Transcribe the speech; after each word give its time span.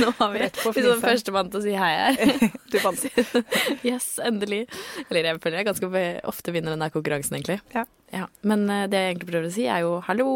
Nå 0.04 0.12
har 0.18 0.32
vi 0.32 0.42
liksom 0.44 1.02
førstemann 1.02 1.50
til 1.52 1.60
å 1.60 1.64
si 1.64 1.76
hei 1.76 1.92
her. 1.98 2.50
Du 2.70 2.78
vant. 2.84 3.02
Yes, 3.88 4.12
endelig. 4.22 4.64
Eller 5.08 5.26
jeg 5.26 5.40
føler 5.42 5.60
jeg 5.60 5.68
ganske 5.70 6.04
ofte 6.30 6.54
vinner 6.54 6.74
den 6.76 6.84
der 6.84 6.92
konkurransen, 6.94 7.38
egentlig. 7.38 7.58
Ja. 7.74 7.86
Ja, 8.10 8.26
Men 8.42 8.64
eh, 8.70 8.88
det 8.90 8.98
jeg 8.98 9.12
egentlig 9.12 9.28
prøver 9.30 9.46
å 9.46 9.54
si, 9.54 9.66
er 9.70 9.84
jo 9.84 9.92
hallo, 10.06 10.30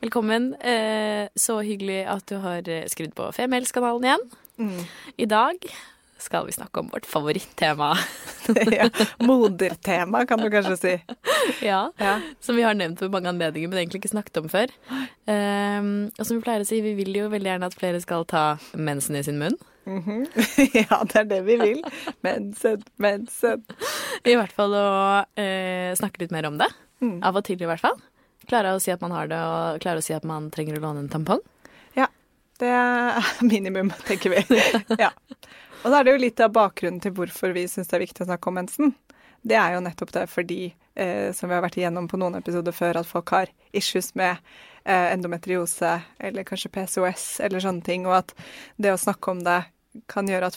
velkommen. 0.00 0.54
Eh, 0.64 1.26
så 1.36 1.58
hyggelig 1.64 2.00
at 2.08 2.24
du 2.30 2.38
har 2.40 2.64
eh, 2.64 2.86
skrudd 2.88 3.12
på 3.16 3.28
Femihelskanalen 3.36 4.08
igjen. 4.08 4.24
Mm. 4.56 4.78
I 5.20 5.26
dag 5.28 5.66
skal 6.24 6.48
vi 6.48 6.54
snakke 6.56 6.80
om 6.82 6.90
vårt 6.94 7.06
favorittema. 7.06 7.94
Ja. 8.68 8.90
Modertema, 9.24 10.26
kan 10.28 10.40
du 10.42 10.50
kanskje 10.52 10.76
si. 10.76 10.90
ja. 11.64 11.86
Ja. 11.96 12.18
Som 12.44 12.58
vi 12.58 12.64
har 12.66 12.74
nevnt 12.76 13.00
ved 13.00 13.12
mange 13.12 13.30
anledninger, 13.30 13.70
men 13.72 13.78
egentlig 13.80 14.02
ikke 14.02 14.10
snakket 14.12 14.42
om 14.42 14.50
før. 14.52 14.72
Um, 15.24 16.10
og 16.18 16.26
som 16.26 16.36
vi 16.36 16.44
pleier 16.44 16.60
å 16.60 16.68
si, 16.68 16.82
vi 16.84 16.92
vil 16.98 17.16
jo 17.16 17.30
veldig 17.32 17.54
gjerne 17.54 17.70
at 17.70 17.78
flere 17.78 18.02
skal 18.04 18.26
ta 18.28 18.44
mensen 18.76 19.16
i 19.16 19.24
sin 19.24 19.40
munn. 19.40 19.56
Mhm. 19.88 20.26
ja, 20.80 21.00
det 21.08 21.22
er 21.22 21.30
det 21.30 21.40
vi 21.48 21.56
vil. 21.60 21.80
Mensen, 22.24 22.84
mensen. 23.00 23.64
I 24.24 24.36
hvert 24.36 24.52
fall 24.56 24.76
å 24.76 24.88
eh, 25.40 25.92
snakke 25.96 26.24
litt 26.24 26.34
mer 26.34 26.48
om 26.48 26.60
det. 26.60 26.68
Mm. 27.04 27.18
Av 27.24 27.36
og 27.36 27.44
til, 27.48 27.60
i 27.60 27.68
hvert 27.68 27.82
fall. 27.84 27.98
Klare 28.48 28.74
å 28.76 28.80
si 28.82 28.92
at 28.92 29.00
man 29.04 29.12
har 29.16 29.28
det, 29.30 29.40
og 29.40 29.80
klare 29.84 30.00
å 30.00 30.04
si 30.04 30.14
at 30.16 30.24
man 30.28 30.50
trenger 30.52 30.78
å 30.78 30.84
låne 30.84 31.04
en 31.04 31.12
tampong. 31.12 31.40
Ja. 31.96 32.08
Det 32.60 32.70
er 32.70 33.32
minimum, 33.44 33.92
tenker 34.08 34.36
vi. 34.36 34.62
Ja. 35.04 35.10
Og 35.84 35.92
da 35.92 36.00
er 36.00 36.06
det 36.06 36.14
jo 36.14 36.22
litt 36.22 36.40
av 36.40 36.52
bakgrunnen 36.56 37.00
til 37.04 37.12
hvorfor 37.16 37.52
vi 37.52 37.66
syns 37.68 37.90
det 37.90 37.98
er 37.98 38.06
viktig 38.06 38.24
å 38.24 38.28
snakke 38.30 38.48
om 38.48 38.56
mensen. 38.56 38.94
Det 39.44 39.56
er 39.60 39.74
jo 39.74 39.82
nettopp 39.84 40.14
det 40.14 40.24
fordi, 40.32 40.72
eh, 40.96 41.28
som 41.36 41.50
vi 41.50 41.54
har 41.54 41.64
vært 41.64 41.76
igjennom 41.76 42.08
på 42.08 42.16
noen 42.16 42.38
episoder 42.38 42.72
før, 42.72 42.96
at 43.02 43.08
folk 43.08 43.34
har 43.36 43.52
issues 43.76 44.14
med 44.16 44.38
eh, 44.86 45.12
endometriose 45.12 45.98
eller 46.16 46.48
kanskje 46.48 46.72
PCOS 46.72 47.26
eller 47.44 47.60
sånne 47.60 47.84
ting, 47.84 48.08
og 48.08 48.22
at 48.22 48.32
det 48.80 48.94
å 48.94 49.00
snakke 49.00 49.34
om 49.34 49.44
det 49.44 49.60
kan 50.10 50.26
gjøre 50.28 50.48
at 50.50 50.56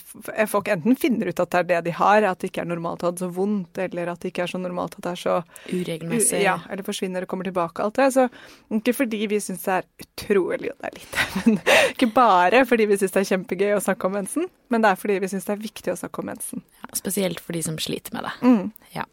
folk 0.50 0.68
enten 0.72 0.96
finner 0.98 1.30
ut 1.30 1.40
at 1.42 1.52
det 1.52 1.60
er 1.60 1.68
det 1.68 1.78
de 1.88 1.94
har, 1.94 2.24
at 2.26 2.40
det 2.42 2.50
ikke 2.50 2.64
er 2.64 2.70
normalt 2.72 3.04
å 3.04 3.08
ha 3.08 3.14
det 3.14 3.22
så 3.22 3.28
vondt, 3.32 3.78
eller 3.84 4.10
at 4.10 4.22
det 4.22 4.32
ikke 4.32 4.44
er 4.46 4.52
så 4.52 4.60
normalt 4.60 4.96
at 4.98 5.06
det 5.06 5.12
er 5.12 5.20
så 5.22 5.36
Uregelmessig. 5.70 6.40
ja, 6.42 6.56
eller 6.68 6.86
forsvinner 6.86 7.24
og 7.24 7.30
kommer 7.30 7.48
tilbake, 7.48 7.84
alt 7.84 8.00
det. 8.00 8.08
Så 8.16 8.26
ikke 8.74 8.96
fordi 9.02 9.22
vi 9.30 9.40
syns 9.42 9.64
det 9.66 9.76
er 9.78 9.88
utrolig, 10.04 10.72
og 10.74 10.82
det 10.82 10.90
er 10.90 10.98
lite, 10.98 11.26
men 11.38 11.60
ikke 11.94 12.10
bare 12.18 12.64
fordi 12.68 12.88
vi 12.90 13.00
syns 13.00 13.14
det 13.14 13.22
er 13.22 13.30
kjempegøy 13.32 13.74
å 13.76 13.82
snakke 13.84 14.10
om 14.10 14.18
mensen, 14.18 14.50
men 14.74 14.84
det 14.84 14.92
er 14.92 15.02
fordi 15.04 15.20
vi 15.22 15.32
syns 15.32 15.48
det 15.48 15.56
er 15.56 15.64
viktig 15.68 15.94
å 15.94 15.98
snakke 16.02 16.24
om 16.24 16.30
mensen. 16.32 16.64
Ja, 16.82 16.92
spesielt 16.98 17.42
for 17.44 17.56
de 17.56 17.64
som 17.66 17.78
sliter 17.82 18.16
med 18.16 18.26
det. 18.26 18.34
Mm. 18.42 18.64
Ja. 18.96 19.06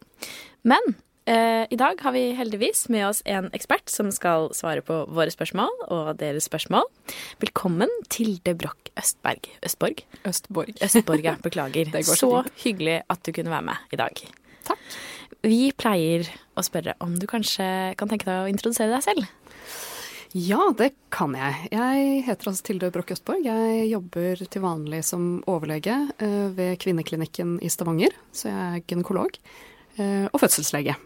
Men 0.65 0.95
eh, 1.25 1.65
i 1.69 1.77
dag 1.79 2.01
har 2.01 2.13
vi 2.15 2.23
heldigvis 2.37 2.85
med 2.93 3.07
oss 3.07 3.21
en 3.25 3.49
ekspert 3.55 3.89
som 3.91 4.11
skal 4.13 4.51
svare 4.55 4.83
på 4.85 5.01
våre 5.09 5.33
spørsmål 5.33 5.73
og 5.93 6.13
deres 6.21 6.47
spørsmål. 6.49 6.87
Velkommen 7.43 7.91
Tilde 8.13 8.55
Broch 8.57 8.91
Østberg. 8.99 9.49
Østborg? 9.65 10.05
Østborg. 10.25 10.77
Østborg, 10.85 11.25
ja. 11.25 11.35
Beklager. 11.45 11.91
Så 12.03 12.17
så 12.21 12.31
hyggelig 12.63 13.01
at 13.09 13.25
du 13.25 13.33
kunne 13.35 13.53
være 13.53 13.69
med 13.71 13.95
i 13.95 14.01
dag. 14.01 14.23
Takk. 14.65 14.85
Vi 15.45 15.69
pleier 15.77 16.25
å 16.57 16.63
spørre 16.65 16.95
om 17.03 17.17
du 17.19 17.27
kanskje 17.29 17.67
kan 17.99 18.09
tenke 18.09 18.29
deg 18.29 18.45
å 18.45 18.49
introdusere 18.49 18.93
deg 18.93 19.05
selv. 19.05 19.27
Ja, 20.35 20.59
det 20.75 20.89
kan 21.15 21.31
jeg. 21.37 21.69
Jeg 21.71 22.23
heter 22.27 22.49
altså 22.51 22.65
Tilde 22.67 22.89
Broch 22.91 23.13
Østborg. 23.13 23.45
Jeg 23.45 23.85
jobber 23.87 24.41
til 24.51 24.63
vanlig 24.65 24.99
som 25.07 25.37
overlege 25.47 25.95
eh, 26.19 26.49
ved 26.57 26.75
Kvinneklinikken 26.83 27.55
i 27.63 27.71
Stavanger, 27.71 28.11
så 28.35 28.49
jeg 28.49 28.65
er 28.65 28.83
gynekolog 28.83 29.37
eh, 29.95 30.25
og 30.27 30.41
fødselslege. 30.41 30.97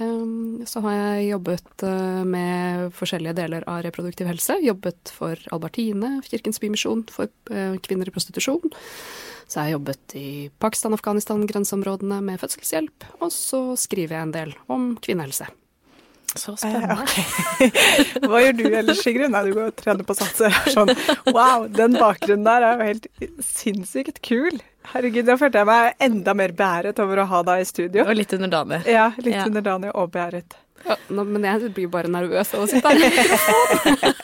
Um, 0.00 0.62
Så 0.66 0.80
har 0.84 0.94
jeg 0.96 1.30
jobbet 1.34 1.84
eh, 1.84 2.22
med 2.24 2.90
forskjellige 2.96 3.36
deler 3.36 3.66
av 3.68 3.82
reproduktiv 3.84 4.28
helse. 4.30 4.56
Jobbet 4.64 5.12
for 5.12 5.40
Albertine, 5.52 6.18
Kirkens 6.26 6.60
Bymisjon, 6.62 7.04
for 7.12 7.28
eh, 7.52 7.76
kvinner 7.84 8.08
i 8.08 8.14
prostitusjon. 8.14 8.72
Så 9.50 9.60
har 9.60 9.68
jeg 9.68 9.76
jobbet 9.78 10.14
i 10.16 10.28
Pakistan, 10.62 10.94
Afghanistan, 10.94 11.42
grenseområdene 11.48 12.20
med 12.24 12.40
fødselshjelp. 12.40 13.08
Og 13.20 13.32
så 13.34 13.64
skriver 13.80 14.16
jeg 14.16 14.28
en 14.28 14.36
del 14.36 14.54
om 14.70 14.92
kvinnehelse. 15.02 15.48
Så 16.38 16.54
Eh, 16.54 16.60
spennende. 16.62 17.04
Hva 18.30 18.40
gjør 18.44 18.56
du 18.60 18.66
ellers, 18.70 19.00
Sigrun? 19.02 19.32
Nei, 19.34 19.44
du 19.48 19.54
går 19.56 19.72
og 19.72 19.78
trener 19.80 20.06
på 20.06 20.14
satser. 20.14 20.54
Er 20.54 20.74
Sånn, 20.76 20.92
wow, 21.34 21.66
den 21.66 21.98
bakgrunnen 21.98 22.46
der 22.46 22.66
er 22.68 22.78
jo 22.78 22.90
helt 22.92 23.08
sinnssykt 23.42 24.22
kul. 24.22 24.60
Herregud, 24.90 25.26
da 25.28 25.36
følte 25.36 25.60
jeg 25.60 25.66
meg 25.68 25.94
enda 26.00 26.32
mer 26.34 26.52
beæret 26.56 26.98
over 27.04 27.20
å 27.22 27.26
ha 27.30 27.42
deg 27.42 27.60
i 27.60 27.68
studio. 27.68 28.04
Og 28.08 28.14
litt 28.16 28.32
underdanig. 28.32 28.82
Ja, 28.88 29.10
litt 29.18 29.34
Ja. 29.36 29.44
underdanig 29.46 29.90
og 29.94 30.10
beæret. 30.10 30.56
Ja, 30.86 30.96
nå, 31.12 31.24
men 31.28 31.42
jeg 31.44 31.74
blir 31.76 31.88
bare 31.92 32.08
nervøs 32.08 32.54
av 32.56 32.62
å 32.64 32.66
sitte 32.68 32.88
her. 32.88 32.96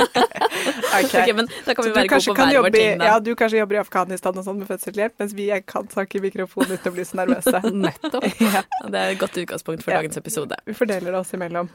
Ok. 0.96 1.12
Ok, 1.12 1.28
men 1.36 1.46
da 1.66 1.74
kan 1.76 1.84
vi 1.84 1.90
være 1.92 2.08
gode 2.08 2.24
på 2.32 2.34
hver 2.34 2.62
vår 2.64 2.70
ting, 2.72 2.98
da. 2.98 3.04
ja, 3.10 3.16
du 3.20 3.28
kanskje 3.36 3.58
jobber 3.60 3.76
i 3.76 3.80
Afghanistan 3.82 4.38
og 4.40 4.44
sånn 4.46 4.56
med 4.62 4.68
fødselshjelp, 4.70 5.12
mens 5.20 5.34
vi 5.36 5.48
kan 5.68 5.86
snakke 5.92 6.16
i 6.16 6.22
mikrofonen 6.24 6.72
uten 6.72 6.88
å 6.90 6.94
bli 6.96 7.04
så 7.04 7.18
nervøse. 7.20 7.60
Nettopp. 7.84 8.24
ja, 8.40 8.62
Det 8.88 9.02
er 9.02 9.12
et 9.12 9.20
godt 9.20 9.36
utgangspunkt 9.42 9.84
for 9.84 9.92
Ja. 9.92 10.00
dagens 10.00 10.16
episode. 10.16 10.56
vi 10.64 10.72
fordeler 10.78 11.12
det 11.12 11.20
oss 11.20 11.34
imellom. 11.36 11.68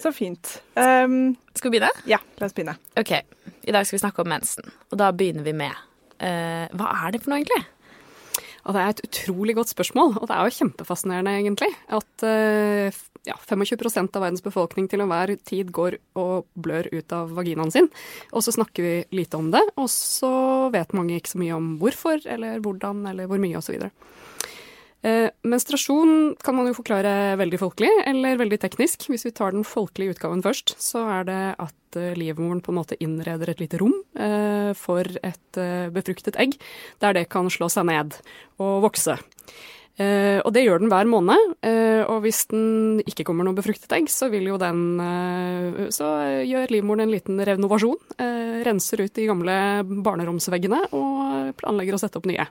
Så 0.00 0.10
fint. 0.16 0.56
Um, 0.74 1.36
Skal 1.54 1.70
vi 1.70 1.78
begynne? 1.78 1.92
ja, 2.10 2.18
la 2.40 2.46
oss 2.50 2.56
begynne. 2.56 2.74
Ok, 2.98 3.12
i 3.14 3.72
dag 3.76 3.86
skal 3.86 3.98
vi 3.98 4.02
snakke 4.02 4.24
om 4.24 4.28
mensen. 4.34 4.66
Og 4.90 4.98
da 4.98 5.12
begynner 5.12 5.46
vi 5.46 5.52
med 5.54 5.70
uh, 5.70 6.66
Hva 6.74 6.90
er 7.06 7.14
det 7.14 7.22
for 7.22 7.30
noe, 7.34 7.44
egentlig? 7.44 7.62
Og 8.66 8.76
det 8.76 8.82
er 8.82 8.92
et 8.92 9.04
utrolig 9.06 9.56
godt 9.56 9.72
spørsmål, 9.72 10.18
og 10.20 10.26
det 10.28 10.36
er 10.36 10.48
jo 10.48 10.56
kjempefascinerende, 10.58 11.36
egentlig. 11.40 11.70
At 11.96 12.24
eh, 12.26 13.00
ja, 13.28 13.36
25% 13.48 14.16
av 14.16 14.24
verdens 14.24 14.44
befolkning 14.44 14.88
til 14.90 15.04
enhver 15.04 15.32
tid 15.48 15.72
går 15.74 15.96
og 16.20 16.48
blør 16.60 16.88
ut 16.92 17.14
av 17.16 17.32
vaginaen 17.36 17.72
sin. 17.72 17.90
Og 18.32 18.44
så 18.44 18.54
snakker 18.56 18.86
vi 18.86 18.94
lite 19.16 19.40
om 19.40 19.50
det, 19.54 19.62
og 19.80 19.90
så 19.92 20.32
vet 20.74 20.96
mange 20.96 21.18
ikke 21.18 21.34
så 21.34 21.42
mye 21.42 21.56
om 21.56 21.72
hvorfor, 21.80 22.22
eller 22.24 22.60
hvordan, 22.64 23.04
eller 23.12 23.30
hvor 23.30 23.42
mye, 23.42 23.56
osv. 23.60 23.88
Eh, 25.00 25.30
menstruasjon 25.48 26.36
kan 26.44 26.56
man 26.58 26.68
jo 26.68 26.76
forklare 26.76 27.38
veldig 27.40 27.58
folkelig 27.62 27.90
eller 28.10 28.36
veldig 28.40 28.58
teknisk. 28.60 29.08
Hvis 29.08 29.24
vi 29.24 29.32
tar 29.32 29.54
den 29.56 29.64
folkelige 29.64 30.16
utgaven 30.16 30.44
først, 30.44 30.74
så 30.76 31.06
er 31.16 31.26
det 31.28 31.40
at 31.56 31.96
eh, 31.98 32.12
livmoren 32.20 32.60
på 32.60 32.74
en 32.74 32.80
måte 32.82 32.98
innreder 33.00 33.48
et 33.48 33.62
lite 33.62 33.80
rom 33.80 33.96
eh, 34.20 34.72
for 34.76 35.08
et 35.24 35.60
befruktet 35.94 36.36
egg, 36.40 36.58
der 37.00 37.16
det 37.16 37.30
kan 37.32 37.48
slå 37.50 37.70
seg 37.72 37.88
ned 37.88 38.20
og 38.60 38.80
vokse. 38.86 39.18
Og 40.00 40.48
det 40.54 40.62
gjør 40.62 40.78
den 40.80 40.88
hver 40.88 41.04
måned, 41.10 41.50
og 42.08 42.22
hvis 42.24 42.46
den 42.48 43.02
ikke 43.02 43.26
kommer 43.28 43.44
noe 43.44 43.58
befruktet 43.58 43.92
egg, 43.92 44.06
så 44.08 44.30
vil 44.32 44.46
jo 44.48 44.56
den 44.56 44.96
Så 45.92 46.06
gjør 46.48 46.72
livmoren 46.72 47.04
en 47.04 47.12
liten 47.12 47.42
renovasjon, 47.44 47.98
renser 48.64 49.02
ut 49.04 49.12
de 49.18 49.26
gamle 49.28 49.58
barneromsveggene 50.06 50.86
og 50.96 51.52
planlegger 51.60 51.98
å 51.98 52.00
sette 52.00 52.16
opp 52.16 52.30
nye. 52.30 52.48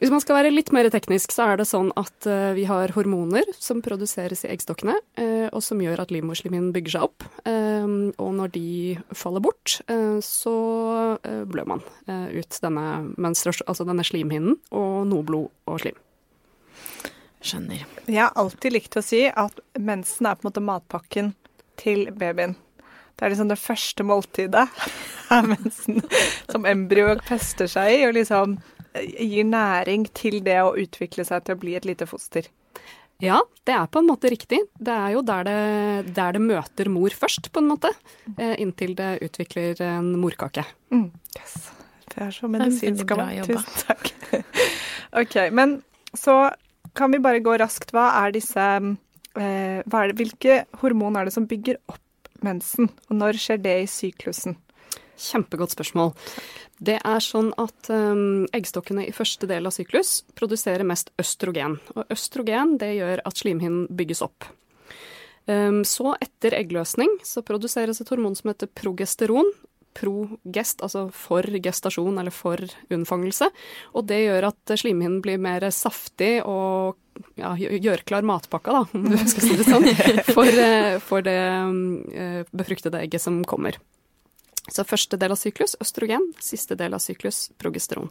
Hvis 0.00 0.08
man 0.08 0.22
skal 0.22 0.38
være 0.38 0.50
litt 0.54 0.70
mer 0.72 0.86
teknisk, 0.88 1.32
så 1.34 1.50
er 1.50 1.58
det 1.60 1.66
sånn 1.68 1.90
at 2.00 2.24
eh, 2.24 2.54
vi 2.56 2.62
har 2.64 2.94
hormoner 2.94 3.44
som 3.60 3.82
produseres 3.84 4.46
i 4.46 4.48
eggstokkene, 4.54 4.94
eh, 5.20 5.48
og 5.52 5.60
som 5.64 5.82
gjør 5.84 6.00
at 6.00 6.14
livmorslimhinnen 6.14 6.70
bygger 6.72 6.94
seg 6.94 7.04
opp. 7.04 7.26
Eh, 7.44 7.84
og 8.16 8.30
når 8.38 8.54
de 8.54 8.70
faller 9.12 9.44
bort, 9.44 9.76
så 10.24 10.54
blør 11.20 11.68
man 11.68 11.82
ut 12.08 12.56
denne, 12.64 12.86
altså 13.20 13.86
denne 13.88 14.04
slimhinnen 14.06 14.56
og 14.72 15.04
noe 15.10 15.26
blod 15.26 15.52
og 15.68 15.82
slim. 15.84 16.00
Skjønner. 17.44 17.84
Jeg 18.08 18.20
har 18.20 18.34
alltid 18.40 18.76
likt 18.76 18.96
å 18.96 19.04
si 19.04 19.26
at 19.28 19.60
mensen 19.80 20.28
er 20.28 20.36
på 20.36 20.44
en 20.44 20.50
måte 20.50 20.64
matpakken 20.64 21.32
til 21.80 22.08
babyen. 22.16 22.56
Det 23.16 23.26
er 23.26 23.34
liksom 23.34 23.52
det 23.52 23.60
første 23.60 24.04
måltidet 24.06 24.66
av 25.32 25.48
mensen 25.48 26.00
som 26.52 26.68
embryo 26.68 27.18
fester 27.28 27.68
seg 27.68 27.98
i, 27.98 28.04
og 28.08 28.16
liksom 28.16 28.60
gir 28.94 29.46
næring 29.46 30.08
til 30.16 30.40
det 30.44 30.58
å 30.64 30.74
utvikle 30.78 31.26
seg 31.26 31.44
til 31.46 31.56
å 31.56 31.60
bli 31.60 31.76
et 31.78 31.86
lite 31.88 32.08
foster. 32.10 32.48
Ja, 33.20 33.42
det 33.68 33.74
er 33.76 33.88
på 33.92 34.00
en 34.00 34.08
måte 34.08 34.30
riktig. 34.32 34.62
Det 34.80 34.94
er 34.94 35.12
jo 35.12 35.20
der 35.26 35.44
det, 35.44 36.14
der 36.16 36.36
det 36.36 36.40
møter 36.40 36.88
mor 36.92 37.12
først, 37.12 37.50
på 37.52 37.60
en 37.60 37.68
måte. 37.68 37.92
Eh, 38.38 38.54
inntil 38.62 38.94
det 38.96 39.18
utvikler 39.26 39.82
en 39.84 40.14
morkake. 40.22 40.64
Mm. 40.88 41.10
Yes. 41.36 41.68
Det 42.10 42.24
er 42.26 42.32
så 42.34 42.48
medisinsk 42.50 43.12
av 43.14 43.20
meg. 43.20 43.42
Tusen 43.46 43.84
takk. 43.84 44.10
OK, 45.20 45.36
men 45.54 45.78
så 46.16 46.48
kan 46.96 47.12
vi 47.12 47.20
bare 47.22 47.44
gå 47.44 47.54
raskt. 47.60 47.92
Hva 47.94 48.08
er 48.24 48.32
disse 48.34 48.64
eh, 48.80 49.78
hva 49.84 50.00
er 50.00 50.10
det, 50.10 50.16
Hvilke 50.18 50.62
hormon 50.80 51.20
er 51.20 51.28
det 51.28 51.36
som 51.36 51.46
bygger 51.50 51.78
opp 51.92 52.00
mensen, 52.40 52.88
og 53.10 53.20
når 53.20 53.38
skjer 53.38 53.60
det 53.60 53.76
i 53.82 53.88
syklusen? 53.90 54.56
Kjempegodt 55.20 55.74
spørsmål. 55.74 56.14
Det 56.80 56.96
er 56.96 57.20
sånn 57.20 57.50
at 57.60 57.90
um, 57.92 58.46
eggstokkene 58.56 59.04
i 59.04 59.12
første 59.12 59.48
del 59.50 59.68
av 59.68 59.74
syklus 59.76 60.22
produserer 60.38 60.86
mest 60.88 61.12
østrogen. 61.20 61.76
Og 61.92 62.14
østrogen 62.14 62.78
det 62.80 62.94
gjør 62.96 63.20
at 63.28 63.42
slimhinnen 63.42 63.84
bygges 63.92 64.24
opp. 64.24 64.48
Um, 65.44 65.82
så 65.84 66.14
etter 66.22 66.56
eggløsning 66.56 67.18
så 67.26 67.44
produseres 67.44 68.00
et 68.00 68.12
hormon 68.12 68.38
som 68.38 68.52
heter 68.52 68.70
progesteron. 68.72 69.52
Progest, 69.98 70.80
altså 70.86 71.08
for 71.12 71.44
gestasjon 71.60 72.20
eller 72.22 72.32
for 72.32 72.62
unnfangelse. 72.94 73.50
Og 73.92 74.06
det 74.08 74.22
gjør 74.22 74.48
at 74.52 74.74
slimhinnen 74.80 75.20
blir 75.24 75.40
mer 75.42 75.66
saftig 75.74 76.38
og 76.46 76.96
ja, 77.36 77.52
gjør 77.58 78.06
klar 78.08 78.24
matpakka, 78.24 78.72
da, 78.72 78.82
om 78.96 79.08
du 79.10 79.18
skal 79.18 79.44
si 79.44 79.56
det 79.58 79.66
sånn, 79.66 79.88
for, 80.36 80.48
eh, 80.48 80.96
for 81.04 81.26
det 81.26 81.36
uh, 81.36 82.46
befruktede 82.56 83.02
egget 83.02 83.26
som 83.26 83.42
kommer. 83.44 83.76
Så 84.68 84.84
første 84.84 85.16
del 85.20 85.32
av 85.32 85.40
syklus 85.40 85.76
østrogen, 85.80 86.32
siste 86.42 86.76
del 86.78 86.94
av 86.94 87.02
syklus 87.02 87.48
progesteron. 87.58 88.10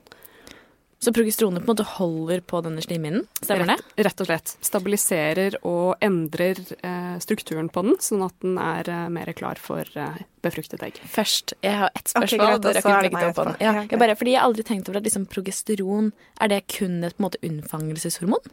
Så 0.99 1.13
progesteronet 1.15 1.63
på 1.63 1.69
en 1.69 1.71
måte 1.71 1.85
holder 1.87 2.41
på 2.43 2.59
denne 2.65 2.81
slimhinnen? 2.83 3.23
Stemmer 3.39 3.69
det? 3.69 3.75
Rett, 3.79 4.01
rett 4.05 4.23
og 4.23 4.27
slett. 4.27 4.51
Stabiliserer 4.67 5.55
og 5.63 6.01
endrer 6.03 6.59
eh, 6.75 7.13
strukturen 7.23 7.69
på 7.71 7.85
den, 7.87 7.95
sånn 8.03 8.25
at 8.25 8.35
den 8.43 8.57
er 8.59 8.89
eh, 8.91 9.05
mer 9.15 9.31
klar 9.37 9.61
for 9.63 9.87
eh, 9.95 10.17
befruktet 10.43 10.83
egg. 10.83 10.99
Først, 11.07 11.55
jeg 11.63 11.77
har 11.85 11.93
ett 11.95 12.11
spørsmål. 12.11 12.27
Okay, 12.27 12.41
greit, 12.43 12.83
dere 12.83 12.97
legget 13.05 13.29
opp 13.29 13.39
på 13.39 13.47
den. 13.47 13.55
Ja, 13.63 13.75
jeg 13.85 14.01
bare, 14.03 14.17
fordi 14.19 14.35
jeg 14.35 14.41
har 14.41 14.49
aldri 14.51 14.67
tenkt 14.67 14.91
over 14.91 14.99
at 14.99 15.07
liksom, 15.07 15.29
progesteron, 15.31 16.11
er 16.35 16.51
det 16.51 16.65
kun 16.75 16.99
et 17.07 17.15
på 17.15 17.23
en 17.23 17.29
måte 17.29 17.43
unnfangelseshormon? 17.47 18.51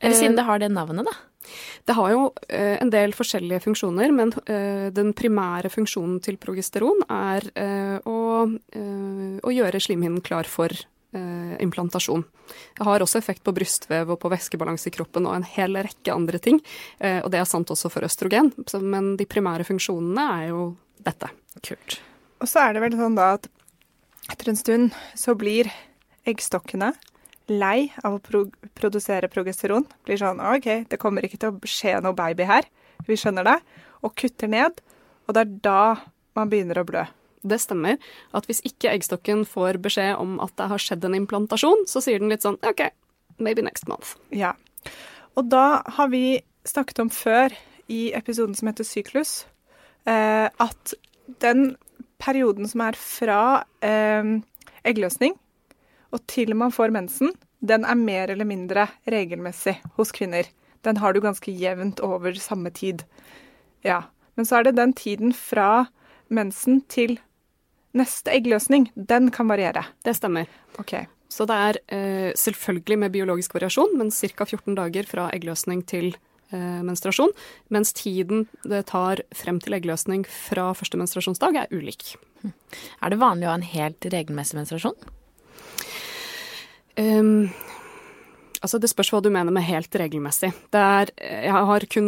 Eller 0.00 0.16
siden 0.16 0.32
eh, 0.32 0.40
det 0.40 0.48
har 0.48 0.64
det 0.64 0.72
navnet, 0.72 1.04
da? 1.04 1.18
Det 1.84 1.96
har 1.96 2.12
jo 2.12 2.24
eh, 2.48 2.76
en 2.80 2.90
del 2.92 3.14
forskjellige 3.16 3.64
funksjoner, 3.66 4.12
men 4.14 4.32
eh, 4.46 4.88
den 4.94 5.12
primære 5.16 5.70
funksjonen 5.72 6.20
til 6.24 6.38
progesteron 6.40 7.04
er 7.08 7.46
eh, 7.58 7.98
å, 8.08 8.18
eh, 8.74 9.38
å, 9.40 9.52
gjøre 9.54 9.82
slimhinnen 9.82 10.24
klar 10.24 10.48
for 10.50 10.72
eh, 10.72 11.54
implantasjon. 11.64 12.24
Det 12.78 12.86
har 12.88 13.04
også 13.04 13.20
effekt 13.20 13.44
på 13.44 13.54
brystvev 13.56 14.14
og 14.14 14.20
på 14.22 14.32
væskebalanse 14.32 14.90
i 14.90 14.94
kroppen 14.94 15.28
og 15.28 15.36
en 15.38 15.48
hel 15.54 15.76
rekke 15.84 16.14
andre 16.14 16.40
ting. 16.42 16.60
Eh, 16.98 17.20
og 17.22 17.30
det 17.34 17.42
er 17.42 17.48
sant 17.48 17.70
også 17.72 17.92
for 17.92 18.06
østrogen, 18.06 18.52
men 18.82 19.14
de 19.20 19.28
primære 19.28 19.66
funksjonene 19.68 20.28
er 20.40 20.52
jo 20.52 20.68
dette. 21.04 21.30
Kult. 21.64 22.00
Og 22.42 22.50
så 22.50 22.66
er 22.66 22.74
det 22.74 22.84
vel 22.84 22.96
sånn 22.98 23.16
da 23.16 23.34
at 23.38 23.48
etter 24.32 24.50
en 24.50 24.58
stund 24.58 24.96
så 25.18 25.36
blir 25.38 25.68
eggstokkene 26.28 26.94
lei 27.50 27.90
av 28.02 28.16
å 28.16 28.22
pro 28.24 28.44
produsere 28.76 29.28
progesteron. 29.32 29.86
Blir 30.06 30.20
sånn 30.20 30.40
OK, 30.42 30.86
det 30.90 31.00
kommer 31.00 31.26
ikke 31.26 31.40
til 31.42 31.52
å 31.52 31.68
skje 31.68 31.98
noe 32.04 32.16
baby 32.16 32.46
her. 32.48 32.68
Vi 33.08 33.18
skjønner 33.20 33.46
det. 33.46 33.58
Og 34.04 34.14
kutter 34.18 34.50
ned. 34.50 34.80
Og 35.26 35.36
det 35.36 35.44
er 35.44 35.52
da 35.64 35.82
man 36.36 36.50
begynner 36.52 36.80
å 36.80 36.88
blø 36.88 37.04
det 37.44 37.60
stemmer 37.62 38.00
at 38.36 38.48
hvis 38.48 38.62
ikke 38.66 38.92
eggstokken 38.94 39.44
får 39.48 39.78
beskjed 39.84 40.16
om 40.20 40.38
at 40.42 40.54
det 40.58 40.68
har 40.70 40.80
skjedd 40.80 41.04
en 41.06 41.18
implantasjon, 41.18 41.84
så 41.90 42.02
sier 42.04 42.22
den 42.22 42.32
litt 42.32 42.44
sånn 42.44 42.58
OK, 42.64 42.86
maybe 43.36 43.64
next 43.64 43.88
month. 43.90 44.16
Ja. 44.32 44.54
Og 45.36 45.50
da 45.52 45.82
har 45.96 46.10
vi 46.12 46.40
snakket 46.64 47.02
om 47.04 47.12
før 47.12 47.52
i 47.92 48.08
episoden 48.16 48.56
som 48.56 48.70
heter 48.70 48.88
Syklus, 48.88 49.44
eh, 50.08 50.48
at 50.48 50.94
den 51.44 51.74
perioden 52.22 52.68
som 52.70 52.84
er 52.86 52.96
fra 52.96 53.40
eh, 53.84 54.36
eggløsning 54.88 55.36
og 56.14 56.22
til 56.30 56.54
man 56.56 56.72
får 56.74 56.94
mensen, 56.94 57.34
den 57.64 57.84
er 57.88 57.98
mer 57.98 58.30
eller 58.30 58.46
mindre 58.48 58.86
regelmessig 59.10 59.78
hos 59.98 60.12
kvinner. 60.14 60.48
Den 60.84 61.00
har 61.00 61.14
du 61.14 61.22
ganske 61.24 61.52
jevnt 61.52 62.00
over 62.04 62.36
samme 62.38 62.70
tid. 62.70 63.02
Ja. 63.84 64.04
Men 64.34 64.46
så 64.46 64.58
er 64.58 64.66
det 64.66 64.76
den 64.76 64.92
tiden 64.92 65.32
fra 65.36 65.86
mensen 66.28 66.82
til 66.90 67.18
Neste 67.94 68.32
eggløsning, 68.34 68.88
den 68.98 69.28
kan 69.30 69.46
variere. 69.46 69.84
Det 70.02 70.16
stemmer. 70.18 70.48
Ok. 70.82 70.96
Så 71.30 71.44
det 71.46 71.54
er 71.54 71.76
eh, 71.94 72.32
selvfølgelig 72.34 72.96
med 72.98 73.12
biologisk 73.14 73.54
variasjon, 73.54 73.94
men 73.98 74.10
ca. 74.10 74.42
14 74.42 74.74
dager 74.74 75.06
fra 75.06 75.28
eggløsning 75.30 75.84
til 75.86 76.08
eh, 76.50 76.82
menstruasjon. 76.82 77.30
Mens 77.70 77.94
tiden 77.94 78.48
det 78.66 78.88
tar 78.90 79.22
frem 79.30 79.60
til 79.62 79.78
eggløsning 79.78 80.26
fra 80.26 80.72
første 80.74 80.98
menstruasjonsdag, 80.98 81.54
er 81.54 81.70
ulik. 81.70 82.16
Er 82.98 83.14
det 83.14 83.22
vanlig 83.22 83.46
å 83.46 83.52
ha 83.52 83.60
en 83.60 83.68
helt 83.76 84.10
regelmessig 84.10 84.58
menstruasjon? 84.58 84.98
Um, 87.00 87.48
Altså, 88.64 88.78
det 88.80 88.88
spørs 88.88 89.10
hva 89.12 89.18
du 89.20 89.28
mener 89.28 89.52
med 89.52 89.66
helt 89.66 89.92
regelmessig. 90.00 90.48
Er, 90.72 91.10
jeg, 91.20 91.52
har 91.52 91.84
kun, 91.92 92.06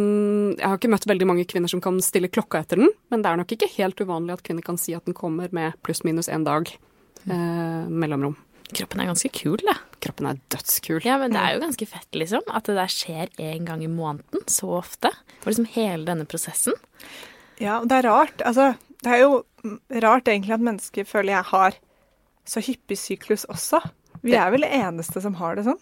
jeg, 0.55 0.63
har 0.65 0.79
ikke 0.79 0.89
møtt 0.89 1.05
veldig 1.05 1.27
mange 1.29 1.45
kvinner 1.45 1.69
som 1.69 1.83
kan 1.85 1.99
stille 2.01 2.31
klokka 2.33 2.63
etter 2.63 2.81
den, 2.81 2.89
men 3.13 3.21
det 3.21 3.29
er 3.29 3.37
nok 3.37 3.53
ikke 3.53 3.69
helt 3.75 4.01
uvanlig 4.01 4.33
at 4.33 4.41
kvinner 4.47 4.65
kan 4.65 4.79
si 4.81 4.95
at 4.97 5.05
den 5.05 5.13
kommer 5.17 5.53
med 5.53 5.77
pluss-minus 5.85 6.31
én 6.33 6.47
dag 6.47 6.71
eh, 6.73 7.83
mellomrom. 7.85 8.33
Kroppen 8.73 9.03
er 9.03 9.11
ganske 9.11 9.29
kul, 9.37 9.61
da. 9.61 9.77
Kroppen 10.01 10.31
er 10.31 10.41
dødskul. 10.49 10.97
Ja, 11.05 11.19
men 11.21 11.35
det 11.35 11.43
er 11.43 11.53
jo 11.55 11.61
ganske 11.61 11.87
fett, 11.93 12.09
liksom. 12.17 12.49
At 12.49 12.65
det 12.67 12.79
der 12.79 12.89
skjer 12.91 13.29
én 13.37 13.69
gang 13.69 13.85
i 13.85 13.91
måneden 13.91 14.49
så 14.49 14.79
ofte. 14.79 15.13
For 15.43 15.53
liksom 15.53 15.69
hele 15.77 16.09
denne 16.09 16.25
prosessen. 16.27 16.75
Ja, 17.61 17.77
og 17.77 17.87
det 17.91 18.01
er 18.01 18.09
rart. 18.09 18.41
Altså, 18.41 18.71
det 19.05 19.13
er 19.13 19.23
jo 19.27 19.43
rart 20.01 20.33
egentlig 20.33 20.57
at 20.57 20.65
mennesker 20.73 21.05
føler 21.07 21.37
jeg 21.37 21.51
har 21.53 21.79
så 22.49 22.65
hyppig 22.65 22.97
syklus 22.97 23.45
også. 23.45 23.83
Vi 24.23 24.35
er 24.37 24.49
vel 24.53 24.65
det 24.65 24.71
eneste 24.79 25.21
som 25.23 25.37
har 25.39 25.57
det 25.57 25.67
sånn? 25.67 25.79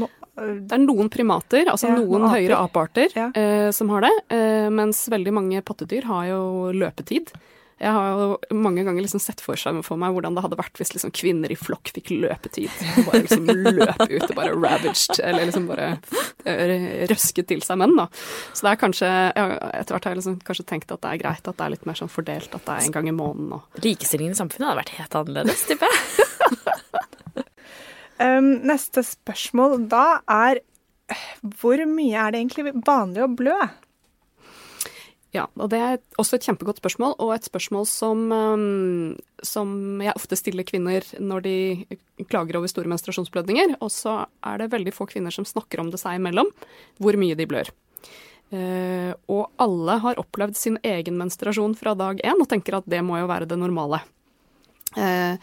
No, 0.00 0.08
det 0.34 0.74
er 0.74 0.82
noen 0.82 1.10
primater, 1.12 1.68
altså 1.70 1.92
ja, 1.92 1.98
noen 2.00 2.28
høyere 2.32 2.58
apearter, 2.58 3.12
ja. 3.14 3.30
eh, 3.38 3.70
som 3.74 3.92
har 3.94 4.06
det. 4.06 4.14
Eh, 4.34 4.70
mens 4.74 5.04
veldig 5.12 5.34
mange 5.36 5.64
pattedyr 5.66 6.08
har 6.10 6.30
jo 6.32 6.44
løpetid. 6.74 7.34
Jeg 7.82 7.90
har 7.90 8.14
jo 8.14 8.58
mange 8.62 8.84
ganger 8.86 9.02
liksom 9.02 9.20
sett 9.20 9.40
for, 9.42 9.58
seg, 9.58 9.80
for 9.84 9.98
meg 10.00 10.14
hvordan 10.14 10.36
det 10.36 10.44
hadde 10.44 10.58
vært 10.60 10.78
hvis 10.78 10.92
liksom 10.94 11.10
kvinner 11.14 11.50
i 11.50 11.56
flokk 11.58 11.90
fikk 11.92 12.12
løpetid. 12.14 12.70
Bare 13.08 13.24
liksom 13.24 13.50
løp 13.50 14.04
ut 14.06 14.28
og 14.28 14.34
bare 14.38 14.54
ravaged, 14.54 15.18
eller 15.18 15.48
liksom 15.50 15.66
bare 15.68 15.88
eh, 16.46 17.04
røsket 17.10 17.50
til 17.50 17.64
seg 17.66 17.80
menn, 17.82 17.96
da. 17.98 18.06
Så 18.54 18.66
det 18.66 18.72
er 18.72 18.80
kanskje 18.80 19.10
ja, 19.10 19.46
Etter 19.74 19.96
hvert 19.96 20.06
har 20.06 20.14
jeg 20.14 20.22
liksom 20.22 20.38
kanskje 20.46 20.68
tenkt 20.70 20.94
at 20.94 21.02
det 21.02 21.12
er 21.12 21.22
greit 21.26 21.50
at 21.50 21.58
det 21.58 21.66
er 21.66 21.74
litt 21.74 21.88
mer 21.90 21.98
sånn 21.98 22.12
fordelt, 22.12 22.54
at 22.54 22.62
det 22.62 22.76
er 22.78 22.86
en 22.86 22.94
gang 22.94 23.10
i 23.10 23.16
måneden 23.16 23.58
og 23.58 23.82
Likestillingen 23.84 24.38
i 24.38 24.38
samfunnet 24.38 24.70
hadde 24.70 24.82
vært 24.84 24.94
helt 25.00 25.18
annerledes, 25.20 25.66
tipper 25.68 25.90
jeg. 25.90 26.23
Um, 28.22 28.50
neste 28.66 29.02
spørsmål 29.06 29.88
da 29.90 30.20
er 30.30 30.62
hvor 31.60 31.80
mye 31.88 32.16
er 32.16 32.32
det 32.32 32.40
egentlig 32.40 32.72
vanlig 32.86 33.24
å 33.24 33.32
blø? 33.32 33.58
Ja, 35.34 35.48
og 35.58 35.72
det 35.72 35.80
er 35.82 35.96
også 36.22 36.38
et 36.38 36.46
kjempegodt 36.46 36.78
spørsmål, 36.78 37.16
og 37.18 37.32
et 37.34 37.46
spørsmål 37.48 37.88
som, 37.90 38.20
som 39.42 39.72
jeg 40.04 40.14
ofte 40.14 40.38
stiller 40.38 40.66
kvinner 40.66 41.06
når 41.18 41.42
de 41.42 41.56
klager 42.30 42.60
over 42.60 42.70
store 42.70 42.92
menstruasjonsblødninger. 42.92 43.74
Og 43.82 43.90
så 43.90 44.20
er 44.46 44.62
det 44.62 44.70
veldig 44.76 44.94
få 44.94 45.08
kvinner 45.10 45.34
som 45.34 45.46
snakker 45.48 45.82
om 45.82 45.90
det 45.90 45.98
seg 45.98 46.20
imellom, 46.20 46.52
hvor 47.02 47.18
mye 47.18 47.34
de 47.38 47.48
blør. 47.50 47.72
Uh, 48.54 49.10
og 49.32 49.48
alle 49.58 49.96
har 50.04 50.20
opplevd 50.20 50.54
sin 50.54 50.76
egen 50.86 51.16
menstruasjon 51.18 51.74
fra 51.80 51.96
dag 51.98 52.20
én 52.22 52.38
og 52.38 52.46
tenker 52.50 52.76
at 52.78 52.86
det 52.86 53.00
må 53.02 53.18
jo 53.18 53.26
være 53.26 53.48
det 53.50 53.58
normale. 53.58 54.04
Uh, 54.94 55.34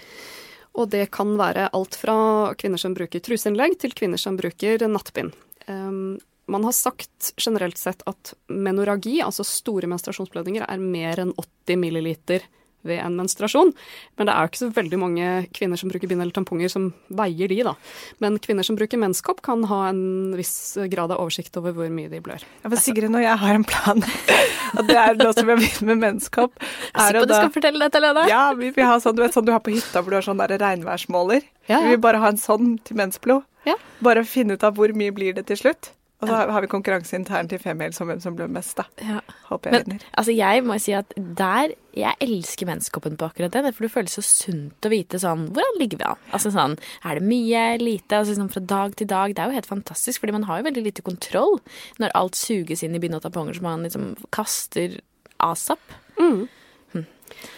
og 0.78 0.90
det 0.94 1.10
kan 1.12 1.36
være 1.40 1.70
alt 1.76 1.98
fra 2.00 2.16
kvinner 2.60 2.80
som 2.80 2.96
bruker 2.96 3.24
truseinnlegg, 3.24 3.78
til 3.82 3.96
kvinner 3.98 4.22
som 4.22 4.38
bruker 4.40 4.82
nattbind. 4.88 5.34
Um, 5.68 6.20
man 6.52 6.66
har 6.68 6.76
sagt 6.76 7.34
generelt 7.40 7.80
sett 7.80 8.04
at 8.10 8.34
menoragi, 8.48 9.20
altså 9.24 9.46
store 9.48 9.90
menstruasjonsblødninger, 9.92 10.66
er 10.68 10.84
mer 10.84 11.22
enn 11.22 11.36
80 11.38 11.80
milliliter 11.80 12.48
ved 12.88 13.02
en 13.04 13.18
menstruasjon. 13.20 13.74
Men 14.18 14.28
det 14.28 14.34
er 14.34 14.46
jo 14.46 14.52
ikke 14.52 14.62
så 14.62 14.70
veldig 14.76 15.00
mange 15.02 15.30
kvinner 15.56 15.80
som 15.80 15.92
bruker 15.92 16.10
bind 16.12 16.24
eller 16.24 16.36
tamponger 16.36 16.72
som 16.72 16.90
veier 17.14 17.52
de, 17.52 17.60
da. 17.68 17.76
Men 18.24 18.40
kvinner 18.42 18.66
som 18.68 18.78
bruker 18.80 19.02
menskopp 19.02 19.44
kan 19.46 19.66
ha 19.70 19.82
en 19.90 20.34
viss 20.38 20.56
grad 20.92 21.14
av 21.14 21.22
oversikt 21.22 21.58
over 21.62 21.76
hvor 21.78 21.92
mye 21.94 22.12
de 22.12 22.22
blør. 22.24 22.44
Ja, 22.64 22.72
for 22.72 22.82
Sigrid 22.82 23.14
og 23.14 23.24
jeg 23.24 23.38
har 23.44 23.60
en 23.60 23.68
plan, 23.68 24.04
at 24.78 24.90
det 24.90 24.98
er 25.04 25.16
nå 25.20 25.30
som 25.38 25.54
jeg 25.54 25.62
vil 25.64 25.88
med 25.92 26.04
menskopp. 26.06 26.58
Er 26.62 27.12
sikker 27.12 27.20
på 27.20 27.24
at 27.28 27.34
du 27.34 27.38
skal 27.38 27.56
fortelle 27.60 27.86
dette, 27.86 28.04
Lena? 28.04 28.26
Ja, 28.32 28.44
vi 28.58 28.74
vil 28.76 28.90
ha 28.90 29.00
sånn 29.04 29.18
du 29.18 29.24
vet 29.26 29.36
sånn 29.38 29.48
du 29.48 29.54
har 29.54 29.64
på 29.64 29.74
hytta 29.76 30.02
hvor 30.02 30.14
du 30.14 30.20
har 30.20 30.28
sånn 30.28 30.42
der 30.42 30.58
regnværsmåler. 30.62 31.46
Ja, 31.68 31.78
ja. 31.78 31.86
Vi 31.86 31.96
vil 31.96 32.04
bare 32.04 32.22
ha 32.24 32.32
en 32.34 32.42
sånn 32.42 32.76
til 32.86 33.00
mensblod. 33.00 33.46
Ja. 33.68 33.76
Bare 34.02 34.24
finne 34.26 34.58
ut 34.58 34.64
av 34.66 34.78
hvor 34.78 34.94
mye 34.98 35.14
blir 35.14 35.36
det 35.38 35.46
til 35.52 35.60
slutt. 35.60 35.92
Og 36.22 36.30
så 36.30 36.38
har 36.54 36.62
vi 36.62 36.70
konkurranse 36.70 37.18
internt 37.18 37.54
i 37.56 37.58
Femiel 37.62 37.94
som 37.96 38.10
hvem 38.10 38.20
som 38.22 38.36
blør 38.38 38.50
mest, 38.54 38.78
da. 38.78 38.86
Ja. 39.02 39.22
Håper 39.50 39.72
jeg 39.74 39.86
vinner. 39.88 40.04
Altså, 40.14 40.36
jeg 40.38 40.66
må 40.66 40.78
si 40.82 40.94
at 40.98 41.16
der 41.18 41.74
Jeg 41.98 42.16
elsker 42.24 42.70
menskoppen 42.70 43.18
på 43.20 43.28
akkurat 43.28 43.52
det. 43.52 43.74
For 43.76 43.84
det 43.84 43.92
føles 43.92 44.14
så 44.16 44.24
sunt 44.24 44.88
å 44.88 44.92
vite 44.94 45.20
sånn 45.20 45.50
Hvordan 45.52 45.80
ligger 45.82 46.00
vi 46.00 46.08
an? 46.08 46.22
Altså 46.32 46.54
sånn 46.54 46.78
Er 47.04 47.20
det 47.20 47.26
mye? 47.28 47.66
Lite? 47.82 48.22
Altså 48.22 48.38
sånn 48.38 48.52
fra 48.54 48.64
dag 48.64 48.96
til 48.96 49.10
dag. 49.12 49.34
Det 49.36 49.44
er 49.44 49.52
jo 49.52 49.58
helt 49.60 49.72
fantastisk, 49.72 50.22
fordi 50.22 50.38
man 50.38 50.48
har 50.48 50.62
jo 50.62 50.70
veldig 50.70 50.86
lite 50.88 51.06
kontroll 51.06 51.60
når 52.00 52.16
alt 52.16 52.40
suges 52.40 52.86
inn 52.86 52.96
i 52.96 53.02
bind 53.02 53.18
og 53.18 53.26
tamponger 53.26 53.58
som 53.58 53.68
man 53.68 53.84
liksom 53.88 54.14
kaster 54.32 55.02
asap. 55.42 55.82
Mm. 56.22 56.46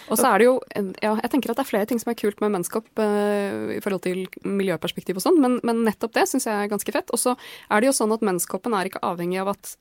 Og 0.10 0.20
så 0.20 0.30
er 0.30 0.42
det 0.42 0.48
jo 0.50 0.56
Ja, 1.04 1.16
jeg 1.22 1.32
tenker 1.32 1.54
at 1.54 1.60
det 1.60 1.66
er 1.66 1.72
flere 1.72 1.90
ting 1.90 2.02
som 2.02 2.12
er 2.12 2.20
kult 2.20 2.42
med 2.44 2.54
Menneskehopp 2.56 3.02
eh, 3.04 3.78
i 3.78 3.82
forhold 3.84 4.04
til 4.06 4.26
miljøperspektiv 4.44 5.20
og 5.20 5.26
sånn, 5.26 5.40
men, 5.42 5.60
men, 5.64 5.84
nettopp 5.88 6.16
det 6.16 6.28
syns 6.30 6.48
jeg 6.50 6.54
er 6.54 6.72
ganske 6.72 6.96
fett. 6.96 7.12
Og 7.14 7.22
så 7.22 7.36
er 7.70 7.82
det 7.82 7.92
jo 7.92 7.98
sånn 7.98 8.14
at 8.16 8.26
Menneskehoppen 8.26 8.76
er 8.78 8.90
ikke 8.90 9.04
avhengig 9.06 9.42
av 9.44 9.54
at 9.56 9.76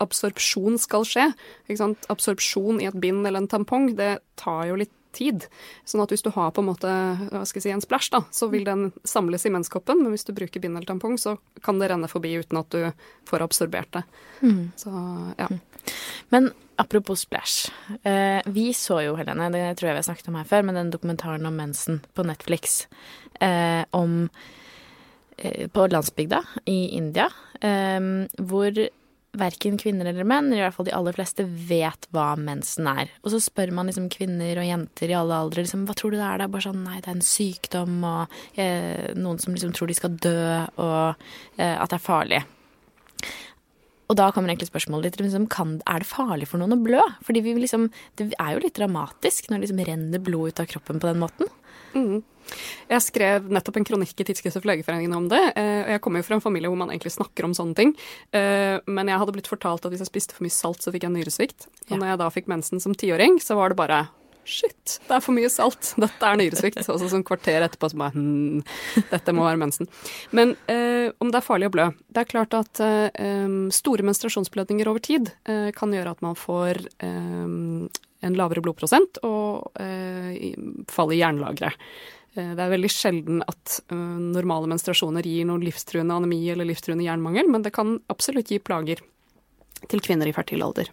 absorpsjon 0.00 0.78
skal 0.80 1.04
skje. 1.08 1.30
Absorpsjon 2.12 2.80
i 2.80 2.88
et 2.88 3.00
bind 3.00 3.26
eller 3.26 3.42
en 3.42 3.50
tampong, 3.50 3.90
det 3.98 4.16
tar 4.40 4.70
jo 4.70 4.78
litt 4.80 4.94
tid. 5.16 5.46
Sånn 5.88 6.02
at 6.04 6.12
hvis 6.12 6.24
du 6.24 6.30
har 6.34 6.52
på 6.54 6.62
en 6.62 6.68
måte 6.70 6.90
hva 7.30 7.42
skal 7.48 7.60
jeg 7.60 7.66
si, 7.66 7.74
en 7.74 7.84
splash, 7.84 8.12
da, 8.14 8.22
så 8.34 8.50
vil 8.52 8.66
den 8.68 8.90
samles 9.08 9.46
i 9.48 9.52
menskoppen. 9.54 10.02
Men 10.02 10.14
hvis 10.14 10.26
du 10.28 10.34
bruker 10.36 10.62
bind 10.62 10.76
eller 10.76 10.88
tampong, 10.88 11.16
så 11.20 11.36
kan 11.64 11.80
det 11.80 11.90
renne 11.92 12.10
forbi 12.10 12.36
uten 12.40 12.60
at 12.60 12.70
du 12.74 13.08
får 13.28 13.44
absorbert 13.46 13.90
det. 13.96 14.04
Mm. 14.42 14.62
Så 14.76 14.92
ja. 15.40 15.48
Men 16.34 16.50
apropos 16.76 17.24
splash. 17.24 17.72
Eh, 18.02 18.42
vi 18.46 18.74
så 18.74 19.00
jo, 19.06 19.16
Helene, 19.16 19.48
det 19.54 19.64
tror 19.78 19.90
jeg 19.90 19.96
vi 19.96 20.02
har 20.02 20.08
snakket 20.10 20.30
om 20.32 20.38
her 20.40 20.48
før, 20.48 20.66
men 20.66 20.78
den 20.78 20.92
dokumentaren 20.92 21.48
om 21.48 21.56
mensen 21.56 22.02
på 22.14 22.26
Netflix 22.26 22.84
eh, 23.40 23.84
om 23.96 24.28
eh, 25.38 25.66
På 25.72 25.86
landsbygda 25.86 26.42
i 26.64 26.96
India, 26.96 27.30
hvor 28.36 28.76
verken 29.38 29.78
kvinner 29.80 30.08
eller 30.10 30.26
menn, 30.26 30.50
eller 30.50 30.62
i 30.62 30.66
hvert 30.66 30.76
fall 30.78 30.88
de 30.88 30.96
aller 30.96 31.16
fleste, 31.16 31.46
vet 31.68 32.08
hva 32.14 32.32
mensen 32.40 32.88
er. 32.90 33.12
Og 33.22 33.32
så 33.34 33.40
spør 33.42 33.72
man 33.76 33.90
liksom 33.90 34.10
kvinner 34.12 34.60
og 34.60 34.68
jenter 34.68 35.12
i 35.12 35.16
alle 35.18 35.38
aldre 35.44 35.64
liksom, 35.64 35.86
hva 35.88 35.96
tror 35.98 36.14
du 36.14 36.18
det 36.18 36.26
er. 36.26 36.40
Det 36.40 36.48
er 36.48 36.54
bare 36.56 36.66
sånn 36.68 36.84
nei, 36.84 36.98
det 37.00 37.12
er 37.12 37.18
en 37.18 37.30
sykdom, 37.30 37.96
og 38.06 38.36
eh, 38.60 39.08
noen 39.18 39.40
som 39.42 39.56
liksom 39.56 39.74
tror 39.76 39.90
de 39.90 39.98
skal 39.98 40.20
dø, 40.26 40.36
og 40.82 41.26
eh, 41.58 41.76
at 41.76 41.90
det 41.92 41.98
er 41.98 42.06
farlig. 42.06 42.42
Og 44.06 44.14
da 44.18 44.28
kommer 44.30 44.52
egentlig 44.52 44.70
spørsmålet 44.70 45.08
litt 45.08 45.24
liksom, 45.24 45.48
kan, 45.50 45.80
Er 45.90 46.02
det 46.02 46.06
farlig 46.06 46.46
for 46.46 46.62
noen 46.62 46.76
å 46.76 46.82
blø? 46.82 47.02
Fordi 47.26 47.42
vi 47.42 47.56
liksom, 47.58 47.88
Det 48.18 48.28
er 48.38 48.54
jo 48.54 48.62
litt 48.62 48.78
dramatisk 48.78 49.48
når 49.50 49.58
det 49.58 49.66
liksom 49.66 49.86
renner 49.88 50.22
blod 50.22 50.54
ut 50.54 50.62
av 50.62 50.68
kroppen 50.70 51.02
på 51.02 51.10
den 51.10 51.22
måten. 51.22 51.50
Mm. 51.96 52.24
Jeg 52.86 53.02
skrev 53.02 53.48
nettopp 53.50 53.80
en 53.80 53.86
kronikk 53.88 54.20
i 54.22 54.26
Tidsskriftet 54.26 54.62
for 54.62 54.70
Legeforeningen 54.70 55.16
om 55.16 55.30
det. 55.30 55.42
Eh, 55.58 55.80
og 55.82 55.94
Jeg 55.96 56.02
kommer 56.04 56.22
jo 56.22 56.28
fra 56.28 56.38
en 56.38 56.44
familie 56.44 56.70
hvor 56.70 56.78
man 56.78 56.92
egentlig 56.92 57.16
snakker 57.16 57.48
om 57.48 57.56
sånne 57.56 57.78
ting. 57.78 57.96
Eh, 58.36 58.76
men 58.86 59.10
jeg 59.10 59.22
hadde 59.22 59.34
blitt 59.34 59.50
fortalt 59.50 59.86
at 59.86 59.94
hvis 59.94 60.04
jeg 60.04 60.12
spiste 60.12 60.36
for 60.36 60.46
mye 60.46 60.54
salt, 60.54 60.84
så 60.84 60.94
fikk 60.94 61.08
jeg 61.08 61.16
nyresvikt. 61.16 61.66
Og 61.90 61.98
når 61.98 62.12
jeg 62.12 62.22
da 62.22 62.30
fikk 62.34 62.52
mensen 62.52 62.82
som 62.82 62.94
tiåring, 62.94 63.40
så 63.42 63.58
var 63.58 63.74
det 63.74 63.80
bare 63.80 64.06
Shit, 64.46 65.00
det 65.08 65.10
er 65.16 65.22
for 65.24 65.34
mye 65.34 65.48
salt. 65.50 65.88
Dette 65.98 66.22
er 66.22 66.38
nyresvikt. 66.38 66.78
Og 66.86 67.00
så 67.02 67.08
sånn 67.10 67.26
kvarter 67.26 67.64
etterpå 67.66 67.90
så 67.90 67.98
bare 67.98 68.14
hm, 68.14 68.60
dette 69.10 69.34
må 69.34 69.42
være 69.42 69.58
mensen. 69.58 69.90
Men 70.30 70.54
eh, 70.70 71.10
om 71.18 71.32
det 71.32 71.40
er 71.40 71.46
farlig 71.48 71.66
å 71.66 71.74
blø 71.74 71.88
Det 72.06 72.22
er 72.22 72.30
klart 72.30 72.54
at 72.54 72.78
eh, 72.84 73.50
store 73.74 74.06
menstruasjonsblødninger 74.06 74.86
over 74.86 75.02
tid 75.02 75.32
eh, 75.50 75.72
kan 75.74 75.90
gjøre 75.90 76.14
at 76.14 76.22
man 76.22 76.38
får 76.38 76.78
en 78.24 78.36
lavere 78.38 78.62
blodprosent 78.64 79.18
og 79.26 79.72
eh, 79.80 80.54
fall 80.88 81.12
i 81.12 81.20
jernlagre. 81.20 81.72
Eh, 82.36 82.54
Det 82.54 82.62
er 82.62 82.72
veldig 82.72 82.92
sjelden 82.92 83.42
at 83.48 83.80
eh, 83.90 83.96
normale 84.36 84.70
menstruasjoner 84.72 85.26
gir 85.26 85.48
noen 85.48 85.64
livstruende 85.64 86.16
anemi 86.16 86.40
eller 86.52 86.68
livstruende 86.68 87.04
jernmangel, 87.04 87.50
men 87.50 87.62
det 87.66 87.74
kan 87.76 87.98
absolutt 88.12 88.50
gi 88.52 88.58
plager 88.58 89.02
til 89.88 90.00
kvinner 90.00 90.26
i 90.26 90.32
fertil 90.36 90.64
alder. 90.64 90.88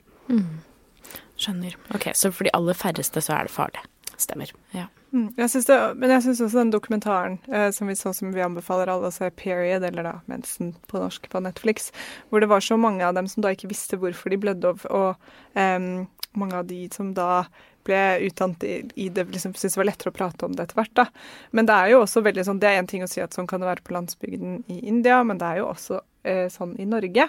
Skjønner. 1.38 1.76
Ok, 1.96 2.12
Så 2.14 2.32
for 2.32 2.46
de 2.46 2.54
aller 2.54 2.78
færreste 2.78 3.22
så 3.24 3.40
er 3.40 3.48
det 3.48 3.56
farlig. 3.56 3.82
Stemmer. 4.18 4.52
Ja. 4.76 4.88
Mm, 5.14 5.30
jeg 5.38 5.50
synes 5.50 5.66
det, 5.66 5.78
men 5.98 6.10
jeg 6.10 6.24
syns 6.26 6.42
også 6.42 6.60
den 6.62 6.72
dokumentaren 6.74 7.36
eh, 7.54 7.70
som 7.74 7.90
vi 7.90 7.96
så 7.98 8.14
som 8.18 8.32
vi 8.34 8.42
anbefaler 8.42 8.90
alle 8.90 9.10
å 9.10 9.14
se, 9.14 9.30
'Period', 9.30 9.86
eller 9.86 10.04
da 10.04 10.14
'Mensen' 10.30 10.74
på 10.88 11.02
norsk 11.02 11.30
på 11.30 11.42
Netflix, 11.42 11.92
hvor 12.30 12.40
det 12.42 12.50
var 12.50 12.60
så 12.62 12.78
mange 12.78 13.06
av 13.06 13.14
dem 13.14 13.28
som 13.28 13.42
da 13.42 13.50
ikke 13.50 13.70
visste 13.70 13.98
hvorfor 13.98 14.30
de 14.30 14.38
blødde, 14.38 14.66
og, 14.66 14.80
og 14.90 15.16
em, 15.56 16.08
mange 16.40 16.58
av 16.60 16.68
de 16.70 16.88
som 16.94 17.14
da 17.18 17.46
ble 17.84 18.02
utdannet 18.28 18.64
i, 18.96 19.10
det, 19.10 19.26
liksom 19.34 19.54
syntes 19.54 19.76
det 19.76 19.82
var 19.82 19.90
lettere 19.90 20.14
å 20.14 20.16
prate 20.16 20.48
om 20.48 20.54
det 20.56 20.68
etter 20.68 20.80
hvert. 20.80 20.94
da. 20.98 21.08
Men 21.52 21.68
det 21.68 21.76
er 21.76 21.94
jo 21.94 22.04
også 22.04 22.24
veldig 22.26 22.46
sånn, 22.48 22.62
det 22.64 22.70
er 22.70 22.82
én 22.82 22.90
ting 22.90 23.04
å 23.04 23.10
si 23.12 23.24
at 23.24 23.36
sånn 23.36 23.50
kan 23.50 23.64
det 23.64 23.70
være 23.70 23.86
på 23.86 23.96
landsbygden 23.96 24.62
i 24.72 24.80
India, 24.90 25.20
men 25.28 25.42
det 25.42 25.50
er 25.50 25.62
jo 25.62 25.72
også 25.72 26.00
eh, 26.24 26.48
sånn 26.54 26.78
i 26.80 26.88
Norge. 26.90 27.28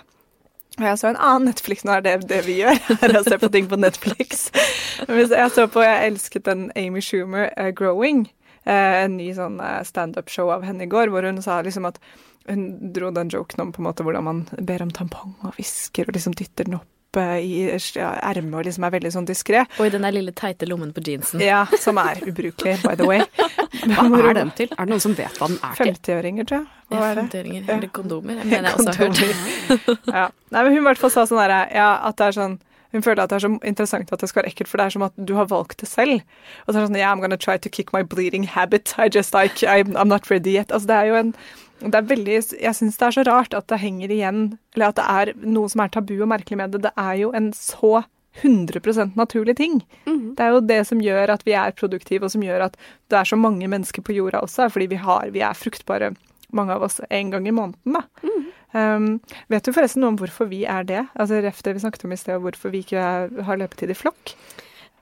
Og 0.74 0.86
jeg 0.88 0.98
så 0.98 1.10
en 1.10 1.20
annen 1.22 1.50
Netflix, 1.50 1.84
nå 1.86 1.94
er 1.94 2.02
det 2.02 2.14
det 2.30 2.40
vi 2.48 2.58
gjør, 2.60 2.78
er 3.06 3.18
å 3.18 3.24
se 3.26 3.38
på 3.38 3.50
ting 3.54 3.68
på 3.70 3.78
Netflix. 3.78 4.48
Jeg 5.06 5.50
så 5.54 5.66
på, 5.70 5.82
jeg 5.84 6.08
elsket 6.08 6.46
den 6.48 6.68
Amy 6.78 7.02
Schumer, 7.04 7.50
uh, 7.58 7.70
'Growing', 7.70 8.24
uh, 8.66 9.04
en 9.04 9.18
ny 9.18 9.28
sånn 9.36 9.60
uh, 9.62 9.82
standup-show 9.86 10.50
av 10.54 10.66
henne 10.66 10.86
i 10.86 10.90
går, 10.90 11.12
hvor 11.14 11.26
hun 11.26 11.42
sa 11.44 11.60
liksom 11.62 11.86
at 11.90 12.00
hun 12.48 12.92
dro 12.92 13.10
den 13.14 13.30
joken 13.32 13.62
om 13.62 13.70
på 13.72 13.80
en 13.82 13.88
måte 13.88 14.04
hvordan 14.04 14.26
man 14.26 14.42
ber 14.58 14.82
om 14.84 14.90
tampong 14.92 15.32
og 15.46 15.54
hvisker 15.56 16.10
og 16.10 16.18
liksom 16.18 16.34
dytter 16.36 16.68
den 16.68 16.76
opp 16.76 16.93
eh, 17.20 17.36
i 17.44 17.60
ja, 17.96 18.10
ermet 18.30 18.54
og 18.60 18.66
liksom 18.68 18.84
er 18.88 18.94
veldig 18.96 19.12
sånn 19.14 19.28
diskré. 19.28 19.64
Og 19.78 19.86
i 19.86 19.92
den 19.94 20.04
der 20.06 20.14
lille 20.16 20.32
teite 20.36 20.68
lommen 20.70 20.92
på 20.96 21.02
jeansen. 21.06 21.40
Ja, 21.44 21.64
som 21.80 21.98
er 22.02 22.20
ubrukelig, 22.26 22.76
by 22.84 22.94
the 23.00 23.06
way. 23.08 23.22
Hva 23.84 24.20
er 24.30 24.38
den 24.40 24.52
til? 24.56 24.70
Er 24.74 24.84
det 24.86 24.92
noen 24.94 25.02
som 25.02 25.14
vet 25.18 25.34
hva 25.40 25.48
den 25.50 25.58
er 25.60 25.74
til? 25.80 25.90
50-åringer, 25.94 26.46
tror 26.48 26.62
jeg. 26.62 26.68
Hva 26.92 27.00
Ja, 27.00 27.08
er 27.10 27.18
det? 27.18 27.24
50-åringer. 27.32 27.66
Eller 27.76 27.90
kondomer. 27.96 28.38
Jeg 28.42 28.50
mener 28.52 28.70
jeg 28.70 28.78
også 28.78 28.94
har 28.94 29.00
hørt. 29.02 30.06
Ja. 30.14 30.28
Nei, 30.54 30.62
men 30.62 30.70
hun 30.72 30.80
i 30.82 30.86
hvert 30.88 31.02
fall 31.02 31.12
sa 31.12 31.24
sånn 31.28 31.40
derre 31.42 31.64
Ja, 31.74 31.88
at 32.08 32.16
det 32.20 32.30
er 32.30 32.38
sånn 32.42 32.60
hun 32.94 33.02
føler 33.02 33.24
at 33.24 33.32
det 33.32 33.40
er 33.40 33.42
så 33.42 33.48
interessant 33.66 34.12
at 34.14 34.20
det 34.22 34.28
skal 34.30 34.44
være 34.44 34.52
ekkelt, 34.52 34.68
for 34.70 34.78
det 34.78 34.84
er 34.86 34.92
som 34.94 35.02
at 35.02 35.14
du 35.18 35.32
har 35.34 35.48
valgt 35.50 35.80
det 35.82 35.88
selv. 35.90 36.20
Og 36.62 36.68
så 36.68 36.76
er 36.76 36.84
det 36.84 36.86
sånn 36.92 36.98
Yeah, 37.00 37.10
I'm 37.10 37.18
gonna 37.24 37.34
try 37.42 37.56
to 37.58 37.68
kick 37.68 37.90
my 37.92 38.04
bleeding 38.06 38.44
habit. 38.46 38.94
I 39.02 39.08
just 39.10 39.34
like 39.34 39.64
I'm, 39.66 39.96
I'm 39.98 40.06
not 40.06 40.30
ready 40.30 40.52
yet. 40.54 40.70
Altså, 40.70 40.86
det 40.92 40.98
er 41.00 41.08
jo 41.10 41.16
en 41.18 41.32
det 41.92 42.00
er 42.00 42.08
veldig, 42.08 42.40
Jeg 42.60 42.74
syns 42.78 42.96
det 42.96 43.06
er 43.06 43.16
så 43.18 43.24
rart 43.26 43.54
at 43.54 43.66
det 43.68 43.80
henger 43.82 44.12
igjen, 44.14 44.58
eller 44.74 44.92
at 44.92 44.96
det 45.00 45.04
er 45.04 45.32
noe 45.44 45.68
som 45.68 45.84
er 45.84 45.92
tabu 45.92 46.16
og 46.20 46.28
merkelig 46.30 46.60
med 46.60 46.72
det. 46.72 46.82
Det 46.86 46.92
er 46.96 47.14
jo 47.20 47.32
en 47.36 47.52
så 47.52 48.04
100% 48.42 49.14
naturlig 49.16 49.56
ting. 49.56 49.82
Mhm. 50.06 50.34
Det 50.34 50.44
er 50.44 50.54
jo 50.54 50.60
det 50.60 50.86
som 50.86 51.00
gjør 51.00 51.30
at 51.30 51.44
vi 51.46 51.52
er 51.52 51.70
produktive, 51.72 52.24
og 52.24 52.30
som 52.30 52.42
gjør 52.42 52.66
at 52.66 52.76
det 53.08 53.18
er 53.18 53.24
så 53.24 53.36
mange 53.36 53.68
mennesker 53.68 54.02
på 54.02 54.14
jorda 54.16 54.40
også, 54.42 54.70
fordi 54.70 54.86
vi, 54.86 54.96
har, 54.96 55.30
vi 55.30 55.40
er 55.40 55.54
fruktbare, 55.54 56.14
mange 56.52 56.72
av 56.74 56.82
oss, 56.82 57.00
en 57.10 57.30
gang 57.30 57.46
i 57.48 57.54
måneden. 57.54 57.98
da. 57.98 58.02
Um, 58.74 59.20
vet 59.46 59.62
du 59.62 59.70
forresten 59.70 60.02
noe 60.02 60.10
om 60.10 60.16
hvorfor 60.18 60.48
vi 60.50 60.64
er 60.66 60.82
det? 60.82 61.04
Altså 61.14 61.38
Ref 61.44 61.62
det 61.62 61.76
vi 61.76 61.82
snakket 61.84 62.04
om 62.08 62.12
i 62.14 62.18
sted, 62.18 62.34
og 62.34 62.48
hvorfor 62.48 62.72
vi 62.74 62.80
ikke 62.82 63.04
har 63.46 63.60
løpetid 63.60 63.92
i 63.94 63.94
flokk? 63.94 64.34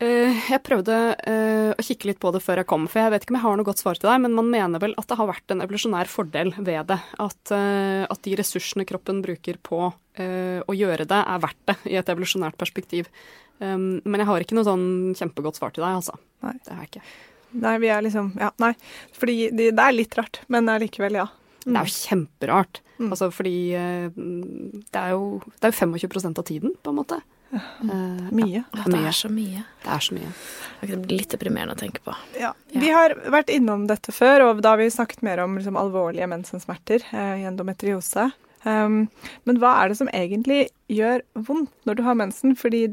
Eh, 0.03 0.39
Jeg 0.51 0.63
prøvde 0.67 0.97
eh, 1.31 1.71
å 1.77 1.85
kikke 1.85 2.09
litt 2.11 2.21
på 2.23 2.33
det 2.35 2.43
før 2.43 2.63
jeg 2.63 2.69
kom, 2.71 2.89
for 2.91 3.05
jeg 3.05 3.13
vet 3.15 3.25
ikke 3.25 3.35
om 3.35 3.39
jeg 3.39 3.47
har 3.47 3.59
noe 3.59 3.69
godt 3.69 3.83
svar 3.83 3.99
til 4.01 4.09
deg, 4.11 4.23
men 4.25 4.35
man 4.35 4.49
mener 4.51 4.83
vel 4.83 4.97
at 4.99 5.07
det 5.11 5.19
har 5.21 5.31
vært 5.31 5.55
en 5.55 5.63
evolusjonær 5.63 6.11
fordel 6.11 6.51
ved 6.59 6.89
det. 6.91 6.99
At, 7.23 7.53
eh, 7.55 8.03
at 8.11 8.23
de 8.27 8.35
ressursene 8.41 8.87
kroppen 8.89 9.23
bruker 9.25 9.61
på 9.63 9.91
å 10.13 10.75
gjøre 10.77 11.07
det, 11.09 11.19
er 11.25 11.39
verdt 11.41 11.61
det 11.71 11.75
i 11.89 11.95
et 11.97 12.11
evolusjonært 12.13 12.59
perspektiv. 12.61 13.07
Um, 13.65 14.03
men 14.05 14.21
jeg 14.21 14.29
har 14.29 14.45
ikke 14.45 14.59
noe 14.59 14.67
sånn 14.67 15.15
kjempegodt 15.17 15.57
svar 15.57 15.73
til 15.73 15.81
deg, 15.87 16.03
altså. 16.03 16.19
Nei. 16.45 16.53
Det 16.61 16.69
har 16.75 16.83
jeg 16.83 16.91
ikke. 16.91 17.15
Nei, 17.65 17.73
vi 17.81 17.89
er 17.95 18.05
liksom 18.05 18.29
Ja, 18.37 18.51
nei. 18.61 18.75
Fordi 19.17 19.37
de, 19.57 19.71
det 19.73 19.87
er 19.87 19.97
litt 19.97 20.19
rart, 20.21 20.43
men 20.53 20.69
allikevel, 20.69 21.17
ja. 21.17 21.25
Det 21.65 21.73
er 21.73 21.89
jo 21.89 21.97
kjemperart. 21.97 22.83
Mm. 22.99 23.09
Altså 23.09 23.31
fordi 23.33 23.55
det 23.73 25.01
er 25.01 25.15
jo 25.15 25.41
det 25.49 25.71
er 25.71 25.73
jo 25.73 25.81
25% 25.81 26.45
av 26.45 26.49
tiden, 26.53 26.77
på 26.85 26.93
en 26.93 27.01
måte. 27.01 27.23
Eh, 27.53 28.29
Mye. 28.33 28.63
Ja, 28.73 28.79
Ja, 28.79 28.85
det 28.89 29.01
er 29.07 29.17
så 29.17 29.29
mye. 29.29 29.65
Det 29.83 29.91
er 29.93 29.99
så 30.01 30.15
mye. 30.17 30.31
Det 30.81 30.97
blir 31.05 31.19
litt 31.21 31.35
deprimerende 31.35 31.75
å 31.77 31.79
tenke 31.79 32.01
på. 32.05 32.15
Ja. 32.39 32.55
Ja. 32.73 32.81
Vi 32.81 32.91
har 32.91 33.15
vært 33.31 33.53
innom 33.53 33.87
dette 33.91 34.13
før, 34.13 34.49
og 34.49 34.63
da 34.65 34.73
har 34.73 34.81
vi 34.81 34.89
snakket 34.91 35.23
mer 35.23 35.43
om 35.45 35.59
liksom, 35.59 35.77
alvorlige 35.77 36.29
mensensmerter 36.33 37.05
eh, 37.13 37.43
i 37.43 37.47
endometriose. 37.51 38.31
Um, 38.65 39.09
men 39.45 39.59
hva 39.59 39.73
er 39.83 39.91
det 39.91 39.99
som 39.99 40.09
egentlig 40.15 40.69
gjør 40.89 41.25
vondt 41.35 41.73
når 41.89 41.99
du 41.99 42.03
har 42.07 42.15
mensen? 42.15 42.55
Fordi 42.57 42.87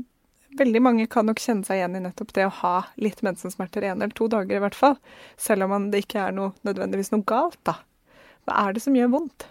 veldig 0.58 0.82
mange 0.82 1.06
kan 1.08 1.28
nok 1.30 1.40
kjenne 1.40 1.64
seg 1.64 1.78
igjen 1.80 1.96
i 1.96 2.02
nettopp 2.08 2.34
det 2.34 2.48
å 2.48 2.56
ha 2.64 2.76
litt 2.98 3.22
mensensmerter 3.22 3.86
en 3.86 4.02
eller 4.02 4.16
to 4.18 4.28
dager 4.28 4.58
i 4.58 4.64
hvert 4.64 4.76
fall. 4.78 4.98
Selv 5.38 5.70
om 5.70 5.92
det 5.94 6.04
ikke 6.04 6.26
er 6.26 6.36
noe, 6.36 6.56
nødvendigvis 6.66 7.14
noe 7.14 7.24
galt, 7.24 7.60
da. 7.70 7.78
Hva 8.48 8.66
er 8.66 8.74
det 8.76 8.82
som 8.84 8.98
gjør 8.98 9.14
vondt? 9.14 9.46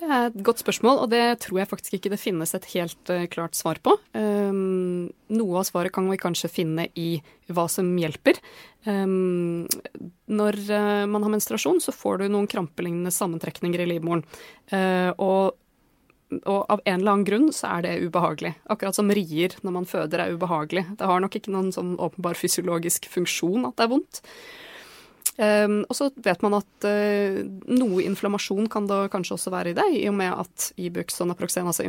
Det 0.00 0.08
er 0.08 0.30
et 0.30 0.36
godt 0.46 0.62
spørsmål, 0.62 1.02
og 1.02 1.10
det 1.12 1.24
tror 1.44 1.58
jeg 1.60 1.68
faktisk 1.68 1.96
ikke 1.98 2.12
det 2.14 2.20
finnes 2.22 2.54
et 2.56 2.66
helt 2.72 3.10
eh, 3.12 3.26
klart 3.28 3.56
svar 3.58 3.76
på. 3.84 3.98
Um, 4.16 5.10
noe 5.28 5.58
av 5.60 5.66
svaret 5.68 5.92
kan 5.92 6.06
vi 6.08 6.16
kanskje 6.20 6.48
finne 6.48 6.86
i 6.96 7.18
hva 7.52 7.66
som 7.68 7.90
hjelper. 8.00 8.40
Um, 8.88 9.66
når 10.32 10.56
eh, 10.72 11.02
man 11.04 11.26
har 11.26 11.34
menstruasjon, 11.34 11.82
så 11.84 11.92
får 11.92 12.22
du 12.22 12.30
noen 12.30 12.48
krampelignende 12.48 13.12
sammentrekninger 13.12 13.84
i 13.84 13.90
livmoren. 13.90 14.24
Eh, 14.72 15.12
og, 15.20 15.52
og 16.46 16.60
av 16.62 16.80
en 16.86 16.96
eller 16.96 17.18
annen 17.18 17.28
grunn 17.28 17.50
så 17.52 17.74
er 17.74 17.84
det 17.84 17.98
ubehagelig. 18.06 18.54
Akkurat 18.72 18.96
som 18.96 19.12
rier 19.12 19.58
når 19.60 19.76
man 19.82 19.90
føder 19.90 20.24
er 20.24 20.32
ubehagelig. 20.32 20.86
Det 20.96 21.12
har 21.12 21.20
nok 21.20 21.36
ikke 21.36 21.52
noen 21.52 21.74
sånn 21.76 21.98
åpenbar 22.00 22.40
fysiologisk 22.40 23.10
funksjon 23.12 23.68
at 23.68 23.76
det 23.76 23.84
er 23.84 23.94
vondt. 23.98 24.24
Um, 25.40 25.78
og 25.88 25.96
så 25.96 26.10
vet 26.20 26.42
man 26.44 26.58
at 26.58 26.84
uh, 26.84 27.38
noe 27.72 28.02
inflammasjon 28.04 28.66
kan 28.72 28.84
da 28.90 29.06
kanskje 29.08 29.38
også 29.38 29.52
være 29.54 29.72
i 29.72 29.76
det, 29.78 29.86
i 29.96 30.02
og 30.10 30.18
med 30.18 30.34
at 30.36 30.66
Ibux 30.76 31.16
og 31.24 31.30
Naproxen, 31.30 31.70
altså 31.70 31.86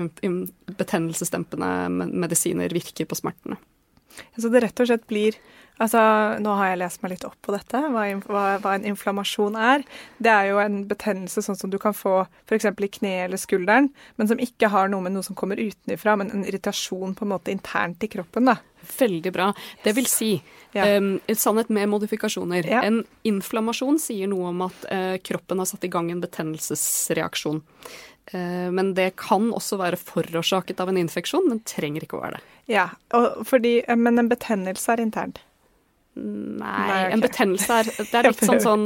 betennelsesdempende 0.79 2.08
medisiner, 2.08 2.72
virker 2.72 3.10
på 3.10 3.20
smertene. 3.20 3.60
Så 4.39 4.51
det 4.51 4.63
rett 4.63 4.79
og 4.79 4.88
slett 4.88 5.03
blir 5.10 5.36
Altså, 5.82 6.01
nå 6.44 6.54
har 6.60 6.72
jeg 6.72 6.80
lest 6.82 7.01
meg 7.01 7.13
litt 7.16 7.24
opp 7.25 7.38
på 7.42 7.54
dette, 7.56 7.80
hva, 7.94 8.04
hva, 8.28 8.44
hva 8.62 8.74
en 8.78 8.86
inflammasjon 8.92 9.56
er. 9.58 9.86
Det 10.22 10.30
er 10.30 10.50
jo 10.51 10.60
en 10.62 10.82
betennelse 10.90 11.42
sånn 11.42 11.58
som 11.58 11.72
du 11.74 11.80
kan 11.82 11.96
få 11.98 12.25
f.eks. 12.46 12.68
i 12.70 12.90
kneet 13.00 13.25
eller 13.25 13.42
skulderen, 13.42 13.90
men 14.20 14.30
som 14.30 14.42
ikke 14.42 14.70
har 14.70 14.92
noe 14.92 15.01
med 15.01 15.16
noe 15.16 15.25
som 15.25 15.38
kommer 15.38 15.58
utenifra, 15.62 16.18
men 16.22 16.30
en 16.36 16.46
irritasjon 16.46 17.16
på 17.18 17.25
en 17.25 17.34
måte 17.34 17.54
internt 17.56 18.04
i 18.06 18.12
kroppen, 18.12 18.51
da. 18.51 18.60
Veldig 18.98 19.34
bra. 19.34 19.50
Det 19.84 19.96
vil 19.98 20.10
si, 20.10 20.32
Ja. 20.74 20.86
um, 20.98 21.20
et 21.28 21.38
sannhet 21.38 21.70
med 21.70 21.90
modifikasjoner. 21.90 22.66
Ja. 22.66 22.84
En 22.86 23.04
inflammasjon 23.28 24.00
sier 24.01 24.30
noe 24.32 24.54
om 24.54 24.63
at 24.70 24.86
uh, 24.92 25.18
kroppen 25.24 25.60
har 25.62 25.70
satt 25.70 25.86
i 25.86 25.92
gang 25.92 26.12
en 26.12 26.22
betennelsesreaksjon. 26.24 27.62
Eh, 28.32 28.72
men 28.72 28.94
det 28.94 29.16
kan 29.20 29.50
også 29.54 29.80
være 29.82 29.98
forårsaket 30.00 30.80
av 30.80 30.92
en 30.92 31.00
infeksjon, 31.01 31.48
men 31.50 31.63
trenger 31.68 32.06
ikke 32.06 32.20
å 32.20 32.24
være 32.24 32.38
det. 32.38 32.44
Ja, 32.72 32.86
fordi, 33.48 33.80
men 33.98 34.22
en 34.22 34.30
betennelse 34.32 34.94
er 34.94 35.01
internt. 35.04 35.42
Nei, 36.12 36.60
Nei, 36.60 36.96
okay. 37.06 37.12
en 37.15 37.22
betennelse 37.24 37.75
er 37.80 37.88
Det 37.96 38.18
er 38.20 38.25
litt 38.32 38.41
sånn 38.44 38.60
sånn 38.60 38.82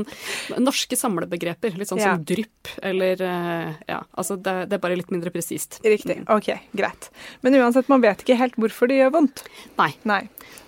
norske 0.61 0.93
samlebegreper. 0.99 1.73
Litt 1.79 1.89
sånn 1.89 1.97
Ja. 2.03 2.11
som 2.13 2.25
drypp 2.27 2.69
eller 2.85 3.21
eh, 3.25 3.71
Ja, 3.89 4.03
altså 4.13 4.37
det, 4.37 4.53
det 4.69 4.77
er 4.77 4.83
bare 4.83 4.97
litt 4.99 5.09
mindre 5.13 5.31
presist. 5.33 5.79
Riktig. 5.83 6.19
OK, 6.29 6.51
greit. 6.77 7.09
Men 7.41 7.57
uansett, 7.57 7.89
man 7.89 8.03
vet 8.05 8.21
ikke 8.21 8.37
helt 8.37 8.59
hvorfor 8.61 8.91
det 8.91 8.99
gjør 8.99 9.15
vondt. 9.17 9.41
Nei. 9.79 9.89
Nei. 10.05 10.21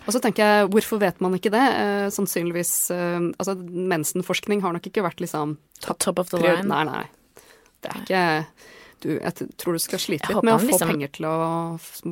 Og 0.08 0.16
så 0.16 0.22
tenker 0.24 0.42
jeg, 0.50 0.72
hvorfor 0.74 1.02
vet 1.04 1.22
man 1.22 1.36
ikke 1.38 1.52
det? 1.54 1.62
Eh, 1.62 2.08
sannsynligvis 2.16 2.74
eh, 2.96 3.20
Altså, 3.38 3.54
mensenforskning 3.94 4.64
har 4.66 4.74
nok 4.74 4.90
ikke 4.90 5.06
vært 5.06 5.22
liksom 5.22 5.58
Top 5.86 6.18
of 6.18 6.32
the 6.34 6.42
line. 6.42 6.66
Nei, 6.66 6.84
nei. 6.90 7.06
Det 7.86 7.92
er 7.94 8.02
ikke 8.02 8.24
du, 9.04 9.12
Jeg 9.20 9.50
tror 9.62 9.78
du 9.78 9.82
skal 9.84 10.02
slite 10.02 10.32
litt 10.34 10.42
med 10.48 10.56
å 10.56 10.60
få 10.64 10.72
liksom- 10.72 10.90
penger 10.90 11.12
til 11.14 11.28
å 11.30 11.36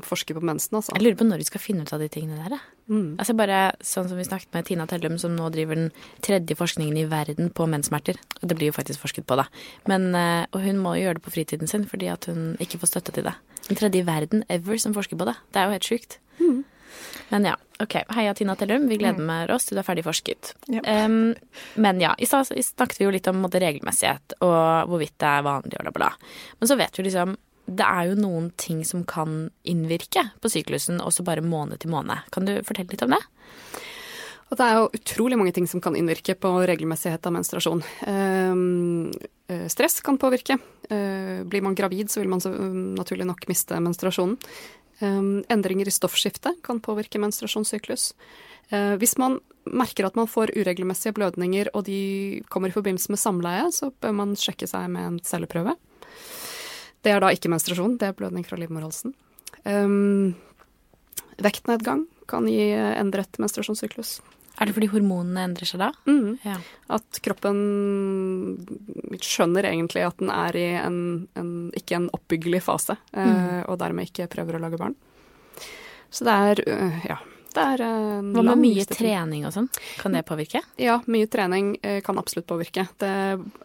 forske 0.05 0.37
på 0.37 0.43
mensen, 0.45 0.77
altså. 0.77 0.93
Jeg 0.93 1.01
lurer 1.07 1.17
på 1.17 1.25
når 1.25 1.41
du 1.41 1.47
skal 1.49 1.63
finne 1.63 1.81
ut 1.81 1.93
av 1.97 2.03
de 2.03 2.09
tingene 2.13 2.37
der. 2.45 2.59
Mm. 2.85 3.15
Altså 3.17 3.33
bare 3.37 3.59
sånn 3.81 4.09
som 4.09 4.19
vi 4.19 4.27
snakket 4.27 4.53
med 4.53 4.67
Tina 4.67 4.85
Tellum, 4.89 5.17
som 5.21 5.33
nå 5.37 5.47
driver 5.53 5.79
den 5.79 5.89
tredje 6.25 6.57
forskningen 6.57 6.99
i 7.01 7.07
verden 7.09 7.49
på 7.55 7.65
menssmerter. 7.69 8.19
Og 8.41 8.49
det 8.51 8.59
blir 8.59 8.69
jo 8.69 8.77
faktisk 8.77 9.01
forsket 9.01 9.27
på, 9.29 9.39
da. 9.39 9.47
Men, 9.89 10.11
eh, 10.15 10.45
og 10.51 10.61
hun 10.65 10.81
må 10.83 10.95
jo 10.95 11.07
gjøre 11.07 11.19
det 11.19 11.25
på 11.25 11.33
fritiden 11.33 11.71
sin 11.71 11.87
fordi 11.89 12.11
at 12.13 12.29
hun 12.29 12.53
ikke 12.61 12.81
får 12.83 12.93
støtte 12.93 13.15
til 13.15 13.27
det. 13.29 13.35
Den 13.69 13.81
tredje 13.81 14.03
i 14.03 14.07
verden 14.07 14.45
ever 14.49 14.77
som 14.77 14.93
forsker 14.93 15.17
på 15.17 15.25
det. 15.25 15.35
Det 15.51 15.61
er 15.61 15.65
jo 15.65 15.77
helt 15.77 15.91
sjukt. 15.91 16.19
Men 17.29 17.45
ja, 17.45 17.55
OK. 17.79 17.95
Heia 18.15 18.33
Tina 18.33 18.55
Tellum. 18.55 18.87
Vi 18.89 18.97
gleder 18.97 19.19
mm. 19.19 19.55
oss 19.55 19.67
til 19.67 19.77
du 19.77 19.81
er 19.81 19.87
ferdig 19.87 20.05
forsket. 20.05 20.53
Yep. 20.69 20.85
Um, 20.85 21.33
men 21.81 22.01
ja, 22.03 22.13
i 22.17 22.27
stad 22.29 22.47
snakket 22.49 23.01
vi 23.01 23.07
jo 23.07 23.13
litt 23.15 23.27
om 23.31 23.41
måte, 23.43 23.61
regelmessighet 23.63 24.37
og 24.45 24.91
hvorvidt 24.91 25.17
det 25.21 25.31
er 25.31 25.45
vanlig 25.45 25.79
og 25.79 25.87
bla, 25.87 25.95
bla. 25.95 26.11
Men 26.59 26.71
så 26.71 26.77
vet 26.79 26.99
vi 26.99 27.07
liksom 27.07 27.35
det 27.65 27.85
er 27.85 28.11
jo 28.11 28.19
noen 28.19 28.51
ting 28.61 28.83
som 28.85 29.03
kan 29.07 29.49
innvirke 29.65 30.27
på 30.41 30.51
syklusen, 30.53 31.01
også 31.01 31.25
bare 31.25 31.45
måned 31.45 31.81
til 31.81 31.93
måned. 31.93 32.27
Kan 32.33 32.47
du 32.47 32.53
fortelle 32.65 32.93
litt 32.93 33.05
om 33.05 33.15
det? 33.15 33.21
Og 34.45 34.59
det 34.59 34.65
er 34.65 34.75
jo 34.77 34.89
utrolig 34.93 35.37
mange 35.41 35.55
ting 35.55 35.65
som 35.67 35.81
kan 35.81 35.95
innvirke 35.97 36.35
på 36.37 36.51
regelmessighet 36.69 37.25
av 37.25 37.33
menstruasjon. 37.33 37.81
Ehm, 38.05 39.11
eh, 39.49 39.65
stress 39.67 40.01
kan 40.05 40.19
påvirke. 40.21 40.59
Eh, 40.89 41.41
blir 41.43 41.63
man 41.65 41.75
gravid, 41.75 42.09
så 42.09 42.21
vil 42.21 42.29
man 42.29 42.39
så, 42.39 42.53
um, 42.53 42.93
naturlig 42.93 43.25
nok 43.25 43.47
miste 43.47 43.73
menstruasjonen. 43.73 44.37
Eh, 44.99 45.43
endringer 45.49 45.87
i 45.87 45.91
stoffskiftet 45.91 46.61
kan 46.61 46.79
påvirke 46.79 47.17
menstruasjonssyklus. 47.17 48.13
Eh, 48.69 48.95
hvis 48.97 49.17
man 49.17 49.39
merker 49.65 50.05
at 50.05 50.15
man 50.15 50.27
får 50.27 50.53
uregelmessige 50.55 51.13
blødninger, 51.13 51.69
og 51.73 51.85
de 51.85 52.43
kommer 52.49 52.69
i 52.69 52.75
forbindelse 52.75 53.09
med 53.09 53.19
samleie, 53.19 53.65
så 53.73 53.91
bør 53.91 54.13
man 54.13 54.35
sjekke 54.35 54.67
seg 54.69 54.89
med 54.89 55.07
en 55.09 55.19
celleprøve. 55.19 55.75
Det 57.05 57.13
er 57.13 57.21
da 57.21 57.29
ikke 57.33 57.51
menstruasjon, 57.53 57.99
det 58.01 58.09
er 58.09 58.17
blødning 58.17 58.45
fra 58.47 58.57
livmorhalsen. 58.57 59.13
Um, 59.65 60.33
vektnedgang 61.41 62.07
kan 62.29 62.47
gi 62.49 62.71
endret 62.73 63.37
menstruasjonssyklus. 63.41 64.17
Er 64.55 64.69
det 64.69 64.75
fordi 64.77 64.87
hormonene 64.93 65.43
endrer 65.49 65.67
seg 65.67 65.81
da? 65.83 65.89
Mm. 66.07 66.37
Ja. 66.45 66.55
At 66.95 67.19
kroppen 67.25 67.57
skjønner 69.19 69.67
egentlig 69.67 70.05
at 70.07 70.21
den 70.21 70.31
er 70.31 70.55
i 70.55 70.67
en, 70.79 70.99
en 71.35 71.51
ikke 71.75 71.99
en 71.99 72.07
oppbyggelig 72.15 72.63
fase, 72.63 72.95
eh, 73.11 73.61
og 73.67 73.79
dermed 73.81 74.07
ikke 74.07 74.29
prøver 74.31 74.55
å 74.55 74.63
lage 74.63 74.79
barn. 74.79 74.95
Så 76.07 76.27
det 76.27 76.35
er 76.49 76.63
øh, 76.71 77.01
ja. 77.09 77.19
Det 77.55 77.63
er 77.63 77.81
en 77.85 78.31
Hva 78.35 78.43
med 78.43 78.59
mye 78.59 78.83
trening 78.89 79.45
og 79.47 79.53
sånn? 79.55 79.69
Kan 80.01 80.15
det 80.15 80.25
påvirke? 80.27 80.59
Ja, 80.81 80.97
mye 81.11 81.27
trening 81.31 81.75
eh, 81.81 82.01
kan 82.03 82.19
absolutt 82.19 82.47
påvirke. 82.49 82.83
Det, 82.99 83.11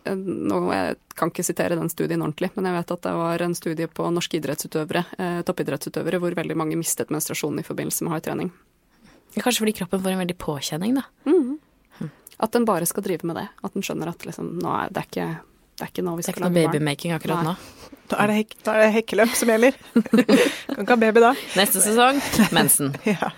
eh, 0.06 0.14
nå, 0.14 0.60
jeg 0.70 0.98
kan 1.18 1.32
ikke 1.32 1.44
sitere 1.46 1.78
den 1.78 1.90
studien 1.90 2.22
ordentlig, 2.22 2.52
men 2.54 2.70
jeg 2.70 2.76
vet 2.78 2.94
at 2.94 3.08
det 3.08 3.14
var 3.18 3.44
en 3.46 3.56
studie 3.58 3.90
på 3.90 4.06
norske 4.14 4.38
idrettsutøvere, 4.38 5.04
eh, 5.18 5.40
toppidrettsutøvere, 5.48 6.22
hvor 6.22 6.38
veldig 6.38 6.58
mange 6.58 6.78
mistet 6.78 7.10
menstruasjonen 7.10 7.64
i 7.64 7.66
forbindelse 7.66 8.06
med 8.06 8.14
hard 8.14 8.28
trening. 8.28 8.52
Kanskje 9.34 9.64
fordi 9.64 9.76
kroppen 9.80 10.02
får 10.04 10.14
en 10.14 10.22
veldig 10.22 10.38
påkjenning, 10.38 10.96
da. 11.00 11.06
At 12.40 12.54
den 12.54 12.64
bare 12.64 12.86
skal 12.88 13.04
drive 13.04 13.26
med 13.28 13.36
det. 13.36 13.48
At 13.62 13.74
den 13.74 13.84
skjønner 13.84 14.14
at 14.14 14.22
liksom, 14.24 14.54
nå 14.62 14.70
er, 14.72 14.94
det, 14.94 15.04
ikke, 15.10 15.26
det 15.80 15.86
er 15.86 15.92
ikke 15.94 16.04
nå 16.04 16.12
vi 16.18 16.24
Det 16.26 16.28
er 16.28 16.36
ikke 16.36 16.44
noe 16.44 16.50
lage 16.52 16.66
barn. 16.66 16.74
babymaking 16.76 17.14
akkurat 17.16 17.40
Nei. 17.40 17.54
nå. 17.54 17.56
Da 18.10 18.18
er 18.24 18.26
det, 18.26 18.36
hek 18.40 18.54
da 18.66 18.72
er 18.74 18.80
det 18.82 18.94
hekkeløp 18.96 19.34
som 19.38 19.50
gjelder. 19.52 19.76
kan 19.94 20.80
ikke 20.82 20.94
ha 20.96 20.98
baby 20.98 21.20
da. 21.22 21.28
Neste 21.54 21.82
sesong 21.84 22.18
mensen. 22.56 22.94
Ja. 23.06 23.30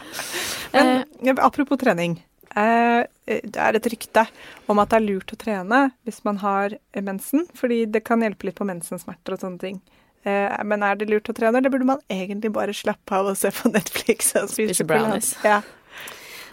Men 0.73 1.05
ja, 1.21 1.35
apropos 1.45 1.77
trening. 1.77 2.15
Eh, 2.57 3.03
det 3.29 3.61
er 3.61 3.77
et 3.77 3.89
rykte 3.93 4.25
om 4.73 4.81
at 4.81 4.89
det 4.93 4.99
er 4.99 5.05
lurt 5.05 5.35
å 5.35 5.39
trene 5.41 5.83
hvis 6.09 6.23
man 6.25 6.41
har 6.41 6.79
mensen, 7.05 7.45
fordi 7.57 7.83
det 7.93 8.01
kan 8.09 8.25
hjelpe 8.25 8.49
litt 8.49 8.57
på 8.57 8.65
mensensmerter 8.69 9.37
og 9.37 9.45
sånne 9.45 9.61
ting. 9.61 9.79
Eh, 10.25 10.57
men 10.65 10.85
er 10.87 10.97
det 10.97 11.11
lurt 11.11 11.29
å 11.29 11.37
trene, 11.37 11.61
eller 11.61 11.73
burde 11.73 11.89
man 11.93 12.03
egentlig 12.13 12.53
bare 12.57 12.73
slappe 12.77 13.17
av 13.19 13.33
og 13.33 13.39
se 13.39 13.53
på 13.53 13.73
Netflix 13.77 14.33
og 14.41 14.49
spise 14.53 14.79
Spise 14.79 14.89
brownies. 14.89 15.35
Ja. 15.45 15.61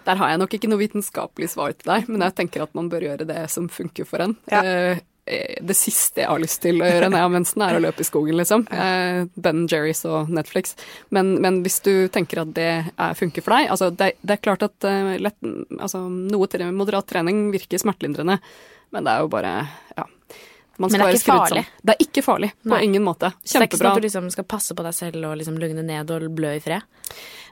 Der 0.07 0.19
har 0.19 0.31
jeg 0.31 0.39
nok 0.41 0.53
ikke 0.55 0.69
noe 0.71 0.81
vitenskapelig 0.81 1.51
svar 1.53 1.75
til 1.77 1.91
deg, 1.91 2.07
men 2.09 2.23
jeg 2.25 2.35
tenker 2.39 2.63
at 2.65 2.75
man 2.77 2.87
bør 2.91 3.05
gjøre 3.11 3.27
det 3.29 3.43
som 3.53 3.67
funker 3.71 4.07
for 4.09 4.23
en. 4.25 4.35
Ja. 4.51 4.63
Eh, 4.63 4.91
eh, 4.97 5.05
det 5.61 5.75
siste 5.77 6.23
jeg 6.23 6.29
har 6.29 6.41
lyst 6.41 6.61
til 6.63 6.81
å 6.81 6.87
gjøre 6.87 7.09
når 7.09 7.19
jeg 7.19 7.27
har 7.27 7.33
mensen, 7.33 7.63
er 7.65 7.77
å 7.77 7.83
løpe 7.83 8.03
i 8.03 8.07
skogen, 8.07 8.37
liksom. 8.39 8.65
Eh, 8.73 9.21
ben 9.35 9.65
Jerry's 9.69 10.01
og 10.09 10.31
Netflix. 10.33 10.75
Men, 11.15 11.35
men 11.43 11.61
hvis 11.65 11.79
du 11.85 11.93
tenker 12.13 12.43
at 12.43 12.53
det 12.57 12.69
er, 12.69 13.17
funker 13.19 13.45
for 13.45 13.55
deg 13.55 13.69
altså 13.73 13.91
det, 13.93 14.13
det 14.21 14.35
er 14.35 14.43
klart 14.43 14.65
at 14.65 14.87
eh, 14.89 15.15
lett, 15.21 15.37
altså, 15.77 16.05
noe 16.09 16.71
moderat 16.75 17.09
trening 17.09 17.49
virker 17.53 17.81
smertelindrende, 17.81 18.39
men 18.95 19.05
det 19.05 19.13
er 19.13 19.25
jo 19.25 19.31
bare 19.31 19.53
ja. 19.97 20.07
Man 20.79 20.87
Men 20.91 20.99
det 20.99 20.99
er 20.99 21.05
være 21.09 21.15
ikke 21.17 21.23
skrudd 21.25 21.41
farlig? 21.43 21.63
sammen. 21.65 21.83
Det 21.83 21.93
er 21.95 22.05
ikke 22.05 22.21
farlig. 22.23 22.49
På 22.63 22.69
Nei. 22.71 22.83
ingen 22.87 23.03
måte. 23.03 23.29
Så 23.43 23.53
det 23.59 23.59
er 23.59 23.67
ikke 23.67 23.77
sånn 23.81 23.89
at 23.91 23.97
du 23.99 24.05
liksom 24.07 24.29
skal 24.31 24.45
passe 24.47 24.75
på 24.79 24.85
deg 24.85 24.93
selv 24.95 25.25
og 25.27 25.35
liksom 25.41 25.57
lugne 25.59 25.83
ned 25.83 26.11
og 26.15 26.27
blø 26.37 26.53
i 26.55 26.61
fred? 26.63 26.85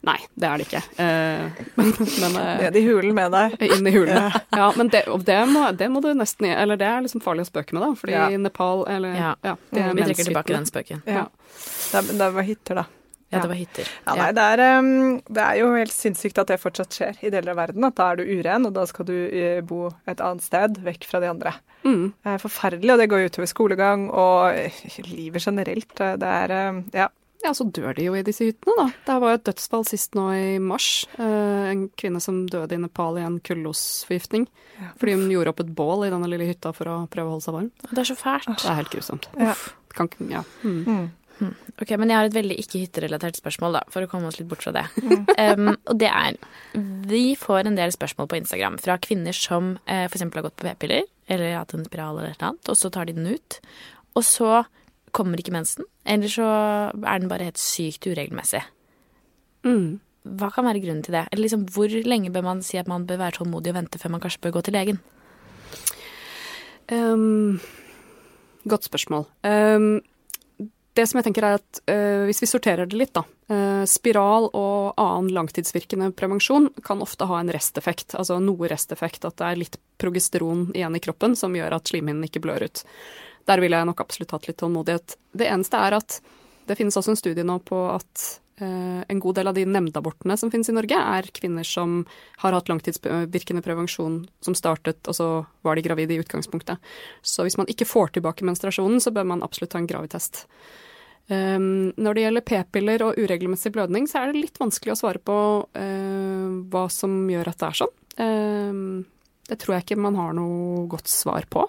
Nei, 0.07 0.15
det 0.37 0.47
er 0.47 0.61
det 0.61 0.67
ikke. 0.69 0.81
Eh, 1.03 1.63
men 1.75 1.91
men 2.21 2.35
eh, 2.39 2.61
Ned 2.61 2.75
i 2.79 2.83
hulen 2.85 3.15
med 3.17 3.31
deg. 3.35 3.55
Inn 3.67 3.87
i 3.89 3.91
hulene. 3.91 4.41
Ja, 4.55 4.69
men 4.77 4.87
det, 4.93 5.03
og 5.11 5.25
det, 5.27 5.39
må, 5.51 5.65
det 5.75 5.89
må 5.91 5.99
du 6.05 6.11
nesten 6.15 6.45
Eller 6.53 6.77
det 6.79 6.85
er 6.87 7.01
liksom 7.03 7.19
farlig 7.25 7.47
å 7.47 7.49
spøke 7.51 7.73
med, 7.75 7.81
da. 7.83 7.89
Fordi 7.99 8.13
Ja. 8.15 8.27
Nepal 8.37 8.85
eller 8.87 9.15
Ja. 9.17 9.33
det 9.43 9.81
er 9.81 9.93
Vi 9.97 10.03
trekker 10.07 10.29
tilbake 10.31 10.53
den 10.55 10.65
spøken. 10.69 11.01
Ja. 11.05 11.25
Det, 11.91 11.97
er- 12.03 12.13
det 12.23 12.29
var 12.37 12.43
hytter, 12.47 12.75
da. 12.75 12.85
Ja, 13.27 13.41
det 13.43 13.49
var 13.51 13.57
hytter. 13.59 13.89
Ja, 14.05 14.13
nei, 14.15 14.29
det 14.37 14.43
er, 14.53 14.61
um, 14.79 15.17
det 15.27 15.43
er 15.43 15.57
jo 15.59 15.71
helt 15.75 15.91
sinnssykt 15.91 16.39
at 16.39 16.47
det 16.47 16.61
fortsatt 16.61 16.95
skjer 16.95 17.17
i 17.27 17.31
deler 17.33 17.51
av 17.51 17.59
verden. 17.59 17.83
At 17.83 17.97
da 17.99 18.11
er 18.13 18.21
du 18.21 18.29
uren, 18.29 18.67
og 18.69 18.75
da 18.77 18.85
skal 18.87 19.07
du 19.09 19.15
eh, 19.27 19.59
bo 19.67 19.89
et 20.07 20.23
annet 20.23 20.45
sted, 20.45 20.79
vekk 20.85 21.07
fra 21.09 21.19
de 21.23 21.31
andre. 21.33 21.51
Mm. 21.83 22.05
Det 22.23 22.33
er 22.37 22.43
forferdelig, 22.43 22.93
og 22.93 23.01
det 23.03 23.09
går 23.11 23.27
utover 23.27 23.51
skolegang 23.51 24.07
og 24.09 24.55
eh, 24.55 24.99
livet 25.11 25.43
generelt. 25.43 25.91
Det 25.97 26.35
er 26.41 26.59
um, 26.71 26.83
Ja. 26.95 27.11
Ja, 27.43 27.51
så 27.53 27.67
dør 27.69 27.93
de 27.93 28.07
jo 28.07 28.15
i 28.17 28.23
disse 28.25 28.47
hyttene, 28.47 28.73
da. 28.79 28.85
Det 29.05 29.15
var 29.21 29.29
jo 29.29 29.37
et 29.37 29.43
dødsfall 29.45 29.83
sist 29.85 30.15
nå 30.17 30.23
i 30.33 30.55
mars. 30.63 30.87
Eh, 31.21 31.67
en 31.69 31.83
kvinne 31.99 32.19
som 32.23 32.41
døde 32.49 32.73
i 32.73 32.81
Nepal 32.81 33.19
i 33.21 33.25
en 33.27 33.37
kullosforgiftning. 33.45 34.47
Ja. 34.79 34.89
Fordi 34.97 35.13
hun 35.19 35.29
gjorde 35.31 35.53
opp 35.53 35.61
et 35.61 35.69
bål 35.77 36.07
i 36.07 36.09
denne 36.13 36.29
lille 36.31 36.47
hytta 36.49 36.73
for 36.75 36.89
å 36.89 36.97
prøve 37.13 37.29
å 37.29 37.35
holde 37.35 37.45
seg 37.45 37.55
varm. 37.59 37.69
Det 37.91 38.01
er 38.01 38.09
så 38.09 38.17
fælt. 38.17 38.49
Det 38.55 38.71
er 38.71 38.79
helt 38.81 38.91
grusomt. 38.95 39.29
Ja. 39.37 39.53
Kan, 39.93 40.09
ja. 40.33 40.41
Mm. 40.63 40.81
Mm. 40.87 41.05
Ok, 41.41 41.91
Men 41.99 42.09
jeg 42.09 42.17
har 42.17 42.29
et 42.29 42.37
veldig 42.37 42.55
ikke-hytterelatert 42.63 43.37
spørsmål, 43.37 43.77
da, 43.77 43.81
for 43.93 44.03
å 44.05 44.09
komme 44.09 44.29
oss 44.29 44.39
litt 44.39 44.49
bort 44.49 44.65
fra 44.65 44.73
det. 44.75 44.87
Um, 45.37 45.75
og 45.85 45.99
det 46.01 46.09
er 46.09 46.37
Vi 47.07 47.35
får 47.37 47.67
en 47.67 47.77
del 47.77 47.91
spørsmål 47.93 48.29
på 48.31 48.39
Instagram 48.39 48.79
fra 48.81 48.95
kvinner 49.01 49.35
som 49.35 49.75
eh, 49.85 50.07
f.eks. 50.07 50.23
har 50.25 50.45
gått 50.47 50.57
på 50.57 50.65
p-piller, 50.65 51.05
eller 51.29 51.59
hatt 51.59 51.75
en 51.77 51.85
spiral 51.85 52.17
eller 52.17 52.33
eller 52.33 52.49
annet, 52.49 52.71
og 52.71 52.79
så 52.79 52.89
tar 52.93 53.05
de 53.05 53.13
den 53.17 53.29
ut. 53.29 53.59
Og 54.17 54.25
så 54.25 54.63
kommer 55.15 55.39
ikke 55.39 55.53
mensen, 55.53 55.85
eller 56.05 56.31
så 56.31 56.47
er 56.47 57.21
den 57.21 57.29
bare 57.29 57.47
helt 57.51 57.61
sykt 57.61 58.09
uregelmessig. 58.09 58.63
Mm. 59.67 59.99
Hva 60.37 60.49
kan 60.53 60.67
være 60.67 60.81
grunnen 60.83 61.05
til 61.05 61.15
det? 61.15 61.27
Eller 61.31 61.45
liksom, 61.45 61.67
Hvor 61.71 61.87
lenge 61.87 62.33
bør 62.33 62.45
man 62.49 62.65
si 62.65 62.77
at 62.77 62.89
man 62.89 63.05
bør 63.07 63.21
være 63.21 63.39
tålmodig 63.39 63.71
og 63.71 63.79
vente 63.79 64.01
før 64.01 64.15
man 64.15 64.23
kanskje 64.23 64.43
bør 64.43 64.57
gå 64.57 64.65
til 64.67 64.77
legen? 64.77 64.99
Um, 66.91 67.59
godt 68.67 68.87
spørsmål. 68.87 69.27
Um, 69.43 70.01
det 70.97 71.05
som 71.07 71.19
jeg 71.19 71.27
tenker 71.29 71.45
er 71.45 71.59
at 71.59 71.81
uh, 71.91 72.25
Hvis 72.27 72.41
vi 72.43 72.49
sorterer 72.49 72.89
det 72.89 72.97
litt, 72.97 73.13
da. 73.15 73.23
uh, 73.53 73.83
spiral 73.89 74.49
og 74.51 74.97
annen 74.99 75.29
langtidsvirkende 75.35 76.09
prevensjon 76.17 76.71
kan 76.85 77.03
ofte 77.05 77.27
ha 77.29 77.39
en 77.39 77.53
resteffekt. 77.53 78.17
Altså 78.17 78.39
noe 78.43 78.71
resteffekt. 78.71 79.27
At 79.27 79.37
det 79.39 79.51
er 79.51 79.61
litt 79.61 79.79
progesteron 80.01 80.71
igjen 80.73 80.97
i 80.97 81.03
kroppen 81.03 81.37
som 81.39 81.55
gjør 81.57 81.77
at 81.77 81.93
slimhinnen 81.93 82.27
ikke 82.27 82.43
blør 82.43 82.67
ut. 82.67 82.83
Der 83.47 83.63
ville 83.63 83.79
jeg 83.79 83.87
nok 83.87 84.03
absolutt 84.03 84.33
hatt 84.35 84.49
litt 84.49 84.59
tålmodighet. 84.59 85.15
Det 85.37 85.47
eneste 85.47 85.79
er 85.79 85.95
at 86.01 86.19
det 86.67 86.75
finnes 86.75 86.97
også 86.99 87.13
en 87.13 87.19
studie 87.19 87.45
nå 87.47 87.61
på 87.63 87.77
at 87.93 88.23
eh, 88.59 89.03
en 89.07 89.21
god 89.23 89.37
del 89.39 89.47
av 89.47 89.55
de 89.55 89.63
nemndabortene 89.69 90.35
som 90.39 90.51
finnes 90.51 90.67
i 90.67 90.75
Norge, 90.75 90.99
er 90.99 91.29
kvinner 91.31 91.67
som 91.67 92.01
har 92.43 92.55
hatt 92.57 92.67
langtidsvirkende 92.67 93.63
prevensjon 93.63 94.25
som 94.43 94.57
startet, 94.57 94.99
og 95.07 95.15
så 95.15 95.29
var 95.63 95.79
de 95.79 95.85
gravide 95.85 96.17
i 96.17 96.19
utgangspunktet. 96.19 96.83
Så 97.23 97.47
hvis 97.47 97.55
man 97.59 97.71
ikke 97.71 97.87
får 97.87 98.17
tilbake 98.17 98.47
menstruasjonen, 98.47 98.99
så 99.03 99.15
bør 99.15 99.31
man 99.31 99.45
absolutt 99.47 99.71
ta 99.75 99.79
en 99.79 99.87
gravidtest. 99.87 100.43
Um, 101.27 101.91
når 101.99 102.15
det 102.15 102.21
gjelder 102.23 102.43
p-piller 102.47 103.03
og 103.03 103.17
uregelmessig 103.19 103.73
blødning, 103.75 104.05
så 104.07 104.21
er 104.21 104.31
det 104.31 104.45
litt 104.45 104.59
vanskelig 104.61 104.93
å 104.93 104.99
svare 105.01 105.19
på 105.19 105.37
uh, 105.67 106.45
hva 106.71 106.85
som 106.93 107.17
gjør 107.27 107.49
at 107.51 107.59
det 107.59 107.67
er 107.67 107.79
sånn. 107.81 107.95
Um, 108.17 108.85
det 109.47 109.57
tror 109.59 109.75
jeg 109.75 109.85
ikke 109.85 109.99
man 110.05 110.15
har 110.19 110.31
noe 110.37 110.85
godt 110.91 111.11
svar 111.11 111.47
på. 111.51 111.65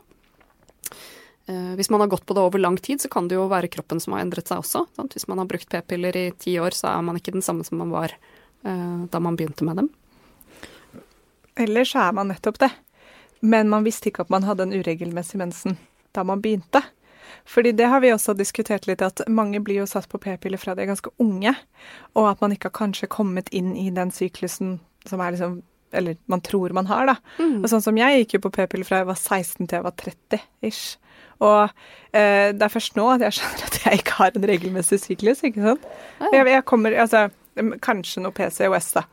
Uh, 1.50 1.74
Hvis 1.74 1.90
man 1.90 2.04
har 2.04 2.12
gått 2.12 2.26
på 2.28 2.36
det 2.38 2.44
over 2.46 2.62
lang 2.62 2.78
tid, 2.78 3.02
så 3.02 3.10
kan 3.10 3.26
det 3.26 3.34
jo 3.34 3.48
være 3.50 3.70
kroppen 3.72 3.98
som 4.02 4.14
har 4.14 4.22
endret 4.22 4.46
seg 4.46 4.62
også. 4.62 4.84
Sant? 4.94 5.16
Hvis 5.18 5.26
man 5.26 5.42
har 5.42 5.50
brukt 5.50 5.70
p-piller 5.74 6.20
i 6.20 6.28
ti 6.38 6.54
år, 6.62 6.76
så 6.78 6.92
er 6.92 7.02
man 7.08 7.18
ikke 7.18 7.34
den 7.34 7.42
samme 7.42 7.66
som 7.66 7.82
man 7.82 7.90
var 7.94 8.14
uh, 8.14 9.06
da 9.10 9.22
man 9.22 9.38
begynte 9.38 9.66
med 9.66 9.82
dem. 9.82 9.90
Ellers 11.58 11.96
er 11.98 12.14
man 12.14 12.30
nettopp 12.30 12.62
det. 12.62 12.70
Men 13.42 13.70
man 13.70 13.82
visste 13.86 14.10
ikke 14.10 14.22
at 14.22 14.30
man 14.30 14.46
hadde 14.46 14.66
en 14.66 14.74
uregelmessig 14.78 15.38
mensen 15.42 15.78
da 16.14 16.22
man 16.26 16.40
begynte. 16.42 16.84
Fordi 17.48 17.72
det 17.76 17.88
har 17.90 18.02
vi 18.04 18.12
også 18.12 18.34
diskutert 18.38 18.86
litt, 18.88 19.02
at 19.04 19.22
mange 19.28 19.60
blir 19.64 19.82
jo 19.82 19.88
satt 19.88 20.08
på 20.10 20.20
p-piller 20.22 20.60
fra 20.60 20.74
de 20.76 20.84
er 20.84 20.92
ganske 20.92 21.12
unge. 21.22 21.54
Og 22.14 22.30
at 22.30 22.44
man 22.44 22.54
ikke 22.54 22.70
har 22.70 22.78
kanskje 22.80 23.10
kommet 23.12 23.50
inn 23.54 23.74
i 23.76 23.88
den 23.94 24.12
syklusen 24.14 24.78
som 25.08 25.20
er 25.24 25.34
liksom 25.34 25.62
Eller 25.92 26.18
man 26.28 26.42
tror 26.44 26.68
man 26.76 26.86
har, 26.86 27.06
da. 27.08 27.14
Mm. 27.38 27.62
Og 27.62 27.70
sånn 27.72 27.80
som 27.80 27.96
jeg 27.96 28.18
gikk 28.20 28.34
jo 28.34 28.40
på 28.44 28.50
p-piller 28.52 28.84
fra 28.84 28.98
jeg 29.00 29.08
var 29.08 29.16
16 29.16 29.62
til 29.64 29.76
jeg 29.78 29.84
var 29.86 29.94
30 29.96 30.42
ish. 30.68 30.98
Og 31.40 31.70
eh, 32.12 32.50
det 32.52 32.66
er 32.66 32.72
først 32.74 32.98
nå 32.98 33.06
at 33.14 33.24
jeg 33.24 33.38
skjønner 33.38 33.62
at 33.70 33.78
jeg 33.86 34.00
ikke 34.02 34.16
har 34.18 34.36
en 34.36 34.44
regelmessig 34.50 34.98
syklus, 35.00 35.40
ikke 35.48 35.64
sant. 35.64 35.86
Ja. 36.20 36.28
Jeg, 36.34 36.50
jeg 36.52 36.66
kommer 36.68 36.92
Altså, 36.92 37.28
kanskje 37.80 38.24
noe 38.24 38.36
PCOS, 38.36 38.90
da. 38.98 39.06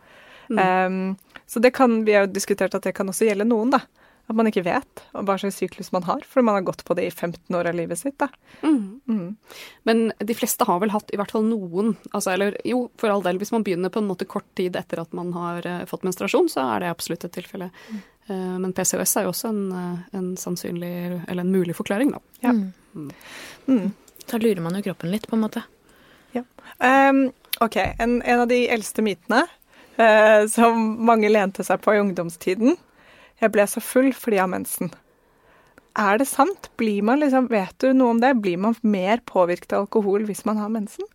Mm. 0.49 0.59
Um, 0.59 1.39
så 1.47 1.61
det 1.63 1.71
kan, 1.77 2.01
vi 2.05 2.13
har 2.17 2.25
jo 2.25 2.33
diskutert 2.33 2.75
at 2.75 2.83
det 2.83 2.95
kan 2.97 3.09
også 3.09 3.29
gjelde 3.29 3.47
noen, 3.47 3.71
da. 3.77 3.85
At 4.25 4.37
man 4.37 4.49
ikke 4.49 4.63
vet 4.65 5.03
hva 5.13 5.35
slags 5.37 5.59
syklus 5.61 5.91
man 5.93 6.05
har, 6.07 6.23
fordi 6.25 6.47
man 6.47 6.57
har 6.57 6.65
gått 6.65 6.81
på 6.87 6.95
det 6.97 7.05
i 7.05 7.11
15 7.11 7.55
år 7.55 7.69
av 7.69 7.77
livet 7.77 7.99
sitt. 7.99 8.17
da. 8.17 8.29
Mm. 8.63 9.01
Mm. 9.07 9.35
Men 9.83 10.01
de 10.17 10.37
fleste 10.37 10.65
har 10.65 10.79
vel 10.81 10.93
hatt 10.95 11.13
i 11.13 11.19
hvert 11.19 11.33
fall 11.35 11.45
noen, 11.45 11.93
altså, 12.11 12.33
eller 12.33 12.57
jo, 12.65 12.87
for 12.97 13.13
all 13.13 13.21
del, 13.25 13.37
hvis 13.41 13.53
man 13.53 13.65
begynner 13.67 13.93
på 13.93 14.01
en 14.01 14.09
måte 14.09 14.25
kort 14.25 14.47
tid 14.57 14.75
etter 14.79 15.03
at 15.03 15.13
man 15.13 15.29
har 15.37 15.67
uh, 15.69 15.85
fått 15.89 16.07
menstruasjon, 16.07 16.49
så 16.49 16.65
er 16.73 16.85
det 16.85 16.91
absolutt 16.95 17.27
et 17.27 17.37
tilfelle. 17.37 17.69
Eh, 18.27 18.57
men 18.59 18.73
PCOS 18.73 19.19
er 19.19 19.27
jo 19.27 19.31
også 19.35 19.51
en, 19.53 19.61
eh, 19.71 20.17
en 20.17 20.31
sannsynlig, 20.37 21.21
eller 21.27 21.45
en 21.45 21.51
mulig 21.53 21.75
forklaring, 21.77 22.15
da. 22.15 22.19
Ja. 22.41 22.55
Mm. 22.55 23.11
Mm. 23.67 23.91
Da 24.25 24.39
lurer 24.41 24.61
man 24.65 24.77
jo 24.79 24.81
kroppen 24.87 25.13
litt, 25.13 25.27
på 25.29 25.37
en 25.37 25.45
måte. 25.45 25.61
Um, 26.79 27.31
OK, 27.59 27.75
en, 27.99 28.21
en 28.21 28.39
av 28.39 28.47
de 28.47 28.65
eldste 28.67 29.03
mytene 29.05 29.45
uh, 29.99 30.47
som 30.51 30.81
mange 31.07 31.29
lente 31.31 31.63
seg 31.63 31.79
på 31.83 31.93
i 31.95 32.01
ungdomstiden. 32.01 32.75
Jeg 33.41 33.51
ble 33.51 33.65
så 33.67 33.81
full 33.83 34.11
fordi 34.15 34.37
jeg 34.39 34.45
har 34.45 34.51
mensen. 34.53 34.91
Er 35.95 36.17
det 36.19 36.27
sant? 36.27 36.69
Blir 36.79 37.03
man 37.07 37.19
liksom, 37.21 37.47
Vet 37.51 37.75
du 37.79 37.93
noe 37.95 38.15
om 38.15 38.19
det? 38.23 38.33
Blir 38.43 38.57
man 38.59 38.75
mer 38.83 39.21
påvirket 39.27 39.73
av 39.73 39.85
alkohol 39.87 40.25
hvis 40.27 40.45
man 40.47 40.57
har 40.59 40.69
mensen? 40.71 41.07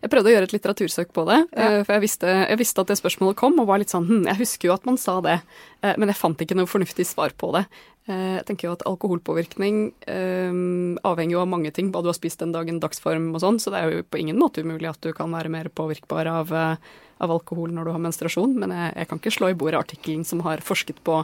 Jeg 0.00 0.08
prøvde 0.12 0.30
å 0.30 0.32
gjøre 0.32 0.46
et 0.46 0.52
litteratursøk 0.54 1.08
på 1.12 1.24
det, 1.26 1.38
Ja. 1.58 1.80
eh, 1.80 1.82
for 1.84 1.92
jeg 1.96 2.02
visste, 2.04 2.26
jeg 2.48 2.58
visste 2.60 2.80
at 2.80 2.86
det 2.86 2.96
spørsmålet 3.00 3.36
kom, 3.36 3.58
og 3.60 3.66
var 3.66 3.78
litt 3.82 3.90
sånn 3.90 4.06
hm, 4.06 4.24
Jeg 4.28 4.38
husker 4.38 4.68
jo 4.68 4.74
at 4.74 4.86
man 4.86 4.96
sa 4.96 5.20
det, 5.20 5.40
eh, 5.82 5.94
men 5.98 6.08
jeg 6.08 6.16
fant 6.16 6.38
ikke 6.38 6.54
noe 6.56 6.70
fornuftig 6.70 7.04
svar 7.04 7.34
på 7.36 7.50
det. 7.56 7.66
Eh, 8.08 8.36
Jeg 8.38 8.46
tenker 8.46 8.68
jo 8.68 8.72
at 8.78 8.86
alkoholpåvirkning 8.86 9.92
um, 10.08 10.98
avhenger 11.04 11.32
jo 11.32 11.40
av 11.42 11.48
mange 11.50 11.72
ting, 11.74 11.90
hva 11.92 12.00
du 12.02 12.08
har 12.08 12.14
spist 12.16 12.38
den 12.38 12.52
dagen, 12.52 12.80
dagsform 12.80 13.34
og 13.34 13.40
sånn, 13.42 13.58
så 13.60 13.70
det 13.74 13.82
er 13.82 13.90
jo 13.98 14.02
på 14.04 14.20
ingen 14.22 14.38
måte 14.38 14.62
umulig 14.62 14.88
at 14.88 15.00
du 15.02 15.12
kan 15.12 15.30
være 15.34 15.50
mer 15.50 15.68
påvirkbar 15.68 16.26
av, 16.30 16.52
eh, 16.52 16.76
av 17.20 17.32
alkohol 17.34 17.72
når 17.76 17.88
du 17.88 17.92
har 17.94 18.02
menstruasjon, 18.02 18.54
men 18.62 18.72
jeg, 18.74 18.92
jeg 18.96 19.10
kan 19.10 19.20
ikke 19.20 19.34
slå 19.34 19.50
i 19.52 19.56
bordet 19.58 19.80
artikkelen 19.80 20.24
som 20.26 20.40
har 20.46 20.62
forsket 20.64 21.02
på 21.06 21.20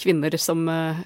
kvinner 0.00 0.36
som 0.40 0.62
uh, 0.70 1.00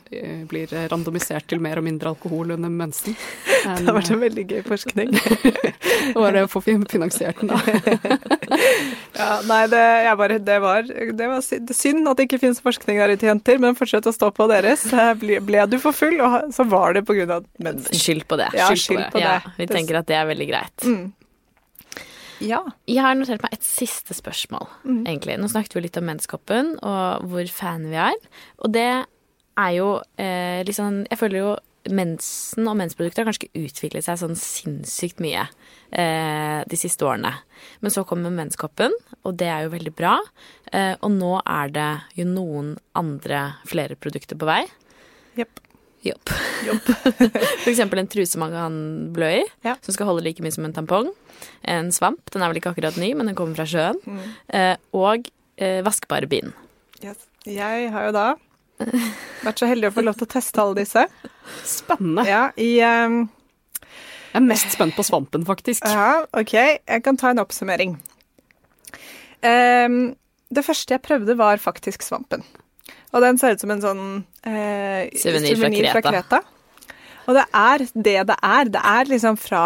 blir 0.51 0.73
randomisert 0.93 1.49
til 1.51 1.63
mer 1.65 1.81
og 1.81 1.87
mindre 1.87 2.13
alkohol 2.13 2.55
under 2.57 2.73
mensen. 2.73 3.17
Det 3.65 3.89
har 3.89 3.97
vært 3.97 4.13
en 4.13 4.21
veldig 4.21 4.45
gøy 4.45 4.61
forskning. 4.67 5.15
det 5.15 6.13
var 6.21 6.35
det 6.37 6.43
å 6.45 6.51
få 6.53 6.61
finansiert 6.65 7.41
den, 7.41 7.49
da. 7.49 8.19
Ja, 9.15 9.39
nei, 9.47 9.63
det, 9.71 9.81
jeg 10.05 10.19
bare, 10.19 10.39
det, 10.43 10.57
var, 10.61 10.89
det 10.91 11.29
var 11.31 11.43
synd 11.45 12.11
at 12.11 12.19
det 12.19 12.27
ikke 12.27 12.41
finnes 12.43 12.61
forskning 12.61 12.99
der 13.01 13.15
ute, 13.15 13.29
jenter, 13.29 13.61
men 13.63 13.77
fortsett 13.79 14.09
å 14.11 14.13
stå 14.13 14.31
på 14.35 14.49
deres. 14.51 14.85
Ble, 15.21 15.39
ble 15.45 15.65
du 15.71 15.79
for 15.81 15.97
full, 15.97 16.19
og 16.25 16.51
så 16.55 16.67
var 16.69 16.99
det 16.99 17.07
av 17.07 17.47
mensen. 17.63 17.95
Skyld 17.95 18.27
på 18.29 18.39
det. 18.43 18.51
Ja, 18.59 18.69
skyld 18.75 18.99
på 18.99 19.01
det. 19.01 19.11
på 19.15 19.23
det. 19.23 19.25
Ja, 19.25 19.55
vi 19.57 19.69
tenker 19.71 20.03
at 20.03 20.11
det 20.11 20.19
er 20.19 20.29
veldig 20.29 20.49
greit. 20.51 20.85
Mm. 20.85 21.13
Ja. 22.45 22.61
Jeg 22.91 23.01
har 23.05 23.15
notert 23.17 23.43
meg 23.45 23.55
et 23.57 23.65
siste 23.67 24.15
spørsmål, 24.17 24.67
Mm. 24.85 25.05
egentlig. 25.09 25.39
Nå 25.41 25.49
snakket 25.49 25.75
vi 25.75 25.81
litt 25.87 25.97
om 26.01 26.05
menskoppen 26.05 26.75
og 26.83 27.25
hvor 27.31 27.49
fan 27.49 27.87
vi 27.91 27.97
er. 27.97 28.15
Og 28.61 28.73
det 28.73 29.07
er 29.57 29.71
jo 29.79 30.03
eh, 30.19 30.63
liksom 30.67 31.07
Jeg 31.09 31.19
føler 31.19 31.39
jo 31.41 31.57
mensen 31.91 32.67
og 32.67 32.79
mensprodukter 32.81 33.21
har 33.25 33.29
kanskje 33.29 33.49
ikke 33.51 33.67
utviklet 33.69 34.05
seg 34.07 34.17
sånn 34.23 34.37
sinnssykt 34.41 35.19
mye 35.21 35.43
eh, 35.93 36.65
de 36.65 36.77
siste 36.81 37.05
årene. 37.05 37.35
Men 37.83 37.91
så 37.93 38.07
kommer 38.09 38.33
menskoppen, 38.33 38.91
og 39.25 39.37
det 39.37 39.49
er 39.53 39.65
jo 39.67 39.75
veldig 39.75 39.93
bra. 39.95 40.15
Eh, 40.73 40.95
og 41.03 41.13
nå 41.13 41.35
er 41.45 41.69
det 41.75 41.91
jo 42.17 42.25
noen 42.25 42.79
andre 42.97 43.43
flere 43.69 43.97
produkter 44.01 44.37
på 44.41 44.49
vei. 44.49 44.63
Jepp. 45.37 45.61
Jopp. 46.05 46.31
For 47.65 47.71
eksempel 47.73 48.01
en 48.03 48.09
truse 48.13 48.41
man 48.41 48.53
kan 48.55 48.79
blø 49.17 49.31
i, 49.41 49.45
Ja. 49.67 49.77
som 49.85 49.97
skal 49.97 50.09
holde 50.11 50.25
like 50.27 50.45
mye 50.45 50.53
som 50.55 50.67
en 50.69 50.75
tampong. 50.77 51.11
En 51.69 51.91
svamp, 51.95 52.23
den 52.33 52.45
er 52.45 52.53
vel 52.53 52.61
ikke 52.61 52.73
akkurat 52.75 52.97
ny, 53.01 53.13
men 53.17 53.31
den 53.31 53.37
kommer 53.39 53.57
fra 53.59 53.67
sjøen. 53.69 54.01
Mm. 54.05 54.25
Eh, 54.59 54.75
og 54.97 55.29
eh, 55.57 55.81
vaskbare 55.87 56.29
bind. 56.31 56.53
Yes. 57.05 57.25
Jeg 57.49 57.91
har 57.93 58.07
jo 58.09 58.13
da 58.17 58.27
vært 59.45 59.61
så 59.61 59.69
heldig 59.71 59.91
å 59.91 59.95
få 59.95 60.03
lov 60.05 60.17
til 60.19 60.27
å 60.27 60.33
teste 60.35 60.61
alle 60.63 60.81
disse. 60.81 61.05
Spennende. 61.69 62.25
Ja, 62.27 62.47
i 62.57 62.71
um, 62.83 63.19
Jeg 64.33 64.41
er 64.41 64.47
mest 64.49 64.73
spent 64.75 64.97
på 64.97 65.05
svampen, 65.07 65.45
faktisk. 65.47 65.85
Ja, 65.87 66.25
OK. 66.35 66.55
Jeg 66.57 67.05
kan 67.05 67.21
ta 67.21 67.31
en 67.35 67.43
oppsummering. 67.45 67.99
Um, 69.45 70.15
det 70.55 70.65
første 70.67 70.97
jeg 70.97 71.05
prøvde, 71.05 71.37
var 71.39 71.61
faktisk 71.63 72.03
svampen. 72.07 72.43
Og 73.15 73.23
den 73.23 73.39
ser 73.39 73.55
ut 73.55 73.63
som 73.63 73.71
en 73.71 73.83
sånn 73.83 74.05
eh, 74.43 75.07
Suvenir 75.15 75.91
fra 75.93 76.03
Kreta. 76.03 76.43
Og 77.25 77.37
det 77.39 77.45
er 77.57 77.85
det 77.95 78.17
det 78.29 78.37
er. 78.37 78.71
Det 78.73 78.83
er 78.85 79.11
liksom 79.11 79.39
fra 79.41 79.65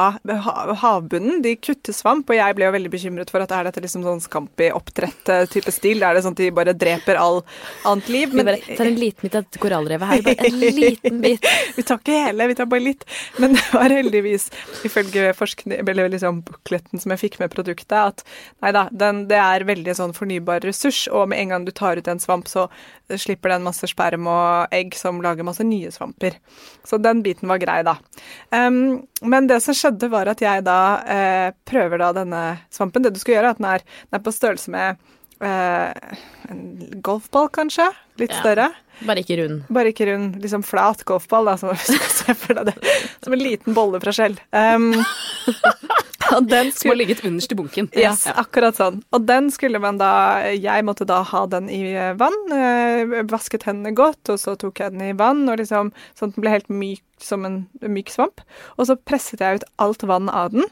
havbunnen. 0.82 1.40
De 1.42 1.54
kutter 1.56 1.96
svamp, 1.96 2.28
og 2.30 2.38
jeg 2.38 2.56
ble 2.56 2.68
jo 2.68 2.74
veldig 2.74 2.92
bekymret 2.92 3.32
for 3.32 3.44
at 3.44 3.54
er 3.54 3.68
dette 3.68 3.82
liksom 3.84 4.04
sånn 4.06 4.22
Scampi-oppdrett-type 4.22 5.74
stil? 5.74 6.04
Er 6.06 6.16
det 6.16 6.24
sånn 6.26 6.36
at 6.36 6.42
de 6.42 6.50
bare 6.54 6.76
dreper 6.78 7.18
all 7.20 7.40
annet 7.88 8.10
liv? 8.12 8.34
Vi 8.34 8.46
bare 8.46 8.60
tar 8.68 8.90
en 8.90 9.00
liten 9.00 9.26
bit 9.26 9.38
av 9.40 9.60
korallrevet 9.62 10.12
her. 10.12 10.24
Bare 10.28 10.50
en 10.50 10.60
liten 10.84 11.22
bit. 11.24 11.48
Vi 11.76 11.86
tar 11.86 12.02
ikke 12.02 12.20
hele, 12.28 12.48
vi 12.52 12.58
tar 12.58 12.70
bare 12.70 12.84
litt. 12.84 13.06
Men 13.42 13.56
det 13.58 13.64
var 13.74 13.94
heldigvis, 13.94 14.48
ifølge 14.88 15.32
forskning, 15.38 15.80
eller 15.82 16.12
liksom 16.14 16.42
bukletten 16.46 17.02
som 17.02 17.14
jeg 17.14 17.24
fikk 17.24 17.40
med 17.42 17.52
produktet, 17.54 17.98
at 17.98 18.24
nei 18.64 18.72
da, 18.76 18.86
den, 18.92 19.24
det 19.30 19.40
er 19.42 19.66
veldig 19.68 19.96
sånn 19.98 20.14
fornybar 20.16 20.62
ressurs, 20.66 21.06
og 21.10 21.30
med 21.32 21.42
en 21.42 21.54
gang 21.54 21.66
du 21.66 21.74
tar 21.74 21.98
ut 21.98 22.08
en 22.10 22.22
svamp, 22.22 22.48
så 22.50 22.68
slipper 23.16 23.54
den 23.54 23.64
masse 23.64 23.88
sperm 23.88 24.26
og 24.28 24.74
egg 24.74 24.96
som 24.98 25.22
lager 25.24 25.46
masse 25.46 25.64
nye 25.64 25.90
svamper. 25.92 26.36
Så 26.84 26.98
den 27.00 27.22
biten 27.24 27.47
var 27.50 27.60
grei, 27.62 27.78
da. 27.86 27.96
Um, 28.54 29.02
men 29.22 29.46
det 29.50 29.60
som 29.64 29.74
skjedde, 29.76 30.08
var 30.12 30.30
at 30.32 30.40
jeg 30.44 30.64
da 30.66 30.78
eh, 31.04 31.50
prøver 31.68 31.98
da 32.02 32.12
denne 32.22 32.42
svampen. 32.74 33.02
Det 33.06 33.14
du 33.16 33.20
skal 33.22 33.38
gjøre, 33.38 33.46
er 33.52 33.56
at 33.56 33.62
den 33.62 33.70
er, 33.74 33.86
den 34.08 34.18
er 34.20 34.24
på 34.26 34.34
størrelse 34.34 34.72
med 34.74 35.00
eh, 35.40 36.18
en 36.50 36.62
golfball, 37.04 37.48
kanskje. 37.54 37.88
Litt 38.18 38.32
Ja. 38.34 38.40
større. 38.42 38.68
Bare 39.06 39.22
ikke 39.22 39.36
rund. 39.38 39.60
Bare 39.70 39.92
ikke 39.92 40.08
rund, 40.10 40.40
liksom 40.42 40.64
flat 40.66 41.04
golfball, 41.06 41.46
da, 41.46 41.56
som. 41.60 41.70
Som 43.22 43.32
en 43.32 43.38
liten 43.38 43.74
bolle 43.76 44.00
fra 44.02 44.10
skjell. 44.14 44.34
Um, 44.50 44.90
den 46.40 46.48
Som 46.48 46.56
har 46.58 46.70
skulle 46.76 46.94
ligget 47.00 47.24
underst 47.24 47.52
i 47.52 47.54
bunken. 47.58 47.88
Yes, 47.96 48.26
Ja. 48.26 48.32
akkurat 48.42 48.76
sånn. 48.76 49.00
Og 49.12 49.24
den 49.26 49.50
skulle 49.50 49.80
man 49.80 49.98
da 49.98 50.10
Jeg 50.52 50.84
måtte 50.84 51.06
da 51.08 51.22
ha 51.22 51.46
den 51.46 51.68
i 51.70 51.80
vann. 52.18 52.36
eh, 52.52 53.22
Vasket 53.30 53.64
hendene 53.68 53.94
godt, 53.96 54.28
og 54.28 54.38
så 54.38 54.56
tok 54.58 54.78
jeg 54.80 54.92
den 54.92 55.02
i 55.10 55.12
vann, 55.16 55.48
og 55.48 55.58
liksom, 55.58 55.92
sånn 56.18 56.28
at 56.30 56.34
den 56.36 56.42
ble 56.42 56.50
helt 56.50 56.68
myk 56.68 57.02
som 57.18 57.44
en 57.48 57.66
myk 57.82 58.08
svamp. 58.12 58.40
Og 58.78 58.86
så 58.86 58.96
presset 58.96 59.40
jeg 59.40 59.60
ut 59.62 59.64
alt 59.78 60.02
vann 60.02 60.28
av 60.30 60.52
den, 60.52 60.64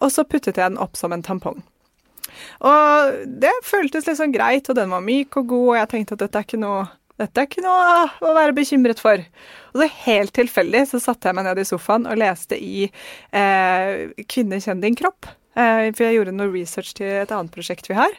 og 0.00 0.10
så 0.14 0.22
puttet 0.24 0.56
jeg 0.56 0.70
den 0.70 0.78
opp 0.78 0.96
som 0.96 1.12
en 1.12 1.22
tampong. 1.22 1.62
Og 2.60 3.14
det 3.40 3.50
føltes 3.66 4.06
liksom 4.06 4.32
greit, 4.34 4.68
og 4.70 4.76
den 4.78 4.90
var 4.90 5.00
myk 5.04 5.36
og 5.40 5.48
god, 5.50 5.68
og 5.68 5.76
jeg 5.80 5.88
tenkte 5.94 6.12
at 6.18 6.22
dette 6.26 6.38
er 6.42 6.46
ikke 6.46 6.60
noe, 6.62 6.86
dette 7.18 7.42
er 7.42 7.48
ikke 7.48 7.64
noe 7.64 8.04
å 8.22 8.34
være 8.36 8.54
bekymret 8.56 9.02
for. 9.02 9.22
Og 9.74 9.82
så 9.82 9.90
helt 10.06 10.34
tilfeldig 10.36 10.84
så 10.92 11.02
satte 11.02 11.28
jeg 11.28 11.38
meg 11.38 11.48
ned 11.48 11.60
i 11.62 11.66
sofaen 11.66 12.06
og 12.08 12.20
leste 12.20 12.58
i 12.58 12.86
eh, 12.88 14.08
'Kvinne, 14.24 14.62
kjenn 14.62 14.84
din 14.84 14.98
kropp'. 14.98 15.34
Eh, 15.58 15.88
for 15.90 16.04
jeg 16.04 16.18
gjorde 16.18 16.34
noe 16.36 16.52
research 16.52 16.92
til 16.98 17.08
et 17.24 17.32
annet 17.34 17.50
prosjekt 17.54 17.88
vi 17.90 17.96
har. 17.98 18.12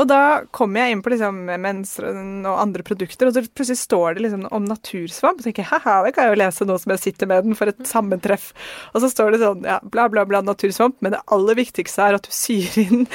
Og 0.00 0.08
da 0.10 0.42
kom 0.56 0.74
jeg 0.78 0.94
inn 0.94 1.02
på 1.04 1.12
liksom 1.12 1.44
mensen 1.62 2.48
og 2.48 2.58
andre 2.58 2.82
produkter, 2.86 3.28
og 3.28 3.36
så 3.36 3.44
plutselig 3.46 3.78
står 3.84 4.16
det 4.16 4.24
liksom 4.26 4.48
om 4.50 4.66
natursvamp. 4.66 5.38
Og 5.38 5.44
så 5.44 5.50
tenker 5.50 5.62
jeg 5.62 5.70
haha, 5.70 6.00
det 6.06 6.14
kan 6.16 6.26
jeg 6.26 6.34
jo 6.34 6.40
lese 6.42 6.66
nå 6.66 6.78
som 6.82 6.94
jeg 6.96 7.04
sitter 7.04 7.30
med 7.30 7.46
den 7.46 7.58
for 7.58 7.70
et 7.70 7.84
sammentreff. 7.86 8.50
Og 8.94 9.04
så 9.04 9.12
står 9.12 9.36
det 9.36 9.42
sånn 9.44 9.68
ja, 9.68 9.78
bla, 9.94 10.08
bla, 10.10 10.26
bla 10.26 10.42
natursvamp, 10.46 10.98
men 11.04 11.14
det 11.14 11.22
aller 11.36 11.60
viktigste 11.60 12.08
er 12.08 12.18
at 12.18 12.26
du 12.26 12.34
syr 12.34 12.80
inn 12.82 13.06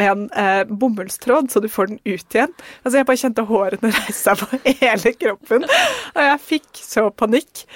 en 0.00 0.28
eh, 0.30 0.62
bomullstråd, 0.68 1.50
så 1.52 1.62
du 1.62 1.68
får 1.70 1.92
den 1.92 2.00
ut 2.04 2.36
igjen. 2.36 2.54
Altså 2.82 3.00
Jeg 3.00 3.08
bare 3.10 3.22
kjente 3.22 3.46
hårene 3.48 3.92
reise 3.98 4.16
seg 4.20 4.40
på 4.40 4.62
hele 4.82 5.14
kroppen, 5.18 5.68
og 6.14 6.22
jeg 6.28 6.40
fikk 6.48 6.70
så 6.80 7.08
panikk. 7.14 7.66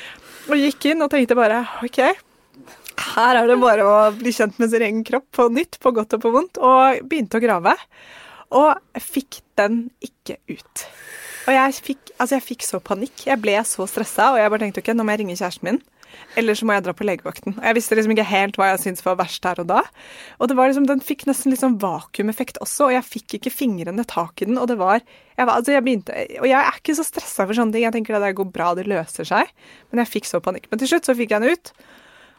Og 0.48 0.56
gikk 0.56 0.88
inn 0.90 1.04
og 1.04 1.12
tenkte 1.12 1.36
bare 1.36 1.60
OK, 1.84 2.00
her 3.14 3.38
er 3.38 3.50
det 3.50 3.58
bare 3.60 3.84
å 3.86 3.96
bli 4.16 4.32
kjent 4.34 4.58
med 4.58 4.72
sin 4.72 4.84
egen 4.84 5.04
kropp 5.06 5.28
på 5.36 5.48
nytt, 5.52 5.78
på 5.82 5.92
godt 5.94 6.16
og 6.16 6.24
på 6.24 6.32
vondt, 6.34 6.60
og 6.62 7.04
begynte 7.08 7.38
å 7.38 7.44
grave. 7.44 7.74
Og 8.58 9.00
fikk 9.04 9.42
den 9.60 9.84
ikke 10.04 10.38
ut. 10.48 10.86
Og 11.48 11.54
jeg 11.54 11.76
fikk, 11.84 12.10
altså 12.16 12.38
jeg 12.38 12.46
fikk 12.46 12.64
så 12.66 12.80
panikk. 12.84 13.26
Jeg 13.28 13.40
ble 13.40 13.54
så 13.68 13.86
stressa, 13.88 14.32
og 14.32 14.40
jeg 14.40 14.52
bare 14.52 14.64
tenkte 14.64 14.82
ok, 14.84 14.90
nå 14.96 15.04
må 15.04 15.14
jeg 15.14 15.22
ringe 15.22 15.36
kjæresten 15.38 15.68
min. 15.68 15.80
Eller 16.38 16.58
så 16.58 16.66
må 16.68 16.76
jeg 16.76 16.84
dra 16.86 16.94
på 16.96 17.06
legevakten. 17.06 17.56
Og 17.56 17.64
Jeg 17.66 17.76
visste 17.78 17.98
liksom 17.98 18.14
ikke 18.14 18.26
helt 18.28 18.58
hva 18.58 18.70
jeg 18.70 18.82
syntes 18.84 19.04
var 19.06 19.18
verst 19.20 19.44
her 19.48 19.60
og 19.62 19.68
da. 19.70 19.82
Og 20.38 20.50
det 20.50 20.56
var 20.58 20.70
liksom, 20.70 20.86
den 20.88 21.02
fikk 21.04 21.26
nesten 21.28 21.52
litt 21.52 21.62
sånn 21.62 21.78
vakuumeffekt 21.82 22.60
også, 22.64 22.88
og 22.88 22.94
jeg 22.96 23.06
fikk 23.06 23.38
ikke 23.38 23.54
fingrene 23.54 24.06
tak 24.08 24.42
i 24.42 24.48
den. 24.50 24.60
Og 24.60 24.70
det 24.70 24.78
var, 24.80 25.02
jeg 25.36 25.48
altså 25.48 25.74
jeg 25.74 25.86
begynte, 25.86 26.16
og 26.42 26.48
jeg 26.50 26.58
er 26.58 26.80
ikke 26.80 26.96
så 26.98 27.06
stressa 27.06 27.46
for 27.46 27.58
sånne 27.58 27.76
ting. 27.76 27.86
Jeg 27.86 27.96
tenker 27.96 28.18
at 28.18 28.26
det 28.26 28.36
går 28.38 28.50
bra, 28.54 28.72
det 28.78 28.88
løser 28.90 29.28
seg. 29.28 29.52
Men 29.90 30.04
jeg 30.04 30.12
fikk 30.16 30.30
så 30.30 30.42
panikk. 30.44 30.70
Men 30.70 30.82
til 30.82 30.92
slutt 30.92 31.08
så 31.08 31.16
fikk 31.18 31.34
jeg 31.34 31.44
den 31.44 31.58
ut. 31.58 31.74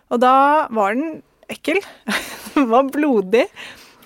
Og 0.10 0.24
da 0.24 0.36
var 0.74 0.98
den 0.98 1.22
ekkel. 1.52 1.82
den 2.56 2.70
var 2.72 2.90
blodig. 2.94 3.46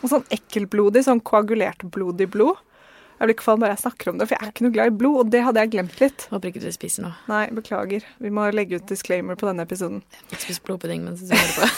Og 0.03 0.11
sånn 0.11 0.27
ekkelblodig, 0.35 1.05
sånn 1.05 1.23
koagulert 1.23 1.85
blodig 1.93 2.27
blod. 2.33 2.59
Jeg 3.23 3.29
blir 3.29 3.37
kvalm 3.39 3.61
bare 3.63 3.71
jeg 3.71 3.79
snakker 3.85 4.09
om 4.11 4.17
det, 4.19 4.25
for 4.27 4.35
jeg 4.35 4.43
er 4.43 4.49
ikke 4.51 4.63
noe 4.65 4.75
glad 4.75 4.89
i 4.89 4.95
blod, 4.99 5.19
og 5.21 5.29
det 5.31 5.41
hadde 5.45 5.61
jeg 5.63 5.69
glemt 5.77 6.01
litt. 6.01 6.25
Håper 6.27 6.49
ikke 6.49 6.59
du 6.59 6.71
spiser 6.75 7.05
noe. 7.05 7.13
Nei, 7.31 7.45
beklager. 7.55 8.03
Vi 8.19 8.31
må 8.35 8.49
legge 8.51 8.81
ut 8.81 8.89
disclaimer 8.89 9.37
på 9.39 9.47
denne 9.47 9.63
episoden. 9.63 10.01
Ikke 10.27 10.41
spis 10.41 10.59
blodpudding 10.59 11.05
mens 11.05 11.21
du 11.23 11.31
hører 11.31 11.53
på. 11.55 11.69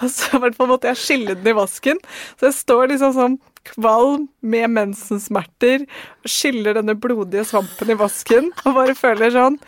Og 0.00 0.08
så 0.14 0.38
i 0.38 0.40
hvert 0.46 0.56
fall 0.56 0.70
måtte 0.70 0.88
jeg 0.88 1.00
skille 1.02 1.36
den 1.36 1.52
i 1.52 1.56
vasken. 1.60 2.00
Så 2.38 2.48
jeg 2.48 2.56
står 2.56 2.88
liksom 2.94 3.12
sånn 3.18 3.36
kvalm 3.68 4.24
med 4.40 4.72
mensensmerter, 4.78 5.84
skiller 6.24 6.80
denne 6.80 6.96
blodige 6.96 7.44
svampen 7.48 7.92
i 7.92 7.98
vasken 8.00 8.48
og 8.64 8.80
bare 8.80 8.96
føler 8.96 9.32
sånn 9.32 9.60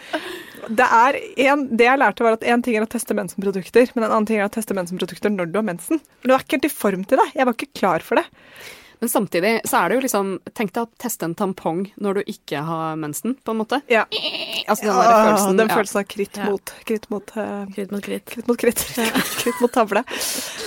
det, 0.66 0.86
er 0.86 1.18
en, 1.46 1.66
det 1.78 1.86
jeg 1.86 2.00
lærte, 2.00 2.24
var 2.24 2.36
at 2.38 2.48
én 2.48 2.64
ting 2.64 2.78
er 2.78 2.86
å 2.86 2.90
teste 2.90 3.14
mensenprodukter, 3.16 3.92
men 3.94 4.06
en 4.06 4.10
annen 4.10 4.26
ting 4.28 4.40
er 4.40 4.48
å 4.48 4.52
teste 4.52 4.74
mensenprodukter 4.76 5.30
når 5.30 5.52
du 5.52 5.60
har 5.60 5.66
mensen. 5.68 6.00
For 6.18 6.30
du 6.30 6.34
er 6.34 6.42
ikke 6.42 6.58
helt 6.58 6.66
i 6.68 6.72
form 6.72 7.04
til 7.06 7.20
det. 7.20 7.28
Jeg 7.36 7.46
var 7.46 7.54
ikke 7.54 7.78
klar 7.78 8.04
for 8.04 8.18
det. 8.18 8.26
Men 9.00 9.10
samtidig 9.12 9.50
så 9.68 9.82
er 9.82 9.88
det 9.92 9.96
jo 9.98 10.02
liksom 10.06 10.28
Tenk 10.56 10.70
deg 10.72 10.86
å 10.86 10.90
teste 11.02 11.26
en 11.28 11.34
tampong 11.36 11.82
når 12.00 12.20
du 12.20 12.30
ikke 12.32 12.62
har 12.64 12.96
mensen, 12.96 13.34
på 13.44 13.52
en 13.52 13.58
måte. 13.60 13.80
Ja. 13.92 14.06
Altså 14.66 14.86
den 14.86 14.94
Ja, 14.96 15.18
følelsen, 15.26 15.58
den 15.60 15.68
ja. 15.68 15.74
følelsen 15.76 16.00
av 16.00 16.06
kritt 16.08 16.36
Ja. 16.40 16.46
mot 16.50 16.72
kritt 16.88 17.08
mot, 17.12 17.32
eh, 17.36 17.66
Kritt 17.74 17.92
mot 17.92 18.02
kritt. 18.02 18.24
kritt 18.32 18.48
mot 18.48 18.58
kritt. 18.58 18.80
kritt 19.42 19.60
mot 19.60 19.72
tavle. 19.74 20.02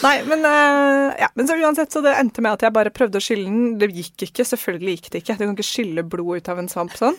Nei, 0.03 0.13
men, 0.29 0.45
uh, 0.45 1.09
ja, 1.19 1.29
men 1.35 1.47
så 1.49 1.57
uansett, 1.57 1.91
så 1.91 2.03
det 2.05 2.13
endte 2.19 2.41
med 2.45 2.53
at 2.53 2.61
jeg 2.67 2.75
bare 2.75 2.93
prøvde 2.93 3.17
å 3.19 3.23
skylle 3.23 3.49
den. 3.49 3.77
Det 3.81 3.89
gikk 3.95 4.27
ikke. 4.29 4.45
Selvfølgelig 4.45 4.95
gikk 4.99 5.09
det 5.15 5.23
ikke. 5.23 5.37
Du 5.39 5.45
kan 5.47 5.55
ikke 5.57 5.67
skylle 5.71 6.05
blod 6.07 6.37
ut 6.43 6.51
av 6.53 6.61
en 6.61 6.69
svamp 6.71 6.93
sånn. 6.99 7.17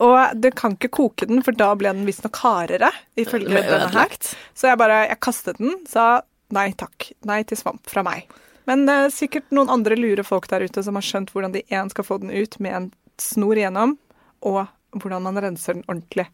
Og 0.00 0.40
du 0.40 0.50
kan 0.56 0.76
ikke 0.76 0.92
koke 1.00 1.26
den, 1.30 1.42
for 1.46 1.56
da 1.56 1.72
ble 1.74 1.92
den 1.92 2.06
visstnok 2.08 2.36
hardere, 2.44 2.92
ifølge 3.16 3.48
denne 3.64 3.90
her. 3.96 4.14
Så 4.54 4.68
jeg 4.70 4.78
bare 4.80 5.06
jeg 5.08 5.20
kastet 5.24 5.58
den, 5.62 5.74
sa 5.88 6.20
nei 6.54 6.70
takk. 6.78 7.10
Nei 7.28 7.42
til 7.48 7.56
svamp 7.60 7.82
fra 7.90 8.02
meg. 8.06 8.28
Men 8.68 8.84
det 8.88 8.96
er 8.96 9.14
sikkert 9.14 9.52
noen 9.54 9.72
andre 9.72 9.96
lure 9.98 10.24
folk 10.26 10.48
der 10.50 10.66
ute 10.66 10.84
som 10.84 10.98
har 10.98 11.06
skjønt 11.06 11.32
hvordan 11.32 11.54
de 11.56 11.64
én 11.72 11.90
skal 11.92 12.06
få 12.06 12.20
den 12.22 12.32
ut 12.32 12.58
med 12.60 12.76
en 12.76 12.88
snor 13.20 13.58
igjennom, 13.58 13.96
og 14.46 14.64
hvordan 14.96 15.24
man 15.24 15.40
renser 15.42 15.76
den 15.78 15.86
ordentlig. 15.88 16.26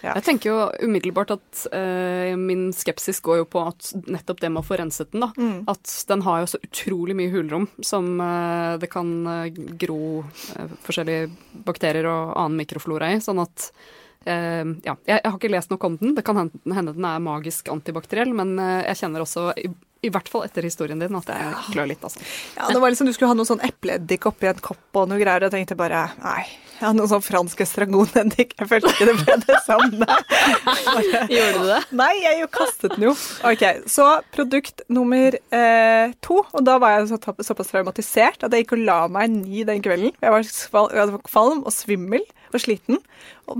Ja. 0.00 0.14
Jeg 0.16 0.24
tenker 0.24 0.48
jo 0.48 0.86
umiddelbart 0.88 1.34
at 1.34 1.62
eh, 1.76 2.32
min 2.40 2.70
skepsis 2.72 3.20
går 3.24 3.42
jo 3.42 3.46
på 3.52 3.62
at 3.68 3.90
nettopp 4.08 4.40
det 4.40 4.48
med 4.48 4.62
å 4.62 4.64
få 4.64 4.78
renset 4.80 5.10
den, 5.12 5.26
da. 5.26 5.30
Mm. 5.36 5.66
At 5.68 5.92
den 6.08 6.24
har 6.24 6.40
jo 6.40 6.50
så 6.54 6.60
utrolig 6.64 7.16
mye 7.18 7.32
hulrom 7.34 7.66
som 7.84 8.14
eh, 8.24 8.78
det 8.80 8.88
kan 8.92 9.10
eh, 9.28 9.60
gro 9.80 10.22
eh, 10.56 10.72
forskjellige 10.86 11.28
bakterier 11.68 12.08
og 12.08 12.32
annen 12.32 12.62
mikroflora 12.62 13.12
i. 13.12 13.20
Sånn 13.20 13.42
at 13.44 13.68
eh, 14.24 14.64
ja, 14.86 14.96
jeg, 15.04 15.18
jeg 15.18 15.26
har 15.26 15.36
ikke 15.36 15.52
lest 15.52 15.74
noe 15.74 15.90
om 15.90 16.00
den. 16.00 16.16
Det 16.16 16.24
kan 16.24 16.40
hende, 16.46 16.64
hende 16.80 16.96
den 16.96 17.10
er 17.10 17.20
magisk 17.28 17.68
antibakteriell, 17.72 18.32
men 18.40 18.56
eh, 18.56 18.86
jeg 18.88 19.02
kjenner 19.02 19.26
også, 19.26 19.50
i, 19.60 19.68
i 20.02 20.08
hvert 20.12 20.28
fall 20.32 20.46
etter 20.46 20.64
historien 20.64 20.98
din, 21.02 21.12
at 21.18 21.28
jeg 21.28 21.54
klør 21.74 21.88
litt, 21.90 22.02
altså. 22.06 22.22
Ja, 22.56 22.68
det 22.72 22.80
var 22.80 22.88
liksom 22.92 23.06
Du 23.08 23.12
skulle 23.12 23.28
ha 23.32 23.36
noe 23.36 23.48
sånn 23.48 23.60
epleeddik 23.66 24.24
oppi 24.30 24.48
en 24.48 24.60
kopp 24.64 24.96
og 24.96 25.10
noe 25.10 25.18
greier, 25.20 25.44
og 25.44 25.50
jeg 25.50 25.58
tenkte 25.60 25.76
bare 25.76 26.06
nei. 26.22 26.44
Jeg 26.80 26.86
hadde 26.86 26.96
noe 27.02 27.10
sånn 27.10 27.20
fransk 27.20 27.60
estragoneddik. 27.60 28.54
Jeg 28.56 28.68
følte 28.70 28.88
ikke 28.94 29.08
det 29.10 29.16
ble 29.20 29.34
det 29.42 29.58
samme. 29.66 30.06
Bare- 30.06 31.26
Gjorde 31.28 31.58
du 31.58 31.66
det? 31.68 31.80
Nei, 32.00 32.12
jeg 32.22 32.38
jo 32.40 32.46
kastet 32.54 32.94
den 32.94 33.04
jo. 33.10 33.12
Ok, 33.44 33.64
Så 33.92 34.06
produkt 34.32 34.80
nummer 34.88 35.36
eh, 35.52 36.14
to. 36.24 36.38
Og 36.56 36.64
da 36.64 36.78
var 36.80 36.94
jeg 36.96 37.10
så, 37.12 37.18
såpass 37.44 37.68
traumatisert 37.74 38.46
at 38.48 38.56
jeg 38.56 38.64
gikk 38.64 38.72
og 38.78 38.84
la 38.88 38.98
meg 39.12 39.28
ni 39.34 39.60
den 39.68 39.84
kvelden. 39.84 40.14
Jeg 40.24 40.32
var, 40.32 40.48
sval, 40.48 40.88
jeg 40.96 41.12
var 41.12 41.24
kvalm 41.28 41.60
og 41.68 41.76
svimmel 41.76 42.24
og 42.54 42.64
sliten. 42.64 43.02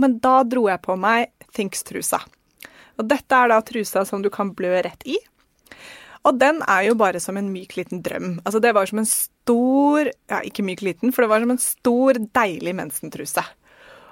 Men 0.00 0.16
da 0.24 0.38
dro 0.48 0.64
jeg 0.72 0.80
på 0.88 0.96
meg 0.96 1.28
Thinks-trusa. 1.52 2.22
Og 2.96 3.04
dette 3.12 3.36
er 3.36 3.52
da 3.52 3.60
trusa 3.64 4.06
som 4.08 4.24
du 4.24 4.30
kan 4.32 4.54
blø 4.56 4.72
rett 4.88 5.04
i. 5.04 5.20
Og 6.28 6.36
den 6.36 6.60
er 6.68 6.84
jo 6.90 6.98
bare 7.00 7.20
som 7.22 7.38
en 7.40 7.48
myk 7.52 7.78
liten 7.78 8.02
drøm. 8.04 8.34
Altså 8.44 8.60
Det 8.60 8.74
var 8.76 8.88
som 8.90 9.00
en 9.00 9.08
stor 9.08 10.10
Ja, 10.30 10.42
ikke 10.44 10.64
myk 10.66 10.84
liten, 10.84 11.14
for 11.14 11.24
det 11.24 11.30
var 11.32 11.40
som 11.40 11.54
en 11.54 11.62
stor, 11.62 12.20
deilig 12.36 12.76
mensentruse. 12.76 13.44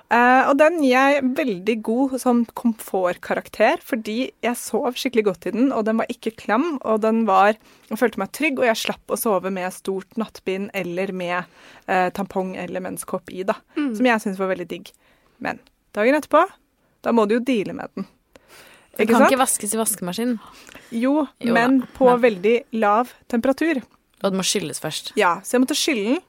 Uh, 0.09 0.49
og 0.49 0.55
den 0.57 0.79
gir 0.81 0.95
jeg 0.95 1.25
veldig 1.37 1.75
god 1.85 2.15
sånn 2.23 2.39
komfortkarakter, 2.57 3.83
fordi 3.85 4.31
jeg 4.41 4.57
sov 4.57 4.97
skikkelig 4.97 5.27
godt 5.27 5.49
i 5.51 5.53
den, 5.53 5.69
og 5.69 5.85
den 5.85 6.01
var 6.01 6.09
ikke 6.09 6.33
klam, 6.33 6.79
og 6.81 7.03
den 7.05 7.27
var 7.29 7.59
Jeg 7.91 8.01
følte 8.01 8.23
meg 8.23 8.33
trygg, 8.33 8.57
og 8.57 8.71
jeg 8.71 8.81
slapp 8.81 9.13
å 9.13 9.21
sove 9.21 9.53
med 9.53 9.69
stort 9.77 10.17
nattbind 10.17 10.73
eller 10.77 11.13
med 11.13 11.45
uh, 11.89 12.09
tampong 12.17 12.57
eller 12.57 12.85
menskopp 12.85 13.29
i, 13.29 13.45
da. 13.45 13.59
Som 13.77 14.09
jeg 14.09 14.25
syns 14.25 14.41
var 14.41 14.49
veldig 14.55 14.69
digg. 14.73 14.89
Men 15.45 15.61
dagen 15.97 16.17
etterpå, 16.17 16.47
da 17.05 17.13
må 17.13 17.29
du 17.29 17.37
jo 17.37 17.45
deale 17.45 17.77
med 17.77 17.93
den. 17.93 18.09
Ikke 18.99 19.13
kan 19.15 19.23
sant? 19.23 19.31
ikke 19.33 19.41
vaskes 19.43 19.75
i 19.75 19.79
vaskemaskinen, 19.79 20.39
Jo, 20.91 21.27
Jo 21.41 21.55
men 21.55 21.81
da. 21.81 21.87
på 21.95 22.07
Men- 22.11 22.21
veldig 22.23 22.65
lav 22.73 23.13
temperatur. 23.29 23.83
og 24.23 24.31
den 24.33 24.39
må 24.41 24.45
skylles 24.45 24.81
først. 24.81 25.13
Ja, 25.17 25.37
så 25.41 25.53
jeg 25.57 25.61
måtte 25.67 25.77
skylle 25.79 26.05
den, 26.15 26.23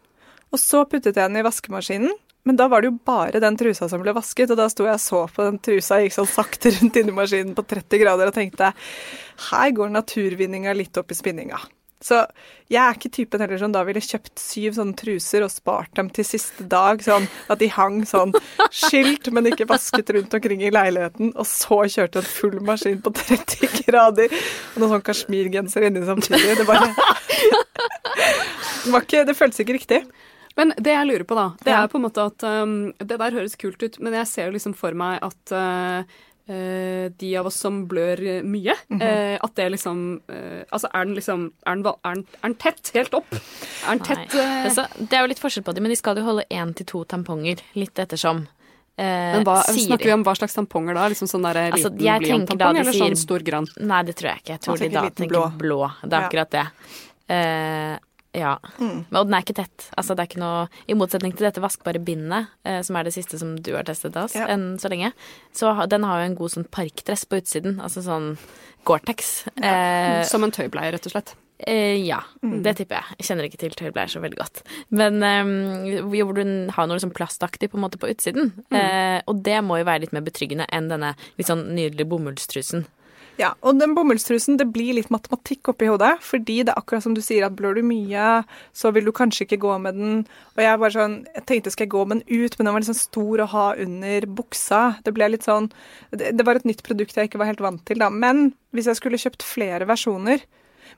og 0.53 0.59
så 0.59 0.85
puttet 0.85 1.15
jeg 1.15 1.29
den 1.29 1.37
i 1.37 1.41
vaskemaskinen. 1.41 2.11
Men 2.45 2.55
da 2.55 2.67
var 2.67 2.81
det 2.81 2.89
jo 2.91 2.99
bare 3.05 3.39
den 3.39 3.57
trusa 3.57 3.89
som 3.89 4.01
ble 4.01 4.13
vasket, 4.13 4.49
og 4.49 4.57
da 4.57 4.67
sto 4.69 4.85
jeg 4.85 4.93
og 4.93 4.99
så 4.99 5.27
på 5.29 5.43
den 5.43 5.59
trusa 5.59 5.99
gikk 5.99 6.13
sånn 6.15 6.27
sakte 6.27 6.71
rundt 6.71 6.95
inni 6.95 7.11
maskinen 7.11 7.53
på 7.53 7.65
30 7.67 7.99
grader 7.99 8.27
og 8.27 8.33
tenkte 8.33 8.73
her 9.49 9.71
går 9.71 9.89
naturvinninga 9.91 10.73
litt 10.75 10.97
opp 10.97 11.11
i 11.11 11.15
spinninga. 11.15 11.59
Så 11.99 12.21
jeg 12.71 12.79
er 12.79 12.95
ikke 12.95 13.11
typen 13.11 13.41
heller 13.43 13.59
som 13.59 13.73
da 13.73 13.81
ville 13.87 14.01
kjøpt 14.03 14.39
syv 14.39 14.77
sånne 14.77 14.95
truser 14.99 15.43
og 15.43 15.51
spart 15.51 15.91
dem 15.99 16.07
til 16.15 16.27
siste 16.27 16.63
dag, 16.71 17.01
sånn 17.03 17.27
at 17.51 17.59
de 17.59 17.67
hang 17.75 18.01
sånn 18.07 18.31
skilt, 18.71 19.27
men 19.35 19.49
ikke 19.51 19.67
vasket 19.67 20.13
rundt 20.15 20.37
omkring 20.37 20.63
i 20.63 20.71
leiligheten, 20.71 21.33
og 21.35 21.49
så 21.49 21.81
kjørte 21.91 22.23
en 22.23 22.29
full 22.29 22.59
maskin 22.63 23.01
på 23.03 23.11
30 23.19 23.83
grader 23.89 24.31
og 24.31 24.79
noen 24.79 24.95
sånn 24.95 25.05
kasjmirgenser 25.11 25.89
inni 25.89 26.05
samtidig. 26.07 26.55
Det 26.61 26.67
bare 26.69 26.87
det, 28.85 28.91
var 28.93 29.03
ikke, 29.03 29.25
det 29.27 29.37
føltes 29.37 29.63
ikke 29.65 29.79
riktig. 29.81 30.03
Men 30.59 30.73
det 30.79 30.91
jeg 30.95 31.07
lurer 31.07 31.27
på, 31.27 31.35
da, 31.37 31.49
det 31.63 31.75
er 31.75 31.91
på 31.91 31.99
en 31.99 32.03
måte 32.03 32.23
at 32.25 32.43
um, 32.43 32.73
Det 32.99 33.15
der 33.21 33.35
høres 33.37 33.55
kult 33.59 33.83
ut, 33.83 33.99
men 34.03 34.15
jeg 34.17 34.27
ser 34.27 34.49
jo 34.49 34.55
liksom 34.57 34.73
for 34.75 34.97
meg 34.97 35.21
at 35.23 35.53
uh, 35.55 36.01
uh, 36.03 36.28
de 36.49 37.29
av 37.37 37.45
oss 37.45 37.55
som 37.61 37.83
blør 37.87 38.19
uh, 38.19 38.41
mye, 38.43 38.73
Mm 38.89 38.99
-hmm. 38.99 39.37
at 39.43 39.55
det 39.55 39.69
liksom 39.71 40.21
uh, 40.29 40.63
Altså, 40.71 40.87
er 40.93 41.05
den 41.05 41.15
liksom 41.15 41.51
Er 41.65 41.75
den, 41.75 41.85
er 41.85 42.15
den, 42.15 42.25
er 42.43 42.47
den 42.47 42.55
tett 42.55 42.91
helt 42.93 43.13
opp? 43.13 43.33
Er 43.33 43.89
den 43.97 43.99
tett 43.99 44.33
uh, 44.35 44.65
Altså, 44.65 44.87
det 44.99 45.13
er 45.13 45.21
jo 45.21 45.27
litt 45.27 45.39
forskjell 45.39 45.63
på 45.63 45.73
dem, 45.73 45.83
men 45.83 45.89
de 45.91 45.95
skal 45.95 46.17
jo 46.17 46.23
holde 46.23 46.43
én 46.51 46.73
til 46.73 46.85
to 46.85 47.03
tamponger, 47.05 47.59
litt 47.75 47.99
ettersom. 47.99 48.47
Eh, 48.99 49.05
Men 49.37 49.45
hva, 49.47 49.61
sier 49.63 49.87
snakker 49.87 50.09
vi 50.09 50.11
om 50.11 50.23
hva 50.27 50.35
slags 50.35 50.55
tamponger 50.57 50.93
da? 50.97 51.07
Liksom 51.07 51.27
sånn 51.31 51.45
der 51.47 51.71
Altså, 51.71 51.89
liten 51.89 52.45
de 52.45 52.63
eller 52.65 52.91
sier- 52.91 53.05
sånn 53.05 53.15
stor 53.15 53.39
grønn? 53.39 53.67
Nei, 53.79 54.03
det 54.03 54.15
tror 54.15 54.31
jeg 54.33 54.41
ikke. 54.41 54.51
Jeg 54.51 54.59
tror 54.59 54.77
de 54.77 54.89
da 54.89 55.09
tenker 55.09 55.29
blå. 55.29 55.57
blå. 55.57 55.91
Det 56.03 56.13
er 56.13 56.19
Ja. 56.21 56.27
akkurat 56.27 56.49
det. 56.51 56.65
Eh, 57.29 57.97
ja. 58.33 58.57
Mm. 58.79 59.05
Men, 59.09 59.17
og 59.19 59.25
den 59.27 59.33
er 59.33 59.41
ikke 59.45 59.55
tett. 59.57 59.87
Altså, 59.97 60.15
det 60.15 60.23
er 60.23 60.29
ikke 60.29 60.41
noe, 60.43 60.67
I 60.87 60.93
motsetning 60.97 61.33
til 61.35 61.47
dette 61.47 61.61
vaskbare 61.63 61.99
bindet, 62.03 62.47
eh, 62.65 62.81
som 62.85 62.95
er 62.99 63.03
det 63.09 63.13
siste 63.15 63.39
som 63.41 63.55
du 63.57 63.73
har 63.75 63.83
testet 63.83 64.15
av 64.15 64.25
oss, 64.29 64.35
Ja. 64.35 64.47
enn 64.47 64.77
så 64.79 64.89
lenge, 64.89 65.11
så 65.53 65.73
ha- 65.75 65.85
den 65.87 66.03
har 66.03 66.21
jo 66.21 66.25
en 66.29 66.35
god 66.35 66.51
sånn 66.51 66.69
parkdress 66.69 67.25
på 67.25 67.41
utsiden. 67.41 67.79
Altså 67.81 68.01
sånn 68.05 68.37
Gore-Tex. 68.85 69.47
Eh, 69.61 70.23
Som 70.23 70.43
en 70.43 70.51
tøybleie, 70.51 70.91
rett 70.93 71.05
og 71.05 71.11
slett. 71.11 71.35
Eh, 71.67 71.97
ja, 72.07 72.21
det 72.41 72.77
tipper 72.77 72.95
jeg. 73.01 73.17
Jeg 73.19 73.25
kjenner 73.27 73.43
ikke 73.49 73.57
til 73.59 73.71
tøybleier 73.75 74.07
så 74.07 74.21
veldig 74.23 74.37
godt. 74.39 74.61
Men 74.95 75.21
eh, 75.21 75.99
hvor 76.07 76.33
du 76.33 76.43
har 76.71 76.87
noe 76.87 76.95
liksom 76.95 77.11
plastaktig 77.11 77.69
på 77.69 77.75
en 77.75 77.83
måte 77.83 77.99
på 77.99 78.07
utsiden. 78.07 78.53
Eh, 78.71 79.19
og 79.27 79.43
det 79.43 79.57
må 79.65 79.77
jo 79.81 79.83
være 79.89 80.05
litt 80.05 80.13
mer 80.15 80.21
betryggende 80.23 80.65
enn 80.71 80.87
denne 80.87 81.15
litt 81.37 81.47
sånn 81.47 81.65
nydelige 81.75 82.07
bomullstrusen. 82.07 82.85
Ja, 83.39 83.53
og 83.63 83.77
den 83.79 83.93
bomullstrusen, 83.95 84.57
det 84.59 84.67
blir 84.73 84.97
litt 84.97 85.11
matematikk 85.13 85.71
oppi 85.71 85.87
hodet, 85.87 86.17
fordi 86.25 86.57
det 86.67 86.73
er 86.73 86.81
akkurat 86.81 87.05
som 87.05 87.13
du 87.15 87.21
sier, 87.23 87.45
at 87.47 87.55
blør 87.55 87.77
du 87.79 87.85
mye, 87.87 88.25
så 88.75 88.91
vil 88.91 89.07
du 89.07 89.13
kanskje 89.15 89.45
ikke 89.45 89.61
gå 89.63 89.77
med 89.79 89.95
den. 89.95 90.17
Og 90.57 90.61
jeg 90.65 90.81
bare 90.81 90.95
sånn, 90.97 91.15
jeg 91.37 91.45
tenkte 91.47 91.71
skal 91.71 91.87
jeg 91.87 91.93
gå 91.95 92.03
med 92.09 92.19
den 92.19 92.43
ut, 92.43 92.57
men 92.59 92.67
den 92.67 92.75
var 92.75 92.87
sånn 92.89 92.99
stor 92.99 93.45
å 93.45 93.49
ha 93.53 93.65
under 93.79 94.27
buksa. 94.41 94.81
Det 95.07 95.15
ble 95.15 95.31
litt 95.31 95.47
sånn, 95.47 95.71
det, 96.11 96.43
var 96.43 96.59
et 96.59 96.67
nytt 96.67 96.83
produkt 96.83 97.15
jeg 97.15 97.31
ikke 97.31 97.39
var 97.39 97.53
helt 97.53 97.63
vant 97.63 97.85
til 97.87 98.03
da. 98.03 98.11
Men 98.11 98.49
hvis 98.75 98.91
jeg 98.91 98.99
skulle 98.99 99.21
kjøpt 99.23 99.47
flere 99.47 99.87
versjoner, 99.87 100.43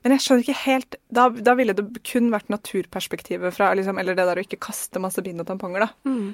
men 0.02 0.16
jeg 0.16 0.24
skjønner 0.24 0.42
ikke 0.42 0.60
helt, 0.64 1.00
da, 1.14 1.28
da 1.30 1.54
ville 1.54 1.78
det 1.78 1.86
kun 2.08 2.32
vært 2.34 2.50
naturperspektivet 2.50 3.54
fra, 3.54 3.70
liksom, 3.78 4.02
eller 4.02 4.18
det 4.18 4.26
der 4.26 4.40
å 4.40 4.42
ikke 4.42 4.58
kaste 4.66 4.98
masse 5.04 5.22
bind 5.22 5.44
og 5.44 5.46
tamponger 5.46 5.86
da. 5.86 5.92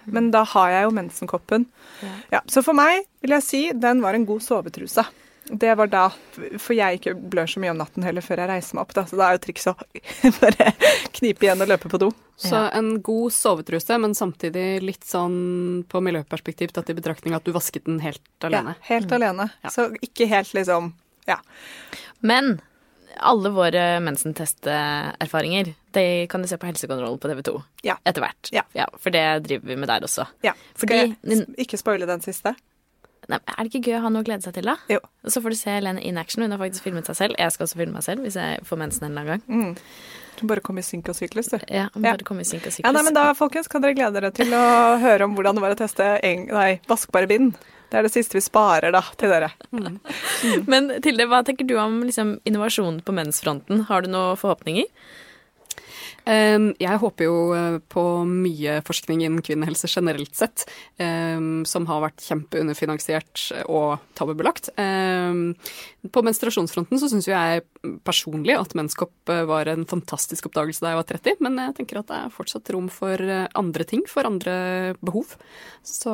Men 0.08 0.32
da 0.32 0.46
har 0.56 0.72
jeg 0.72 0.88
jo 0.88 0.98
mensenkoppen. 1.02 1.68
Ja. 2.00 2.16
Ja, 2.38 2.44
så 2.48 2.64
for 2.64 2.78
meg 2.78 3.04
vil 3.20 3.36
jeg 3.36 3.44
si, 3.44 3.66
den 3.76 4.00
var 4.00 4.16
en 4.16 4.24
god 4.30 4.46
sovetruse. 4.46 5.04
Det 5.50 5.74
var 5.78 5.86
da, 5.88 6.10
for 6.60 6.74
jeg 6.76 6.98
ikke 6.98 7.14
blør 7.32 7.46
så 7.48 7.60
mye 7.62 7.70
om 7.72 7.78
natten 7.80 8.04
heller 8.04 8.20
før 8.20 8.42
jeg 8.42 8.48
reiser 8.50 8.74
meg 8.76 8.82
opp, 8.84 8.92
da, 8.94 9.04
så 9.08 9.16
da 9.16 9.28
er 9.30 9.38
jo 9.38 9.42
trikset 9.46 9.72
å 9.72 10.32
bare 10.42 10.72
knipe 11.16 11.46
igjen 11.46 11.62
og 11.64 11.68
løpe 11.70 11.88
på 11.88 11.98
do. 12.02 12.10
Så 12.36 12.52
Ja. 12.54 12.68
en 12.78 13.00
god 13.02 13.32
sovetruse, 13.32 13.96
men 13.98 14.14
samtidig 14.14 14.82
litt 14.84 15.04
sånn 15.08 15.84
på 15.88 16.02
miljøperspektiv 16.04 16.70
tatt 16.76 16.90
i 16.92 16.94
betraktning 16.94 17.34
at 17.34 17.44
du 17.48 17.52
vasket 17.56 17.84
den 17.88 17.98
helt 18.04 18.20
alene. 18.46 18.76
Ja, 18.76 18.86
helt 18.94 19.10
alene. 19.16 19.48
Ja. 19.64 19.70
Så 19.74 19.88
ikke 20.04 20.28
helt 20.30 20.52
liksom 20.54 20.92
Ja. 21.26 21.38
Men 22.20 22.60
alle 23.18 23.50
våre 23.50 23.98
mensentesterfaringer 24.04 25.74
det 25.92 26.28
kan 26.30 26.42
du 26.42 26.48
se 26.48 26.56
på 26.60 26.66
Helsekontrollen 26.68 27.18
på 27.18 27.28
TV 27.28 27.42
2 27.42 27.62
Ja. 27.82 27.96
etter 28.06 28.22
hvert. 28.22 28.50
Ja. 28.52 28.62
for 28.98 29.10
det 29.10 29.24
driver 29.48 29.66
vi 29.66 29.76
med 29.76 29.88
der 29.88 30.00
også. 30.06 30.26
ja. 30.42 30.52
Skal 30.76 30.88
Fordi- 30.88 31.16
jeg 31.24 31.46
ikke 31.58 31.78
spoile 31.78 32.06
den 32.06 32.20
siste? 32.20 32.54
Nei, 33.28 33.38
er 33.44 33.58
det 33.66 33.68
ikke 33.74 33.90
gøy 33.90 33.98
å 33.98 34.02
ha 34.06 34.10
noe 34.12 34.24
å 34.24 34.26
glede 34.26 34.46
seg 34.46 34.54
til, 34.56 34.64
da? 34.70 34.76
Jo. 34.88 35.00
Så 35.28 35.42
får 35.44 35.52
du 35.52 35.56
se 35.60 35.72
Helene 35.74 36.00
in 36.00 36.16
action. 36.16 36.42
Hun 36.46 36.54
har 36.54 36.60
faktisk 36.62 36.86
filmet 36.86 37.04
seg 37.10 37.16
selv. 37.18 37.34
Jeg 37.36 37.52
skal 37.52 37.66
også 37.66 37.76
filme 37.76 37.98
meg 37.98 38.06
selv 38.06 38.24
hvis 38.24 38.38
jeg 38.40 38.62
får 38.64 38.80
mensen 38.80 39.04
en 39.04 39.12
eller 39.12 39.34
annen 39.34 39.42
gang. 39.48 39.74
Mm. 39.76 40.14
Du 40.38 40.46
bare 40.48 40.62
kom 40.64 40.78
i 40.80 40.84
synk 40.86 41.10
og 41.12 41.16
syklus, 41.18 41.50
du. 41.52 41.58
Ja, 41.68 41.88
Ja. 41.92 42.00
bare 42.14 42.24
komme 42.24 42.40
i 42.40 42.48
synk 42.48 42.64
og 42.64 42.72
syklus. 42.72 42.86
Ja, 42.86 42.92
nei, 42.94 43.02
men 43.04 43.12
da, 43.16 43.26
folkens, 43.36 43.68
kan 43.68 43.82
dere 43.82 43.92
glede 43.98 44.14
dere 44.20 44.30
til 44.32 44.54
å 44.54 44.62
høre 45.02 45.26
om 45.26 45.34
hvordan 45.36 45.58
det 45.58 45.64
var 45.66 45.74
å 45.74 45.80
teste 45.80 46.06
eng 46.24 46.46
nei, 46.54 46.80
vaskbare 46.88 47.28
bind. 47.28 47.58
Det 47.90 47.98
er 47.98 48.02
det 48.04 48.12
siste 48.12 48.36
vi 48.36 48.40
sparer, 48.44 48.92
da, 48.92 49.00
til 49.16 49.28
dere. 49.32 49.48
Men 50.72 50.90
Tilde, 51.04 51.24
hva 51.28 51.42
tenker 51.44 51.66
du 51.68 51.74
om 51.80 52.02
liksom, 52.04 52.34
innovasjon 52.48 53.00
på 53.04 53.14
mensfronten? 53.16 53.86
Har 53.88 54.04
du 54.04 54.10
noen 54.12 54.36
forhåpninger? 54.40 54.84
Um, 56.28 56.72
jeg 56.76 57.00
håper 57.00 57.24
jo 57.24 57.36
uh, 57.56 57.78
på 57.88 58.02
mye 58.28 58.78
forskning 58.84 59.22
innen 59.24 59.44
kvinnehelse 59.44 59.88
generelt 59.88 60.34
sett, 60.36 60.66
um, 61.00 61.64
som 61.68 61.86
har 61.88 62.02
vært 62.04 62.24
kjempeunderfinansiert 62.26 63.46
og 63.64 64.02
tabubelagt. 64.18 64.68
Um, 64.76 65.54
på 66.12 66.24
menstruasjonsfronten 66.26 67.00
så 67.00 67.08
syns 67.08 67.30
jo 67.30 67.32
jeg 67.32 67.64
personlig 68.04 68.58
at 68.58 68.76
menskopp 68.76 69.32
uh, 69.32 69.46
var 69.48 69.72
en 69.72 69.88
fantastisk 69.88 70.50
oppdagelse 70.50 70.84
da 70.84 70.92
jeg 70.92 71.00
var 71.00 71.08
30, 71.14 71.42
men 71.48 71.58
jeg 71.64 71.78
tenker 71.80 72.02
at 72.02 72.12
det 72.12 72.20
er 72.20 72.36
fortsatt 72.36 72.74
rom 72.76 72.92
for 72.92 73.16
uh, 73.24 73.48
andre 73.56 73.88
ting, 73.88 74.04
for 74.10 74.28
andre 74.28 74.94
behov. 75.00 75.32
Så 75.80 76.12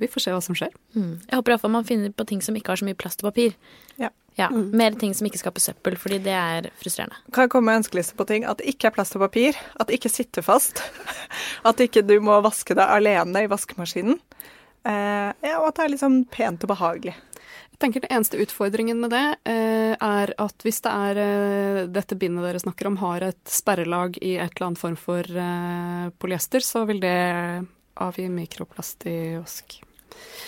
vi 0.00 0.10
får 0.10 0.26
se 0.26 0.34
hva 0.34 0.42
som 0.42 0.58
skjer. 0.58 0.74
Mm. 0.98 1.12
Jeg 1.22 1.38
håper 1.38 1.54
iallfall 1.54 1.76
man 1.78 1.86
finner 1.86 2.10
på 2.10 2.26
ting 2.26 2.42
som 2.42 2.58
ikke 2.58 2.74
har 2.74 2.82
så 2.82 2.88
mye 2.88 2.98
plast 2.98 3.22
og 3.22 3.30
papir. 3.30 3.54
Ja. 4.00 4.10
Ja, 4.36 4.50
Mer 4.52 4.92
ting 5.00 5.14
som 5.16 5.24
ikke 5.24 5.40
skaper 5.40 5.64
søppel, 5.64 5.94
fordi 5.96 6.18
det 6.26 6.34
er 6.36 6.66
frustrerende. 6.76 7.16
Kan 7.32 7.46
jeg 7.46 7.52
komme 7.54 7.70
med 7.70 7.80
ønskeliste 7.80 8.18
på 8.18 8.26
ting? 8.28 8.44
At 8.44 8.60
det 8.60 8.68
ikke 8.74 8.90
er 8.90 8.96
plast 8.98 9.16
og 9.16 9.22
papir. 9.24 9.56
At 9.80 9.88
det 9.88 9.96
ikke 9.96 10.12
sitter 10.12 10.44
fast. 10.44 10.82
At 11.68 11.80
ikke 11.80 12.04
du 12.04 12.18
må 12.20 12.36
vaske 12.44 12.76
deg 12.76 12.84
alene 12.98 13.46
i 13.46 13.48
vaskemaskinen. 13.48 14.18
Eh, 14.86 15.30
ja, 15.40 15.56
og 15.58 15.70
at 15.70 15.78
det 15.78 15.86
er 15.86 15.90
liksom 15.96 16.18
pent 16.30 16.62
og 16.62 16.70
behagelig. 16.70 17.14
Jeg 17.72 17.80
tenker 17.82 18.04
Den 18.04 18.12
eneste 18.16 18.38
utfordringen 18.40 19.00
med 19.02 19.10
det 19.12 19.24
eh, 19.50 19.96
er 19.98 20.32
at 20.40 20.64
hvis 20.64 20.78
det 20.84 20.92
er 20.92 21.18
eh, 21.20 21.80
dette 21.90 22.16
bindet 22.16 22.46
dere 22.46 22.60
snakker 22.62 22.88
om, 22.92 22.98
har 23.02 23.24
et 23.26 23.50
sperrelag 23.50 24.16
i 24.20 24.36
et 24.36 24.52
eller 24.54 24.68
annet 24.68 24.80
form 24.80 24.98
for 25.00 25.26
eh, 25.26 26.06
polyester, 26.22 26.62
så 26.64 26.84
vil 26.86 27.02
det 27.02 27.16
avgi 28.04 28.28
mikroplast 28.30 29.08
i 29.10 29.16
vask. 29.40 29.80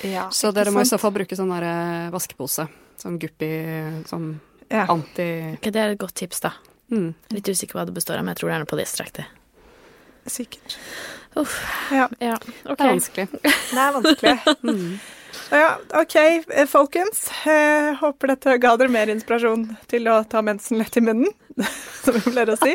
Ja, 0.07 0.29
Så 0.31 0.53
dere 0.55 0.73
må 0.73 0.85
i 0.85 0.89
så 0.89 1.01
fall 1.01 1.17
bruke 1.17 1.37
sånn 1.37 1.53
eh, 1.59 2.13
vaskepose. 2.15 2.69
Sånn 2.99 3.19
Guppi 3.23 3.49
Sånn 4.11 4.33
ja. 4.71 4.87
anti... 4.91 5.29
Ok, 5.57 5.69
det 5.73 5.81
er 5.83 5.95
et 5.95 6.01
godt 6.03 6.15
tips, 6.19 6.41
da. 6.45 6.53
Mm. 6.93 7.13
Litt 7.35 7.49
usikker 7.49 7.75
på 7.77 7.81
hva 7.83 7.87
det 7.89 7.95
består 7.97 8.19
av, 8.19 8.25
men 8.25 8.35
jeg 8.35 8.41
tror 8.43 8.51
det 8.51 8.57
er 8.57 8.65
noe 8.65 8.71
på 8.73 8.79
distraktet 8.81 9.35
Sikkert. 10.29 10.75
Uff. 11.41 11.55
Ja, 11.93 12.09
Ja, 12.21 12.35
Det 12.65 12.75
er 12.75 12.91
vanskelig. 12.93 13.29
det 13.41 13.79
er 13.85 13.95
vanskelig. 13.97 14.39
Mm. 14.69 14.99
Ja, 15.53 15.77
OK, 15.97 16.15
eh, 16.17 16.67
folkens. 16.69 17.23
Eh, 17.47 17.95
håper 18.01 18.33
dette 18.35 18.55
ga 18.61 18.75
dere 18.81 18.91
mer 18.93 19.09
inspirasjon 19.13 19.63
til 19.89 20.09
å 20.11 20.19
ta 20.29 20.41
mensen 20.45 20.81
lett 20.81 20.97
i 20.99 21.03
munnen, 21.05 21.31
som 22.03 22.17
vi 22.17 22.23
pleier 22.33 22.53
å 22.53 22.57
si. 22.61 22.75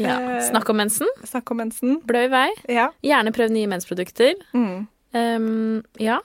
Ja. 0.00 0.16
Eh, 0.18 0.40
Snakk 0.50 0.68
om 0.72 0.80
mensen. 0.82 1.08
Snakk 1.24 1.52
om 1.54 1.60
mensen. 1.62 1.98
Blø 2.04 2.24
i 2.26 2.30
vei. 2.32 2.48
Ja. 2.72 2.90
Gjerne 3.04 3.32
prøv 3.36 3.52
nye 3.54 3.68
mensprodukter. 3.70 4.34
Mm. 4.56 4.86
Um, 5.14 5.82
ja. 6.02 6.18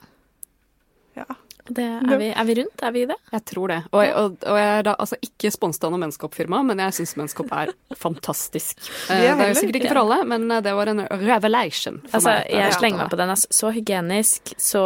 Det, 1.70 1.84
er, 1.86 2.18
vi, 2.18 2.28
er 2.34 2.46
vi 2.48 2.54
rundt? 2.60 2.82
Er 2.84 2.92
vi 2.96 3.04
det? 3.06 3.16
Jeg 3.32 3.44
tror 3.46 3.68
det. 3.72 3.78
Og, 3.94 4.02
jeg- 4.04 4.16
og, 4.18 4.38
og 4.50 4.58
jeg 4.58 4.70
er 4.80 4.84
da 4.88 4.96
altså 5.00 5.18
ikke 5.22 5.52
sponset 5.54 5.84
av 5.86 5.92
noe 5.94 6.00
menneskeoppfirma, 6.02 6.62
men 6.66 6.82
jeg 6.82 6.96
syns 6.98 7.14
menneskeopp 7.20 7.52
er 7.54 7.72
fantastisk. 8.00 8.80
Det 9.10 9.18
er 9.20 9.36
Det 9.38 9.46
er 9.46 9.54
jo 9.54 9.60
sikkert 9.60 9.80
ikke 9.82 9.92
for 9.94 10.02
alle, 10.04 10.18
men 10.32 10.50
eh, 10.52 10.62
det 10.66 10.74
var 10.78 10.92
en 10.94 11.04
revelation 11.12 12.02
for 12.08 12.18
Altså, 12.20 12.34
meg. 12.34 12.50
jeg 12.58 12.74
slenger 12.80 13.04
meg 13.04 13.12
på 13.14 13.20
den. 13.22 13.30
Altså. 13.36 13.48
Så 13.62 13.72
hygienisk, 13.76 14.54
så 14.58 14.84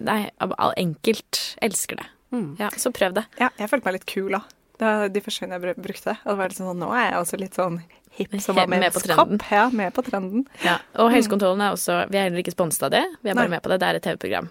Nei, 0.00 0.20
all- 0.40 0.74
enkelt. 0.80 1.42
Elsker 1.62 2.00
det. 2.00 2.06
Mm. 2.32 2.50
Ja, 2.58 2.70
så 2.80 2.90
prøv 2.96 3.12
det. 3.20 3.26
ja. 3.40 3.50
Jeg 3.60 3.68
følte 3.68 3.84
meg 3.90 3.98
litt 4.00 4.06
kul, 4.08 4.30
da. 4.32 4.40
da 4.80 4.92
de 5.12 5.20
første 5.20 5.44
gangene 5.44 5.74
jeg 5.74 5.82
brukte 5.84 6.14
det. 6.14 6.18
Og 6.24 6.30
det 6.32 6.38
var 6.40 6.48
litt 6.54 6.58
sånn, 6.62 6.78
nå 6.80 6.88
er 6.96 7.10
jeg 7.10 7.18
også 7.20 7.38
litt 7.42 7.58
sånn 7.60 7.82
hipp 8.16 8.32
som 8.44 8.56
var 8.56 8.66
Med 8.68 8.80
med, 8.82 8.92
på 8.92 9.00
trenden. 9.04 9.38
trenden. 9.40 9.52
Ja, 9.52 9.68
med 9.72 9.92
på 9.96 10.02
trenden. 10.04 10.46
Ja. 10.64 10.78
Og 11.00 11.12
Helsekontrollen 11.14 11.62
er 11.64 11.72
også 11.76 11.94
Vi 12.12 12.18
er 12.20 12.26
heller 12.28 12.42
ikke 12.42 12.52
sponset 12.56 12.82
av 12.88 12.90
det. 12.92 13.04
Vi 13.22 13.30
er 13.30 13.36
bare 13.38 13.48
Nei. 13.48 13.54
med 13.56 13.62
på 13.64 13.70
det. 13.72 13.78
Det 13.80 13.88
er 13.88 14.00
et 14.00 14.04
TV-program. 14.08 14.50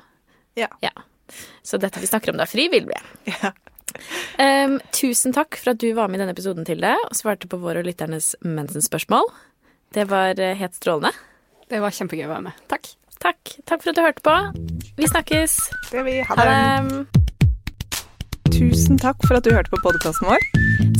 Ja. 0.57 0.67
Ja. 0.81 0.89
Så 1.63 1.79
dette 1.81 2.01
vi 2.01 2.09
snakker 2.09 2.33
om, 2.33 2.39
det 2.39 2.47
er 2.47 2.53
frivillig. 2.53 3.01
Ja. 3.29 3.53
Um, 4.39 4.77
tusen 4.95 5.33
takk 5.35 5.57
for 5.59 5.73
at 5.73 5.81
du 5.83 5.89
var 5.97 6.07
med 6.07 6.19
i 6.19 6.23
denne 6.23 6.31
episoden, 6.35 6.63
Tilde, 6.67 6.93
og 7.09 7.17
svarte 7.17 7.49
på 7.51 7.59
våre 7.59 7.83
og 7.83 7.89
lytternes 7.89 8.33
mensenspørsmål. 8.39 9.27
Det 9.91 10.07
var 10.07 10.39
eh, 10.39 10.55
helt 10.55 10.77
strålende. 10.79 11.11
Det 11.67 11.81
var 11.83 11.91
kjempegøy 11.95 12.23
å 12.23 12.31
være 12.31 12.45
med. 12.47 12.61
Takk. 12.71 12.93
Takk. 13.21 13.57
Takk 13.67 13.83
for 13.83 13.91
at 13.91 13.99
du 13.99 14.01
hørte 14.05 14.23
på. 14.25 14.37
Vi 14.97 15.09
snakkes. 15.11 15.57
Det 15.91 16.05
vi 16.07 16.21
ha 16.25 16.39
det. 16.39 17.21
Tusen 18.55 18.99
takk 19.01 19.19
for 19.27 19.39
at 19.39 19.45
du 19.45 19.51
hørte 19.53 19.73
på 19.75 19.83
podkasten 19.83 20.31
vår. 20.31 20.80